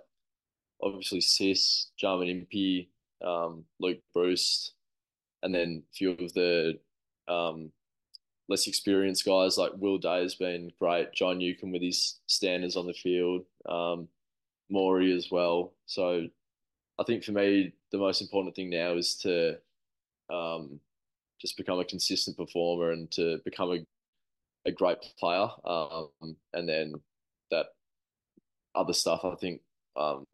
obviously 0.83 1.21
Sis, 1.21 1.91
Jarman 1.99 2.29
Impey, 2.29 2.91
um, 3.25 3.65
Luke 3.81 4.01
Breust, 4.15 4.75
and 5.43 5.55
then 5.55 5.83
a 5.91 5.97
few 5.97 6.11
of 6.13 6.33
the 6.35 6.79
um, 7.29 7.71
less 8.53 8.67
experienced 8.67 9.25
guys 9.25 9.57
like 9.57 9.73
Will 9.79 9.97
Day 9.97 10.23
has 10.23 10.35
been 10.35 10.71
great. 10.79 11.13
Jai 11.15 11.33
Newcombe 11.33 11.73
with 11.73 11.81
his 11.81 12.21
standards 12.27 12.77
on 12.77 12.87
the 12.87 12.93
field, 12.93 13.47
um, 13.67 14.09
Maury 14.71 15.17
as 15.17 15.31
well. 15.31 15.73
So 15.87 16.27
I 16.99 17.05
think 17.05 17.25
for 17.25 17.33
me, 17.33 17.73
the 17.93 17.99
most 17.99 18.21
important 18.21 18.55
thing 18.55 18.69
now 18.69 18.93
is 18.93 19.17
to 19.19 19.57
um, 20.31 20.79
just 21.41 21.57
become 21.57 21.81
a 21.81 21.85
consistent 21.85 22.37
performer 22.37 22.91
and 22.93 23.11
to 23.13 23.39
become 23.43 23.73
a, 23.73 24.69
a 24.69 24.73
great 24.73 24.99
player. 25.19 25.49
Um, 25.65 26.37
and 26.53 26.69
then 26.69 26.93
that 27.51 27.67
other 28.75 28.93
stuff, 28.93 29.25
I 29.25 29.35
think, 29.37 29.63
um, 29.97 30.27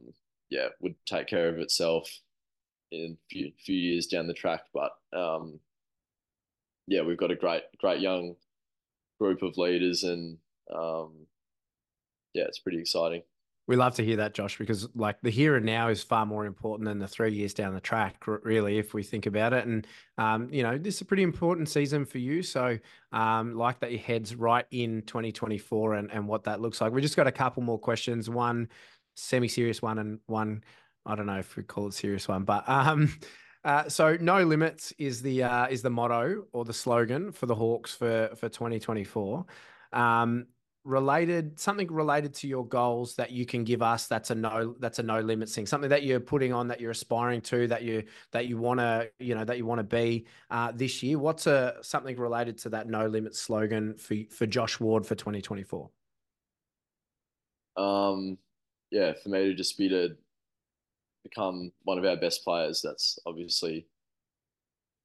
yeah, 0.50 0.68
would 0.80 0.96
take 1.06 1.28
care 1.28 1.48
of 1.48 1.58
itself 1.58 2.10
in 2.90 3.16
a 3.16 3.28
few, 3.30 3.52
few 3.64 3.76
years 3.76 4.08
down 4.08 4.26
the 4.26 4.34
track. 4.34 4.62
But 4.74 4.90
um, 5.16 5.60
yeah, 6.88 7.02
we've 7.02 7.18
got 7.18 7.30
a 7.30 7.36
great, 7.36 7.62
great 7.78 8.00
young 8.00 8.34
group 9.20 9.42
of 9.42 9.58
leaders, 9.58 10.02
and 10.02 10.38
um, 10.74 11.26
yeah, 12.34 12.44
it's 12.44 12.58
pretty 12.58 12.78
exciting. 12.78 13.22
We 13.66 13.76
love 13.76 13.96
to 13.96 14.04
hear 14.04 14.16
that, 14.16 14.32
Josh, 14.32 14.56
because 14.56 14.88
like 14.94 15.20
the 15.20 15.28
here 15.28 15.56
and 15.56 15.66
now 15.66 15.88
is 15.88 16.02
far 16.02 16.24
more 16.24 16.46
important 16.46 16.88
than 16.88 16.98
the 16.98 17.06
three 17.06 17.34
years 17.34 17.52
down 17.52 17.74
the 17.74 17.80
track, 17.82 18.26
really, 18.26 18.78
if 18.78 18.94
we 18.94 19.02
think 19.02 19.26
about 19.26 19.52
it. 19.52 19.66
And 19.66 19.86
um, 20.16 20.48
you 20.50 20.62
know, 20.62 20.78
this 20.78 20.94
is 20.96 21.00
a 21.02 21.04
pretty 21.04 21.22
important 21.22 21.68
season 21.68 22.06
for 22.06 22.16
you. 22.16 22.42
So, 22.42 22.78
um, 23.12 23.54
like 23.54 23.80
that, 23.80 23.90
your 23.90 24.00
head's 24.00 24.34
right 24.34 24.64
in 24.70 25.02
2024 25.02 25.94
and 25.94 26.10
and 26.10 26.26
what 26.26 26.44
that 26.44 26.62
looks 26.62 26.80
like. 26.80 26.92
We 26.92 27.02
just 27.02 27.16
got 27.16 27.26
a 27.26 27.32
couple 27.32 27.62
more 27.62 27.78
questions. 27.78 28.30
One 28.30 28.68
semi-serious 29.16 29.82
one, 29.82 29.98
and 29.98 30.20
one 30.26 30.64
I 31.04 31.14
don't 31.14 31.26
know 31.26 31.38
if 31.38 31.54
we 31.54 31.62
call 31.62 31.88
it 31.88 31.94
serious 31.94 32.26
one, 32.26 32.44
but 32.44 32.66
um, 32.66 33.12
uh, 33.64 33.88
so 33.88 34.16
no 34.20 34.42
limits 34.42 34.92
is 34.98 35.22
the 35.22 35.42
uh, 35.42 35.66
is 35.66 35.82
the 35.82 35.90
motto 35.90 36.44
or 36.52 36.64
the 36.64 36.72
slogan 36.72 37.32
for 37.32 37.46
the 37.46 37.54
Hawks 37.54 37.94
for 37.94 38.30
for 38.36 38.48
2024. 38.48 39.44
Um, 39.92 40.46
related 40.84 41.58
something 41.60 41.92
related 41.92 42.32
to 42.32 42.48
your 42.48 42.66
goals 42.66 43.14
that 43.16 43.30
you 43.30 43.44
can 43.44 43.62
give 43.62 43.82
us 43.82 44.06
that's 44.06 44.30
a 44.30 44.34
no 44.34 44.74
that's 44.78 44.98
a 44.98 45.02
no 45.02 45.20
limits 45.20 45.54
thing 45.54 45.66
something 45.66 45.90
that 45.90 46.02
you're 46.02 46.18
putting 46.18 46.50
on 46.52 46.66
that 46.66 46.80
you're 46.80 46.92
aspiring 46.92 47.42
to 47.42 47.66
that 47.66 47.82
you 47.82 48.02
that 48.32 48.46
you 48.46 48.56
want 48.56 48.80
to 48.80 49.10
you 49.18 49.34
know 49.34 49.44
that 49.44 49.58
you 49.58 49.66
want 49.66 49.78
to 49.78 49.84
be 49.84 50.24
uh, 50.50 50.72
this 50.74 51.02
year 51.02 51.18
what's 51.18 51.46
a 51.46 51.74
something 51.82 52.16
related 52.16 52.56
to 52.56 52.70
that 52.70 52.88
no 52.88 53.06
limits 53.06 53.38
slogan 53.38 53.94
for 53.98 54.16
for 54.30 54.46
Josh 54.46 54.80
Ward 54.80 55.04
for 55.04 55.14
2024 55.14 55.90
um 57.76 58.38
yeah 58.90 59.12
for 59.22 59.28
me 59.28 59.44
to 59.44 59.54
just 59.54 59.76
be 59.76 59.90
to 59.90 60.16
become 61.28 61.72
one 61.82 61.98
of 61.98 62.04
our 62.04 62.16
best 62.16 62.44
players. 62.44 62.80
That's 62.82 63.18
obviously 63.26 63.86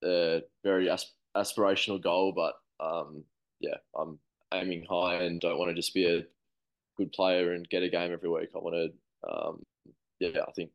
a 0.04 0.42
very 0.64 0.90
asp- 0.90 1.14
aspirational 1.36 2.02
goal, 2.02 2.34
but 2.34 2.56
um, 2.80 3.24
yeah, 3.60 3.78
I'm 3.98 4.20
aiming 4.54 4.86
high 4.90 5.24
and 5.24 5.40
don't 5.40 5.58
want 5.58 5.70
to 5.70 5.76
just 5.76 5.94
be 5.94 6.06
a 6.06 6.26
good 6.98 7.12
player 7.12 7.54
and 7.54 7.70
get 7.70 7.84
a 7.84 7.90
game 7.90 8.12
every 8.12 8.30
week. 8.30 8.50
I 8.56 8.60
want 8.60 8.76
to, 8.76 9.30
um, 9.30 9.64
yeah, 10.20 10.42
I 10.48 10.52
think 10.52 10.72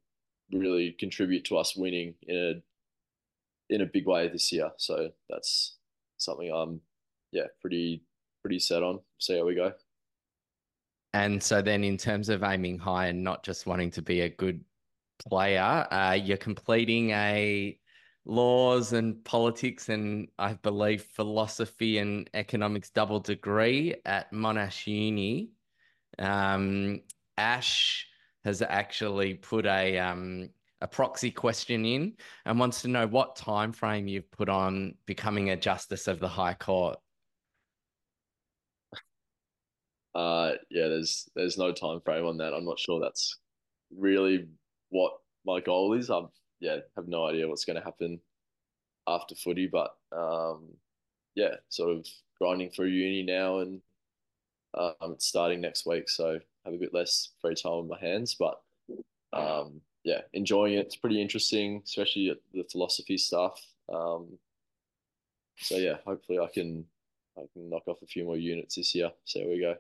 really 0.53 0.97
contribute 0.99 1.45
to 1.45 1.59
us 1.59 1.77
winning 1.77 2.15
in 2.23 2.37
a 2.37 3.75
in 3.75 3.83
a 3.83 3.87
big 3.87 4.07
way 4.07 4.29
this 4.29 4.51
year. 4.51 4.71
So 4.79 5.11
that's 5.29 5.77
something 6.17 6.51
I'm, 6.51 6.81
yeah, 7.33 7.45
pretty 7.61 8.03
pretty 8.43 8.59
set 8.59 8.83
on. 8.83 9.01
See 9.19 9.37
how 9.37 9.45
we 9.45 9.55
go. 9.55 9.73
And 11.15 11.43
so 11.43 11.63
then, 11.63 11.85
in 11.85 11.97
terms 11.97 12.29
of 12.29 12.43
aiming 12.43 12.79
high 12.79 13.07
and 13.07 13.23
not 13.23 13.43
just 13.43 13.67
wanting 13.67 13.91
to 13.93 14.03
be 14.03 14.23
a 14.23 14.29
good 14.29 14.63
player. 15.19 15.87
Uh, 15.91 16.19
you're 16.21 16.37
completing 16.37 17.11
a 17.11 17.79
laws 18.25 18.93
and 18.93 19.25
politics 19.25 19.89
and 19.89 20.29
I 20.39 20.53
believe 20.55 21.03
philosophy 21.03 21.99
and 21.99 22.29
economics 22.35 22.91
double 22.91 23.21
degree 23.21 23.95
at 24.05 24.33
Monash 24.33 24.87
Uni. 24.87 25.51
Um, 26.19 27.01
Ash 27.37 28.07
has 28.45 28.63
actually 28.63 29.35
put 29.35 29.67
a 29.67 29.99
um, 29.99 30.51
a 30.81 30.87
proxy 30.87 31.31
question 31.31 31.85
in 31.85 32.15
and 32.45 32.59
wants 32.59 32.83
to 32.83 32.89
know 32.89 33.07
what 33.07 33.37
time 33.37 33.73
frame 33.73 34.07
you've 34.07 34.31
put 34.31 34.49
on 34.49 34.95
becoming 35.07 35.51
a 35.51 35.57
justice 35.57 36.07
of 36.07 36.21
the 36.21 36.29
High 36.29 36.55
Court. 36.55 36.99
uh, 40.15 40.53
yeah, 40.71 40.89
there's 40.89 41.29
there's 41.37 41.59
no 41.59 41.73
time 41.73 42.01
frame 42.05 42.27
on 42.27 42.39
that. 42.39 42.53
I'm 42.53 42.65
not 42.65 42.79
sure 42.79 43.01
that's 43.01 43.39
really 43.97 44.49
what 44.91 45.13
my 45.45 45.61
goal 45.61 45.95
is. 45.95 46.11
I'm 46.11 46.29
yeah, 46.61 46.79
have 46.97 47.09
no 47.09 47.27
idea 47.27 47.49
what's 47.49 47.65
going 47.65 47.79
to 47.79 47.85
happen 47.85 48.21
after 49.07 49.35
footy, 49.35 49.67
but 49.67 49.97
um, 50.13 50.65
yeah, 51.35 51.55
sort 51.69 51.91
of 51.97 52.07
grinding 52.39 52.71
through 52.71 52.89
uni 52.89 53.23
now, 53.23 53.59
and 53.59 53.81
um, 54.75 55.13
it's 55.13 55.27
starting 55.27 55.61
next 55.61 55.87
week, 55.87 56.09
so 56.09 56.39
have 56.65 56.75
a 56.75 56.79
bit 56.79 56.93
less 56.95 57.31
free 57.41 57.55
time 57.55 57.73
on 57.73 57.89
my 57.89 57.99
hands, 57.99 58.35
but 58.35 58.61
um, 59.33 59.81
yeah, 60.05 60.23
enjoying 60.33 60.75
it. 60.75 60.87
It's 60.87 60.97
pretty 60.97 61.21
interesting, 61.21 61.83
especially 61.85 62.35
the 62.53 62.65
philosophy 62.71 63.19
stuff. 63.19 63.61
Um, 63.93 64.39
so 65.59 65.77
yeah, 65.77 65.97
hopefully 66.05 66.39
I 66.39 66.49
can 66.53 66.85
I 67.37 67.43
can 67.53 67.69
knock 67.71 67.87
off 67.87 68.03
a 68.03 68.07
few 68.07 68.25
more 68.25 68.37
units 68.37 68.77
this 68.77 68.95
year. 68.95 69.11
So 69.25 69.47
we 69.47 69.61
go. 69.61 69.77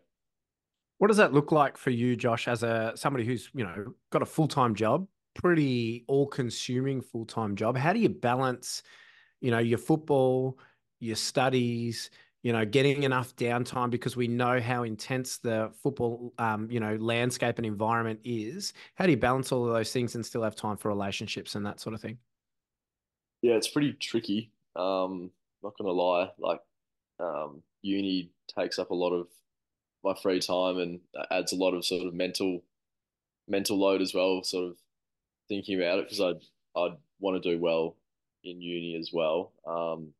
What 0.98 1.08
does 1.08 1.16
that 1.16 1.32
look 1.32 1.52
like 1.52 1.76
for 1.76 1.90
you, 1.90 2.16
Josh, 2.16 2.48
as 2.48 2.62
a 2.62 2.92
somebody 2.96 3.24
who's 3.24 3.48
you 3.54 3.64
know 3.64 3.94
got 4.10 4.22
a 4.22 4.26
full 4.26 4.48
time 4.48 4.74
job, 4.74 5.06
pretty 5.34 6.04
all 6.08 6.26
consuming 6.26 7.00
full 7.00 7.24
time 7.24 7.56
job? 7.56 7.76
How 7.76 7.92
do 7.92 8.00
you 8.00 8.08
balance, 8.08 8.82
you 9.40 9.50
know, 9.50 9.58
your 9.60 9.78
football, 9.78 10.58
your 10.98 11.16
studies, 11.16 12.10
you 12.42 12.52
know, 12.52 12.64
getting 12.64 13.04
enough 13.04 13.34
downtime 13.36 13.90
because 13.90 14.16
we 14.16 14.26
know 14.26 14.60
how 14.60 14.82
intense 14.82 15.38
the 15.38 15.70
football, 15.82 16.32
um, 16.38 16.68
you 16.70 16.80
know, 16.80 16.96
landscape 16.96 17.58
and 17.58 17.66
environment 17.66 18.20
is. 18.24 18.72
How 18.94 19.04
do 19.06 19.12
you 19.12 19.16
balance 19.16 19.52
all 19.52 19.66
of 19.66 19.72
those 19.72 19.92
things 19.92 20.16
and 20.16 20.26
still 20.26 20.42
have 20.42 20.56
time 20.56 20.76
for 20.76 20.88
relationships 20.88 21.54
and 21.54 21.64
that 21.66 21.80
sort 21.80 21.94
of 21.94 22.00
thing? 22.00 22.18
Yeah, 23.42 23.54
it's 23.54 23.68
pretty 23.68 23.92
tricky. 23.92 24.52
Um, 24.74 25.30
not 25.62 25.74
gonna 25.78 25.92
lie, 25.92 26.30
like 26.38 26.60
um, 27.20 27.62
uni 27.82 28.32
takes 28.56 28.78
up 28.78 28.90
a 28.90 28.94
lot 28.94 29.12
of 29.12 29.28
my 30.04 30.14
free 30.14 30.40
time 30.40 30.78
and 30.78 31.00
adds 31.30 31.52
a 31.52 31.56
lot 31.56 31.74
of 31.74 31.84
sort 31.84 32.06
of 32.06 32.14
mental 32.14 32.62
mental 33.48 33.78
load 33.78 34.02
as 34.02 34.14
well. 34.14 34.42
Sort 34.42 34.70
of 34.70 34.76
thinking 35.48 35.80
about 35.80 35.98
it 35.98 36.06
because 36.06 36.20
I'd 36.20 36.42
I'd 36.76 36.96
want 37.20 37.42
to 37.42 37.50
do 37.50 37.60
well 37.60 37.96
in 38.44 38.60
uni 38.60 38.96
as 38.96 39.10
well. 39.12 39.52
Um, 39.66 40.12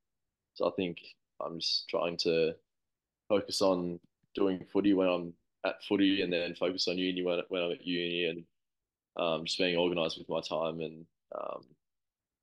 so 0.55 0.69
I 0.69 0.73
think 0.77 0.99
I'm 1.41 1.61
just 1.61 1.89
trying 1.89 2.17
to 2.19 2.55
focus 3.29 3.63
on 3.63 4.01
doing 4.35 4.65
footy 4.73 4.95
when 4.95 5.09
I'm 5.09 5.33
at 5.65 5.85
footy, 5.85 6.23
and 6.23 6.33
then 6.33 6.55
focus 6.55 6.89
on 6.89 6.99
uni 6.99 7.23
when 7.23 7.41
when 7.49 7.63
I'm 7.63 7.73
at 7.73 7.87
uni, 7.87 8.27
and 8.27 8.45
um, 9.17 9.45
just 9.45 9.59
being 9.59 9.77
organised 9.77 10.19
with 10.19 10.29
my 10.29 10.41
time, 10.41 10.81
and 10.81 11.07
um, 11.39 11.65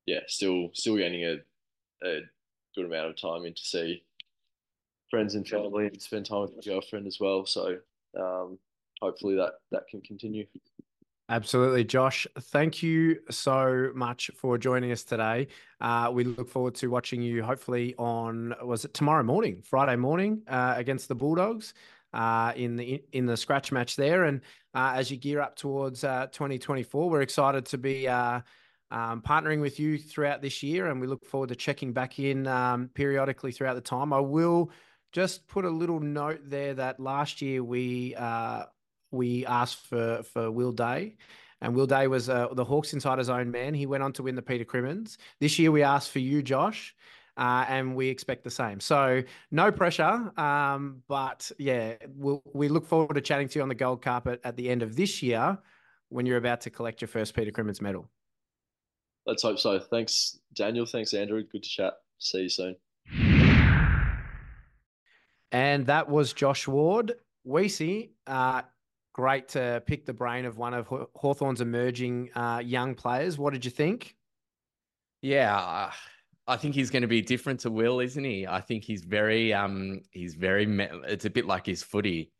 yeah, 0.06 0.20
still 0.26 0.70
still 0.72 0.96
getting 0.96 1.24
a 1.24 1.36
a 2.04 2.20
good 2.74 2.86
amount 2.86 3.08
of 3.08 3.20
time 3.20 3.44
in 3.44 3.54
to 3.54 3.62
see 3.62 4.02
friends 5.10 5.34
and 5.34 5.46
family 5.46 5.86
and 5.86 6.00
spend 6.00 6.26
time 6.26 6.42
with 6.42 6.52
my 6.54 6.62
girlfriend 6.64 7.06
as 7.06 7.18
well. 7.20 7.46
So 7.46 7.76
um, 8.18 8.58
hopefully 9.00 9.36
that 9.36 9.54
that 9.70 9.88
can 9.88 10.00
continue. 10.00 10.46
Absolutely, 11.28 11.82
Josh. 11.82 12.24
Thank 12.38 12.84
you 12.84 13.18
so 13.30 13.90
much 13.96 14.30
for 14.36 14.56
joining 14.58 14.92
us 14.92 15.02
today. 15.02 15.48
Uh, 15.80 16.08
we 16.12 16.22
look 16.22 16.48
forward 16.48 16.76
to 16.76 16.86
watching 16.86 17.20
you 17.20 17.42
hopefully 17.42 17.96
on 17.98 18.54
was 18.62 18.84
it 18.84 18.94
tomorrow 18.94 19.24
morning, 19.24 19.60
Friday 19.62 19.96
morning 19.96 20.42
uh, 20.46 20.74
against 20.76 21.08
the 21.08 21.16
Bulldogs 21.16 21.74
uh, 22.12 22.52
in 22.54 22.76
the 22.76 23.02
in 23.12 23.26
the 23.26 23.36
scratch 23.36 23.72
match 23.72 23.96
there. 23.96 24.24
And 24.24 24.40
uh, 24.72 24.92
as 24.94 25.10
you 25.10 25.16
gear 25.16 25.40
up 25.40 25.56
towards 25.56 26.04
uh, 26.04 26.28
2024, 26.30 27.10
we're 27.10 27.22
excited 27.22 27.66
to 27.66 27.78
be 27.78 28.06
uh, 28.06 28.40
um, 28.92 29.20
partnering 29.20 29.60
with 29.60 29.80
you 29.80 29.98
throughout 29.98 30.42
this 30.42 30.62
year, 30.62 30.86
and 30.86 31.00
we 31.00 31.08
look 31.08 31.24
forward 31.24 31.48
to 31.48 31.56
checking 31.56 31.92
back 31.92 32.20
in 32.20 32.46
um, 32.46 32.88
periodically 32.94 33.50
throughout 33.50 33.74
the 33.74 33.80
time. 33.80 34.12
I 34.12 34.20
will 34.20 34.70
just 35.16 35.48
put 35.48 35.64
a 35.64 35.70
little 35.70 35.98
note 35.98 36.40
there 36.44 36.74
that 36.74 37.00
last 37.00 37.40
year 37.40 37.64
we 37.64 38.14
we 39.10 39.46
asked 39.46 39.78
for 39.86 40.22
for 40.22 40.50
Will 40.50 40.72
Day. 40.72 41.16
And 41.62 41.74
Will 41.74 41.86
Day 41.86 42.06
was 42.06 42.28
uh, 42.28 42.48
the 42.52 42.64
Hawks 42.66 42.92
Insider's 42.92 43.30
own 43.30 43.50
man. 43.50 43.72
He 43.72 43.86
went 43.86 44.02
on 44.02 44.12
to 44.12 44.22
win 44.24 44.34
the 44.34 44.42
Peter 44.42 44.66
Crimmins. 44.66 45.16
This 45.40 45.58
year 45.58 45.72
we 45.72 45.82
asked 45.82 46.10
for 46.10 46.18
you, 46.18 46.42
Josh, 46.42 46.94
uh, 47.38 47.64
and 47.66 47.96
we 47.96 48.08
expect 48.08 48.44
the 48.44 48.50
same. 48.50 48.78
So 48.78 49.22
no 49.50 49.72
pressure, 49.72 50.30
um, 50.38 51.02
but 51.08 51.50
yeah, 51.58 51.94
we'll, 52.14 52.42
we 52.52 52.68
look 52.68 52.84
forward 52.84 53.14
to 53.14 53.22
chatting 53.22 53.48
to 53.48 53.58
you 53.58 53.62
on 53.62 53.70
the 53.70 53.74
gold 53.74 54.02
carpet 54.02 54.42
at 54.44 54.54
the 54.54 54.68
end 54.68 54.82
of 54.82 54.96
this 54.96 55.22
year 55.22 55.56
when 56.10 56.26
you're 56.26 56.36
about 56.36 56.60
to 56.60 56.70
collect 56.70 57.00
your 57.00 57.08
first 57.08 57.34
Peter 57.34 57.50
Crimmins 57.50 57.80
medal. 57.80 58.10
Let's 59.24 59.42
hope 59.42 59.58
so. 59.58 59.78
Thanks, 59.78 60.38
Daniel. 60.54 60.84
Thanks, 60.84 61.14
Andrew. 61.14 61.42
Good 61.42 61.62
to 61.62 61.68
chat. 61.70 61.94
See 62.18 62.42
you 62.42 62.50
soon. 62.50 62.76
And 65.56 65.86
that 65.86 66.06
was 66.06 66.34
Josh 66.34 66.68
Ward. 66.68 67.14
Weissy, 67.46 68.10
uh, 68.26 68.60
great 69.14 69.48
to 69.48 69.82
pick 69.86 70.04
the 70.04 70.12
brain 70.12 70.44
of 70.44 70.58
one 70.58 70.74
of 70.74 70.86
Hawthorn's 71.14 71.62
emerging 71.62 72.28
uh, 72.34 72.60
young 72.62 72.94
players. 72.94 73.38
What 73.38 73.54
did 73.54 73.64
you 73.64 73.70
think? 73.70 74.16
Yeah, 75.22 75.56
uh, 75.56 75.92
I 76.46 76.58
think 76.58 76.74
he's 76.74 76.90
going 76.90 77.00
to 77.00 77.08
be 77.08 77.22
different 77.22 77.60
to 77.60 77.70
Will, 77.70 78.00
isn't 78.00 78.22
he? 78.22 78.46
I 78.46 78.60
think 78.60 78.84
he's 78.84 79.02
very, 79.02 79.54
um, 79.54 80.02
he's 80.10 80.34
very. 80.34 80.66
Me- 80.66 80.90
it's 81.04 81.24
a 81.24 81.30
bit 81.30 81.46
like 81.46 81.64
his 81.64 81.82
footy. 81.82 82.32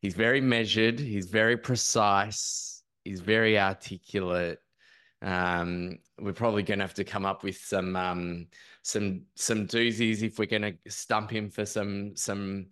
He's 0.00 0.14
very 0.14 0.40
measured. 0.40 0.98
He's 0.98 1.26
very 1.26 1.58
precise. 1.58 2.82
He's 3.04 3.20
very 3.20 3.58
articulate. 3.58 4.60
Um, 5.22 5.98
we're 6.20 6.32
probably 6.32 6.62
going 6.62 6.80
to 6.80 6.84
have 6.84 6.94
to 6.94 7.04
come 7.04 7.24
up 7.24 7.44
with 7.44 7.56
some 7.56 7.96
um, 7.96 8.46
some 8.82 9.22
some 9.36 9.66
doozies 9.66 10.22
if 10.22 10.38
we're 10.38 10.46
going 10.46 10.62
to 10.62 10.90
stump 10.90 11.30
him 11.30 11.48
for 11.48 11.64
some 11.64 12.16
some 12.16 12.66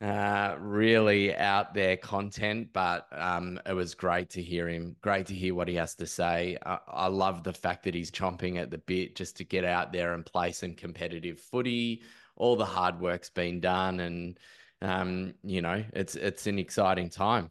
uh, 0.00 0.56
really 0.58 1.36
out 1.36 1.74
there 1.74 1.96
content, 1.96 2.68
but 2.72 3.06
um, 3.12 3.60
it 3.66 3.74
was 3.74 3.94
great 3.94 4.30
to 4.30 4.42
hear 4.42 4.66
him. 4.66 4.96
Great 5.02 5.26
to 5.26 5.34
hear 5.34 5.54
what 5.54 5.68
he 5.68 5.74
has 5.74 5.94
to 5.94 6.06
say. 6.06 6.56
I, 6.64 6.78
I 6.88 7.06
love 7.08 7.42
the 7.42 7.52
fact 7.52 7.84
that 7.84 7.94
he's 7.94 8.10
chomping 8.10 8.56
at 8.56 8.70
the 8.70 8.78
bit 8.78 9.14
just 9.14 9.36
to 9.36 9.44
get 9.44 9.64
out 9.64 9.92
there 9.92 10.14
and 10.14 10.24
play 10.24 10.52
some 10.52 10.74
competitive 10.74 11.38
footy. 11.38 12.02
All 12.36 12.56
the 12.56 12.64
hard 12.64 12.98
work's 12.98 13.28
been 13.28 13.60
done, 13.60 14.00
and 14.00 14.38
um, 14.80 15.34
you 15.42 15.60
know 15.60 15.84
it's 15.92 16.14
it's 16.14 16.46
an 16.46 16.58
exciting 16.58 17.10
time. 17.10 17.50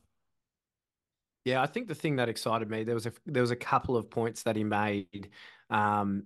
Yeah, 1.49 1.63
I 1.63 1.65
think 1.65 1.87
the 1.87 1.95
thing 1.95 2.17
that 2.17 2.29
excited 2.29 2.69
me 2.69 2.83
there 2.83 2.93
was 2.93 3.07
a 3.07 3.13
there 3.25 3.41
was 3.41 3.51
a 3.51 3.55
couple 3.55 3.97
of 3.97 4.09
points 4.09 4.43
that 4.43 4.55
he 4.55 4.63
made 4.63 5.29
um, 5.71 6.25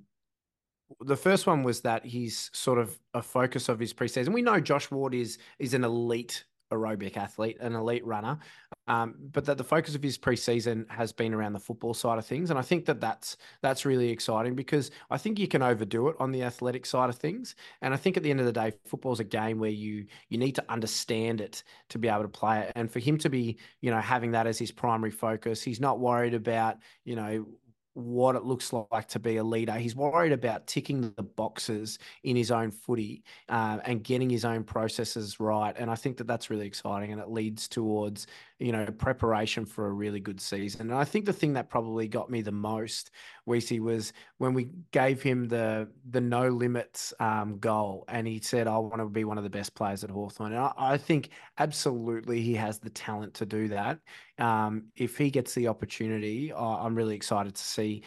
the 1.01 1.15
first 1.15 1.47
one 1.47 1.63
was 1.63 1.81
that 1.81 2.05
he's 2.05 2.49
sort 2.53 2.77
of 2.77 2.99
a 3.13 3.21
focus 3.21 3.69
of 3.69 3.79
his 3.79 3.93
preseason. 3.93 4.33
We 4.33 4.41
know 4.41 4.59
Josh 4.59 4.91
Ward 4.91 5.13
is 5.13 5.37
is 5.59 5.73
an 5.73 5.83
elite 5.83 6.43
aerobic 6.71 7.17
athlete, 7.17 7.57
an 7.59 7.75
elite 7.75 8.05
runner, 8.05 8.39
um, 8.87 9.15
but 9.31 9.45
that 9.45 9.57
the 9.57 9.63
focus 9.63 9.95
of 9.95 10.03
his 10.03 10.17
preseason 10.17 10.89
has 10.89 11.13
been 11.13 11.33
around 11.33 11.53
the 11.53 11.59
football 11.59 11.93
side 11.93 12.17
of 12.17 12.25
things, 12.25 12.49
and 12.49 12.59
I 12.59 12.61
think 12.61 12.85
that 12.85 12.99
that's 12.99 13.37
that's 13.61 13.85
really 13.85 14.09
exciting 14.09 14.55
because 14.55 14.91
I 15.09 15.17
think 15.17 15.39
you 15.39 15.47
can 15.47 15.61
overdo 15.61 16.09
it 16.09 16.15
on 16.19 16.31
the 16.31 16.43
athletic 16.43 16.85
side 16.85 17.09
of 17.09 17.15
things, 17.15 17.55
and 17.81 17.93
I 17.93 17.97
think 17.97 18.17
at 18.17 18.23
the 18.23 18.31
end 18.31 18.39
of 18.39 18.45
the 18.45 18.51
day, 18.51 18.73
football's 18.85 19.19
a 19.19 19.25
game 19.25 19.59
where 19.59 19.69
you 19.69 20.05
you 20.29 20.37
need 20.37 20.55
to 20.55 20.65
understand 20.69 21.41
it 21.41 21.63
to 21.89 21.99
be 21.99 22.07
able 22.07 22.23
to 22.23 22.27
play 22.27 22.61
it, 22.61 22.73
and 22.75 22.91
for 22.91 22.99
him 22.99 23.17
to 23.19 23.29
be 23.29 23.57
you 23.81 23.91
know 23.91 24.01
having 24.01 24.31
that 24.31 24.47
as 24.47 24.59
his 24.59 24.71
primary 24.71 25.11
focus, 25.11 25.61
he's 25.61 25.79
not 25.79 25.99
worried 25.99 26.33
about 26.33 26.77
you 27.05 27.15
know 27.15 27.45
what 27.93 28.35
it 28.35 28.43
looks 28.43 28.73
like 28.73 29.07
to 29.09 29.19
be 29.19 29.37
a 29.37 29.43
leader. 29.43 29.73
He's 29.73 29.95
worried 29.95 30.31
about 30.31 30.65
ticking 30.67 31.13
the 31.15 31.23
boxes 31.23 31.99
in 32.23 32.35
his 32.35 32.51
own 32.51 32.71
footy 32.71 33.23
uh, 33.49 33.79
and 33.85 34.03
getting 34.03 34.29
his 34.29 34.45
own 34.45 34.63
processes 34.63 35.39
right. 35.39 35.75
And 35.77 35.91
I 35.91 35.95
think 35.95 36.17
that 36.17 36.27
that's 36.27 36.49
really 36.49 36.65
exciting 36.65 37.11
and 37.11 37.21
it 37.21 37.29
leads 37.29 37.67
towards, 37.67 38.27
you 38.59 38.71
know, 38.71 38.85
preparation 38.85 39.65
for 39.65 39.87
a 39.87 39.91
really 39.91 40.19
good 40.19 40.39
season. 40.39 40.81
And 40.81 40.93
I 40.93 41.03
think 41.03 41.25
the 41.25 41.33
thing 41.33 41.53
that 41.53 41.69
probably 41.69 42.07
got 42.07 42.29
me 42.29 42.41
the 42.41 42.51
most, 42.51 43.11
Weissy, 43.47 43.79
was 43.79 44.13
when 44.37 44.53
we 44.53 44.69
gave 44.91 45.21
him 45.21 45.47
the 45.47 45.89
the 46.09 46.21
no 46.21 46.47
limits 46.49 47.13
um, 47.19 47.57
goal 47.59 48.05
and 48.07 48.27
he 48.27 48.39
said, 48.39 48.67
I 48.67 48.77
want 48.77 48.97
to 48.97 49.09
be 49.09 49.25
one 49.25 49.37
of 49.37 49.43
the 49.43 49.49
best 49.49 49.75
players 49.75 50.03
at 50.03 50.09
Hawthorn. 50.09 50.53
And 50.53 50.61
I, 50.61 50.73
I 50.77 50.97
think 50.97 51.29
absolutely 51.57 52.41
he 52.41 52.55
has 52.55 52.79
the 52.79 52.89
talent 52.89 53.33
to 53.35 53.45
do 53.45 53.67
that. 53.69 53.99
Um, 54.39 54.85
if 54.95 55.17
he 55.17 55.29
gets 55.29 55.53
the 55.53 55.67
opportunity, 55.67 56.53
I'm 56.53 56.95
really 56.95 57.15
excited 57.15 57.55
to 57.55 57.63
see, 57.63 58.03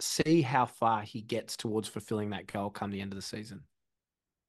see 0.00 0.42
how 0.42 0.66
far 0.66 1.02
he 1.02 1.22
gets 1.22 1.56
towards 1.56 1.88
fulfilling 1.88 2.30
that 2.30 2.46
goal 2.46 2.70
come 2.70 2.90
the 2.90 3.00
end 3.00 3.12
of 3.12 3.16
the 3.16 3.22
season. 3.22 3.62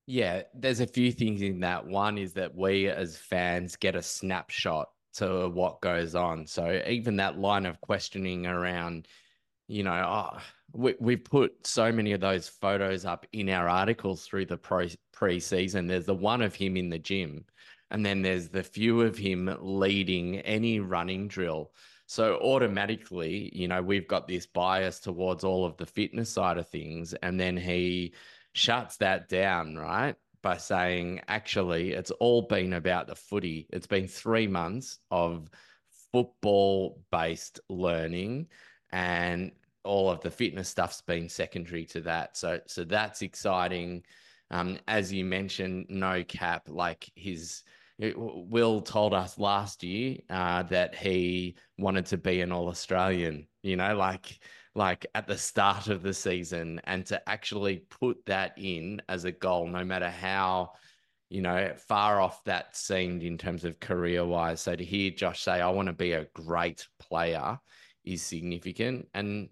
Yeah, 0.08 0.44
there's 0.54 0.80
a 0.80 0.88
few 0.88 1.12
things 1.12 1.42
in 1.42 1.60
that. 1.62 1.86
One 1.86 2.18
is 2.18 2.34
that 2.34 2.56
we 2.56 2.88
as 2.88 3.18
fans 3.18 3.76
get 3.76 3.96
a 3.96 4.02
snapshot 4.02 4.88
to 5.18 5.50
what 5.50 5.82
goes 5.82 6.16
on. 6.16 6.48
So 6.48 6.82
even 6.88 7.18
that 7.18 7.40
line 7.40 7.66
of 7.66 7.82
questioning 7.82 8.46
around, 8.46 9.08
you 9.68 9.84
know, 9.84 10.04
oh, 10.06 10.40
we 10.74 10.96
we 11.00 11.16
put 11.16 11.66
so 11.66 11.92
many 11.92 12.14
of 12.14 12.22
those 12.22 12.48
photos 12.48 13.06
up 13.06 13.26
in 13.34 13.50
our 13.50 13.68
articles 13.68 14.26
through 14.26 14.46
the 14.46 14.58
pre 14.58 14.96
pre-season. 15.14 15.88
There's 15.88 16.06
the 16.06 16.14
one 16.14 16.42
of 16.42 16.56
him 16.56 16.78
in 16.78 16.90
the 16.90 17.00
gym, 17.00 17.46
and 17.92 18.06
then 18.06 18.22
there's 18.22 18.50
the 18.50 18.64
few 18.64 19.02
of 19.02 19.18
him 19.18 19.56
leading 19.62 20.40
any 20.40 20.80
running 20.80 21.28
drill. 21.28 21.72
So 22.06 22.36
automatically, 22.38 23.52
you 23.54 23.68
know, 23.68 23.82
we've 23.82 24.08
got 24.08 24.28
this 24.28 24.46
bias 24.46 25.00
towards 25.00 25.44
all 25.44 25.66
of 25.66 25.76
the 25.78 25.86
fitness 25.86 26.30
side 26.30 26.58
of 26.58 26.70
things, 26.70 27.14
and 27.16 27.40
then 27.40 27.58
he 27.58 28.14
shuts 28.54 28.98
that 28.98 29.30
down, 29.30 29.76
right? 29.76 30.16
By 30.48 30.56
saying, 30.56 31.20
actually, 31.28 31.92
it's 31.92 32.12
all 32.22 32.42
been 32.42 32.72
about 32.72 33.06
the 33.06 33.16
footy. 33.16 33.68
It's 33.74 33.86
been 33.86 34.08
three 34.08 34.48
months 34.48 35.00
of 35.12 35.50
football 36.14 37.04
based 37.12 37.60
learning 37.68 38.48
and 38.94 39.52
all 39.84 40.10
of 40.10 40.22
the 40.22 40.32
fitness 40.32 40.70
stuff's 40.70 41.02
been 41.02 41.28
secondary 41.28 41.84
to 41.88 42.00
that. 42.00 42.38
So, 42.38 42.62
so 42.66 42.86
that's 42.86 43.24
exciting. 43.24 44.04
Um, 44.50 44.80
as 44.88 45.12
you 45.12 45.26
mentioned, 45.26 45.88
no 45.90 46.24
cap, 46.24 46.70
like 46.70 47.12
his, 47.14 47.64
Will 48.16 48.80
told 48.80 49.14
us 49.14 49.38
last 49.38 49.84
year 49.84 50.16
uh, 50.30 50.64
that 50.64 50.96
he 50.96 51.58
wanted 51.78 52.06
to 52.06 52.18
be 52.18 52.40
an 52.40 52.54
All 52.54 52.70
Australian. 52.70 53.48
You 53.64 53.76
know, 53.76 53.98
like 53.98 54.40
like 54.78 55.06
at 55.16 55.28
the 55.28 55.38
start 55.38 55.88
of 55.88 56.04
the 56.04 56.14
season, 56.14 56.80
and 56.86 57.06
to 57.08 57.30
actually 57.30 57.78
put 57.90 58.26
that 58.28 58.54
in 58.58 59.02
as 59.10 59.26
a 59.26 59.32
goal, 59.32 59.68
no 59.68 59.84
matter 59.84 60.10
how 60.10 60.74
you 61.30 61.42
know 61.42 61.74
far 61.88 62.22
off 62.22 62.44
that 62.46 62.76
seemed 62.76 63.24
in 63.24 63.38
terms 63.38 63.66
of 63.66 63.80
career 63.80 64.26
wise. 64.26 64.62
So 64.62 64.76
to 64.76 64.86
hear 64.86 65.12
Josh 65.12 65.42
say, 65.42 65.60
"I 65.62 65.70
want 65.70 65.88
to 65.88 65.94
be 65.94 66.14
a 66.14 66.28
great 66.34 66.88
player," 67.00 67.60
is 68.06 68.22
significant, 68.22 69.08
and 69.14 69.50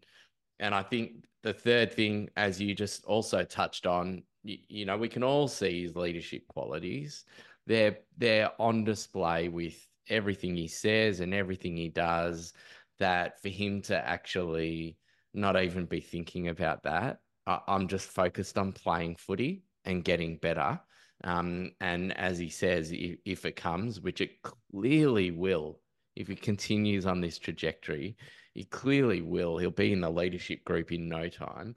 and 0.60 0.74
I 0.74 0.84
think 0.84 1.26
the 1.44 1.54
third 1.54 1.94
thing, 1.94 2.30
as 2.38 2.62
you 2.62 2.74
just 2.76 3.06
also 3.06 3.44
touched 3.44 3.86
on, 3.86 4.24
you, 4.44 4.58
you 4.68 4.86
know, 4.86 4.98
we 4.98 5.10
can 5.10 5.24
all 5.24 5.48
see 5.48 5.84
his 5.84 5.96
leadership 5.96 6.48
qualities 6.48 7.26
they're 7.68 7.98
they're 8.18 8.52
on 8.62 8.84
display 8.84 9.50
with 9.50 9.88
everything 10.10 10.56
he 10.56 10.68
says 10.68 11.20
and 11.20 11.34
everything 11.34 11.76
he 11.76 11.90
does 11.90 12.54
that 13.00 13.42
for 13.42 13.50
him 13.50 13.82
to 13.82 13.96
actually 13.96 14.98
not 15.36 15.62
even 15.62 15.86
be 15.86 16.00
thinking 16.00 16.48
about 16.48 16.84
that. 16.84 17.20
I'm 17.48 17.88
just 17.88 18.10
focused 18.10 18.58
on 18.58 18.72
playing 18.72 19.18
footy 19.18 19.64
and 19.84 20.04
getting 20.04 20.38
better. 20.38 20.80
Um, 21.24 21.72
and 21.80 22.18
as 22.18 22.38
he 22.38 22.50
says 22.50 22.92
if, 22.92 23.20
if 23.24 23.46
it 23.46 23.56
comes 23.56 24.02
which 24.02 24.20
it 24.20 24.42
clearly 24.42 25.32
will 25.32 25.80
if 26.18 26.28
he 26.28 26.36
continues 26.36 27.06
on 27.06 27.22
this 27.22 27.40
trajectory 27.40 28.18
he 28.54 28.66
clearly 28.66 29.22
will. 29.22 29.58
He'll 29.58 29.72
be 29.72 29.94
in 29.94 30.02
the 30.02 30.10
leadership 30.10 30.66
group 30.66 30.92
in 30.92 31.08
no 31.08 31.30
time. 31.30 31.76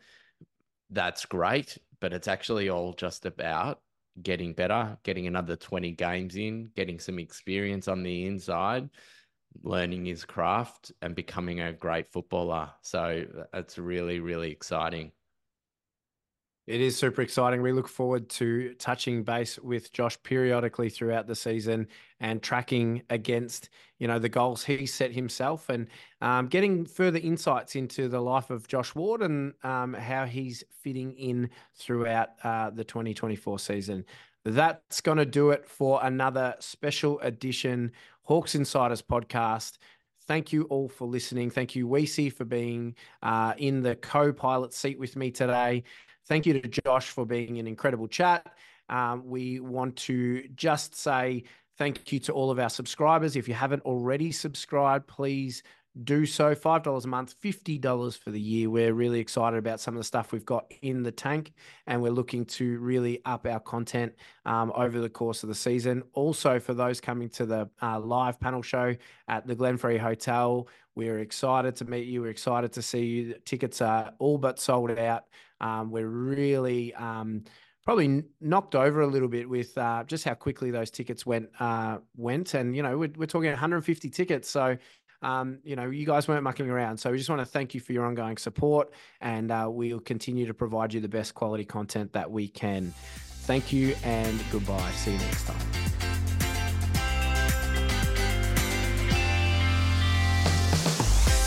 That's 0.90 1.24
great 1.24 1.78
but 2.00 2.12
it's 2.12 2.28
actually 2.28 2.68
all 2.68 2.92
just 2.92 3.26
about 3.26 3.80
getting 4.22 4.52
better, 4.52 4.98
getting 5.04 5.26
another 5.26 5.56
20 5.56 5.92
games 5.92 6.36
in, 6.36 6.70
getting 6.74 6.98
some 6.98 7.18
experience 7.18 7.88
on 7.88 8.02
the 8.02 8.26
inside, 8.26 8.88
learning 9.62 10.04
his 10.04 10.24
craft, 10.24 10.92
and 11.02 11.14
becoming 11.14 11.60
a 11.60 11.72
great 11.72 12.08
footballer. 12.08 12.70
So 12.82 13.24
it's 13.52 13.78
really, 13.78 14.20
really 14.20 14.50
exciting. 14.50 15.12
It 16.68 16.82
is 16.82 16.98
super 16.98 17.22
exciting. 17.22 17.62
We 17.62 17.72
look 17.72 17.88
forward 17.88 18.28
to 18.28 18.74
touching 18.74 19.22
base 19.22 19.58
with 19.58 19.90
Josh 19.90 20.22
periodically 20.22 20.90
throughout 20.90 21.26
the 21.26 21.34
season 21.34 21.88
and 22.20 22.42
tracking 22.42 23.04
against, 23.08 23.70
you 23.98 24.06
know, 24.06 24.18
the 24.18 24.28
goals 24.28 24.64
he 24.64 24.84
set 24.84 25.10
himself 25.10 25.70
and 25.70 25.86
um, 26.20 26.46
getting 26.46 26.84
further 26.84 27.20
insights 27.20 27.74
into 27.74 28.06
the 28.06 28.20
life 28.20 28.50
of 28.50 28.68
Josh 28.68 28.94
Ward 28.94 29.22
and 29.22 29.54
um, 29.64 29.94
how 29.94 30.26
he's 30.26 30.62
fitting 30.82 31.14
in 31.14 31.48
throughout 31.74 32.32
uh, 32.44 32.68
the 32.68 32.84
2024 32.84 33.58
season. 33.58 34.04
That's 34.44 35.00
going 35.00 35.18
to 35.18 35.24
do 35.24 35.52
it 35.52 35.66
for 35.66 36.00
another 36.02 36.54
special 36.60 37.18
edition 37.20 37.92
Hawks 38.28 38.54
Insiders 38.54 39.00
podcast. 39.00 39.78
Thank 40.26 40.52
you 40.52 40.64
all 40.64 40.86
for 40.86 41.08
listening. 41.08 41.48
Thank 41.48 41.74
you, 41.74 41.88
Weissy, 41.88 42.30
for 42.30 42.44
being 42.44 42.94
uh, 43.22 43.54
in 43.56 43.80
the 43.82 43.96
co 43.96 44.34
pilot 44.34 44.74
seat 44.74 44.98
with 44.98 45.16
me 45.16 45.30
today. 45.30 45.82
Thank 46.26 46.44
you 46.44 46.60
to 46.60 46.68
Josh 46.68 47.08
for 47.08 47.24
being 47.24 47.58
an 47.58 47.66
incredible 47.66 48.06
chat. 48.06 48.46
Um, 48.90 49.22
we 49.24 49.60
want 49.60 49.96
to 49.96 50.46
just 50.54 50.94
say 50.94 51.44
thank 51.78 52.12
you 52.12 52.18
to 52.18 52.34
all 52.34 52.50
of 52.50 52.58
our 52.58 52.68
subscribers. 52.68 53.34
If 53.34 53.48
you 53.48 53.54
haven't 53.54 53.80
already 53.86 54.30
subscribed, 54.30 55.06
please 55.06 55.62
do 56.04 56.26
so. 56.26 56.54
$5 56.54 57.04
a 57.04 57.08
month, 57.08 57.34
$50 57.40 58.18
for 58.18 58.30
the 58.30 58.40
year. 58.40 58.70
We're 58.70 58.92
really 58.92 59.20
excited 59.20 59.56
about 59.56 59.80
some 59.80 59.94
of 59.94 59.98
the 59.98 60.04
stuff 60.04 60.32
we've 60.32 60.44
got 60.44 60.72
in 60.82 61.02
the 61.02 61.12
tank, 61.12 61.52
and 61.86 62.02
we're 62.02 62.12
looking 62.12 62.44
to 62.46 62.78
really 62.78 63.20
up 63.24 63.46
our 63.46 63.60
content 63.60 64.12
um, 64.46 64.72
over 64.74 65.00
the 65.00 65.08
course 65.08 65.42
of 65.42 65.48
the 65.48 65.54
season. 65.54 66.02
Also, 66.12 66.60
for 66.60 66.74
those 66.74 67.00
coming 67.00 67.28
to 67.30 67.46
the 67.46 67.68
uh, 67.82 67.98
live 67.98 68.38
panel 68.40 68.62
show 68.62 68.94
at 69.28 69.46
the 69.46 69.56
Glenferrie 69.56 69.98
Hotel, 69.98 70.68
we're 70.94 71.20
excited 71.20 71.76
to 71.76 71.84
meet 71.84 72.06
you. 72.06 72.22
We're 72.22 72.30
excited 72.30 72.72
to 72.72 72.82
see 72.82 73.04
you. 73.04 73.34
Tickets 73.44 73.80
are 73.80 74.12
all 74.18 74.38
but 74.38 74.58
sold 74.58 74.90
out. 74.98 75.24
Um, 75.60 75.90
we're 75.90 76.08
really. 76.08 76.94
Um, 76.94 77.44
probably 77.84 78.22
knocked 78.42 78.74
over 78.74 79.00
a 79.00 79.06
little 79.06 79.28
bit 79.28 79.48
with 79.48 79.78
uh, 79.78 80.04
just 80.06 80.22
how 80.22 80.34
quickly 80.34 80.70
those 80.70 80.90
tickets 80.90 81.24
went 81.24 81.48
uh, 81.58 81.96
went 82.18 82.52
and 82.52 82.76
you 82.76 82.82
know 82.82 82.98
we're, 82.98 83.10
we're 83.16 83.24
talking 83.24 83.48
150 83.48 84.10
tickets 84.10 84.50
so 84.50 84.76
um, 85.22 85.58
you 85.64 85.76
know, 85.76 85.90
you 85.90 86.06
guys 86.06 86.28
weren't 86.28 86.42
mucking 86.42 86.68
around. 86.68 86.98
So 86.98 87.10
we 87.10 87.18
just 87.18 87.30
want 87.30 87.40
to 87.40 87.46
thank 87.46 87.74
you 87.74 87.80
for 87.80 87.92
your 87.92 88.06
ongoing 88.06 88.36
support, 88.36 88.92
and 89.20 89.50
uh, 89.50 89.68
we'll 89.70 90.00
continue 90.00 90.46
to 90.46 90.54
provide 90.54 90.94
you 90.94 91.00
the 91.00 91.08
best 91.08 91.34
quality 91.34 91.64
content 91.64 92.12
that 92.12 92.30
we 92.30 92.48
can. 92.48 92.94
Thank 93.42 93.72
you 93.72 93.96
and 94.04 94.42
goodbye. 94.52 94.90
See 94.92 95.12
you 95.12 95.18
next 95.18 95.46
time. 95.46 95.56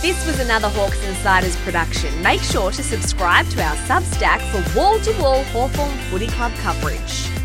This 0.01 0.25
was 0.25 0.39
another 0.39 0.67
Hawks 0.69 0.99
Insiders 1.05 1.55
production. 1.57 2.23
Make 2.23 2.41
sure 2.41 2.71
to 2.71 2.81
subscribe 2.81 3.47
to 3.49 3.61
our 3.63 3.75
Substack 3.75 4.39
for 4.49 4.77
wall 4.77 4.99
to 4.99 5.21
wall 5.21 5.43
Hawthorn 5.43 5.95
Footy 6.09 6.25
Club 6.25 6.51
coverage. 6.55 7.40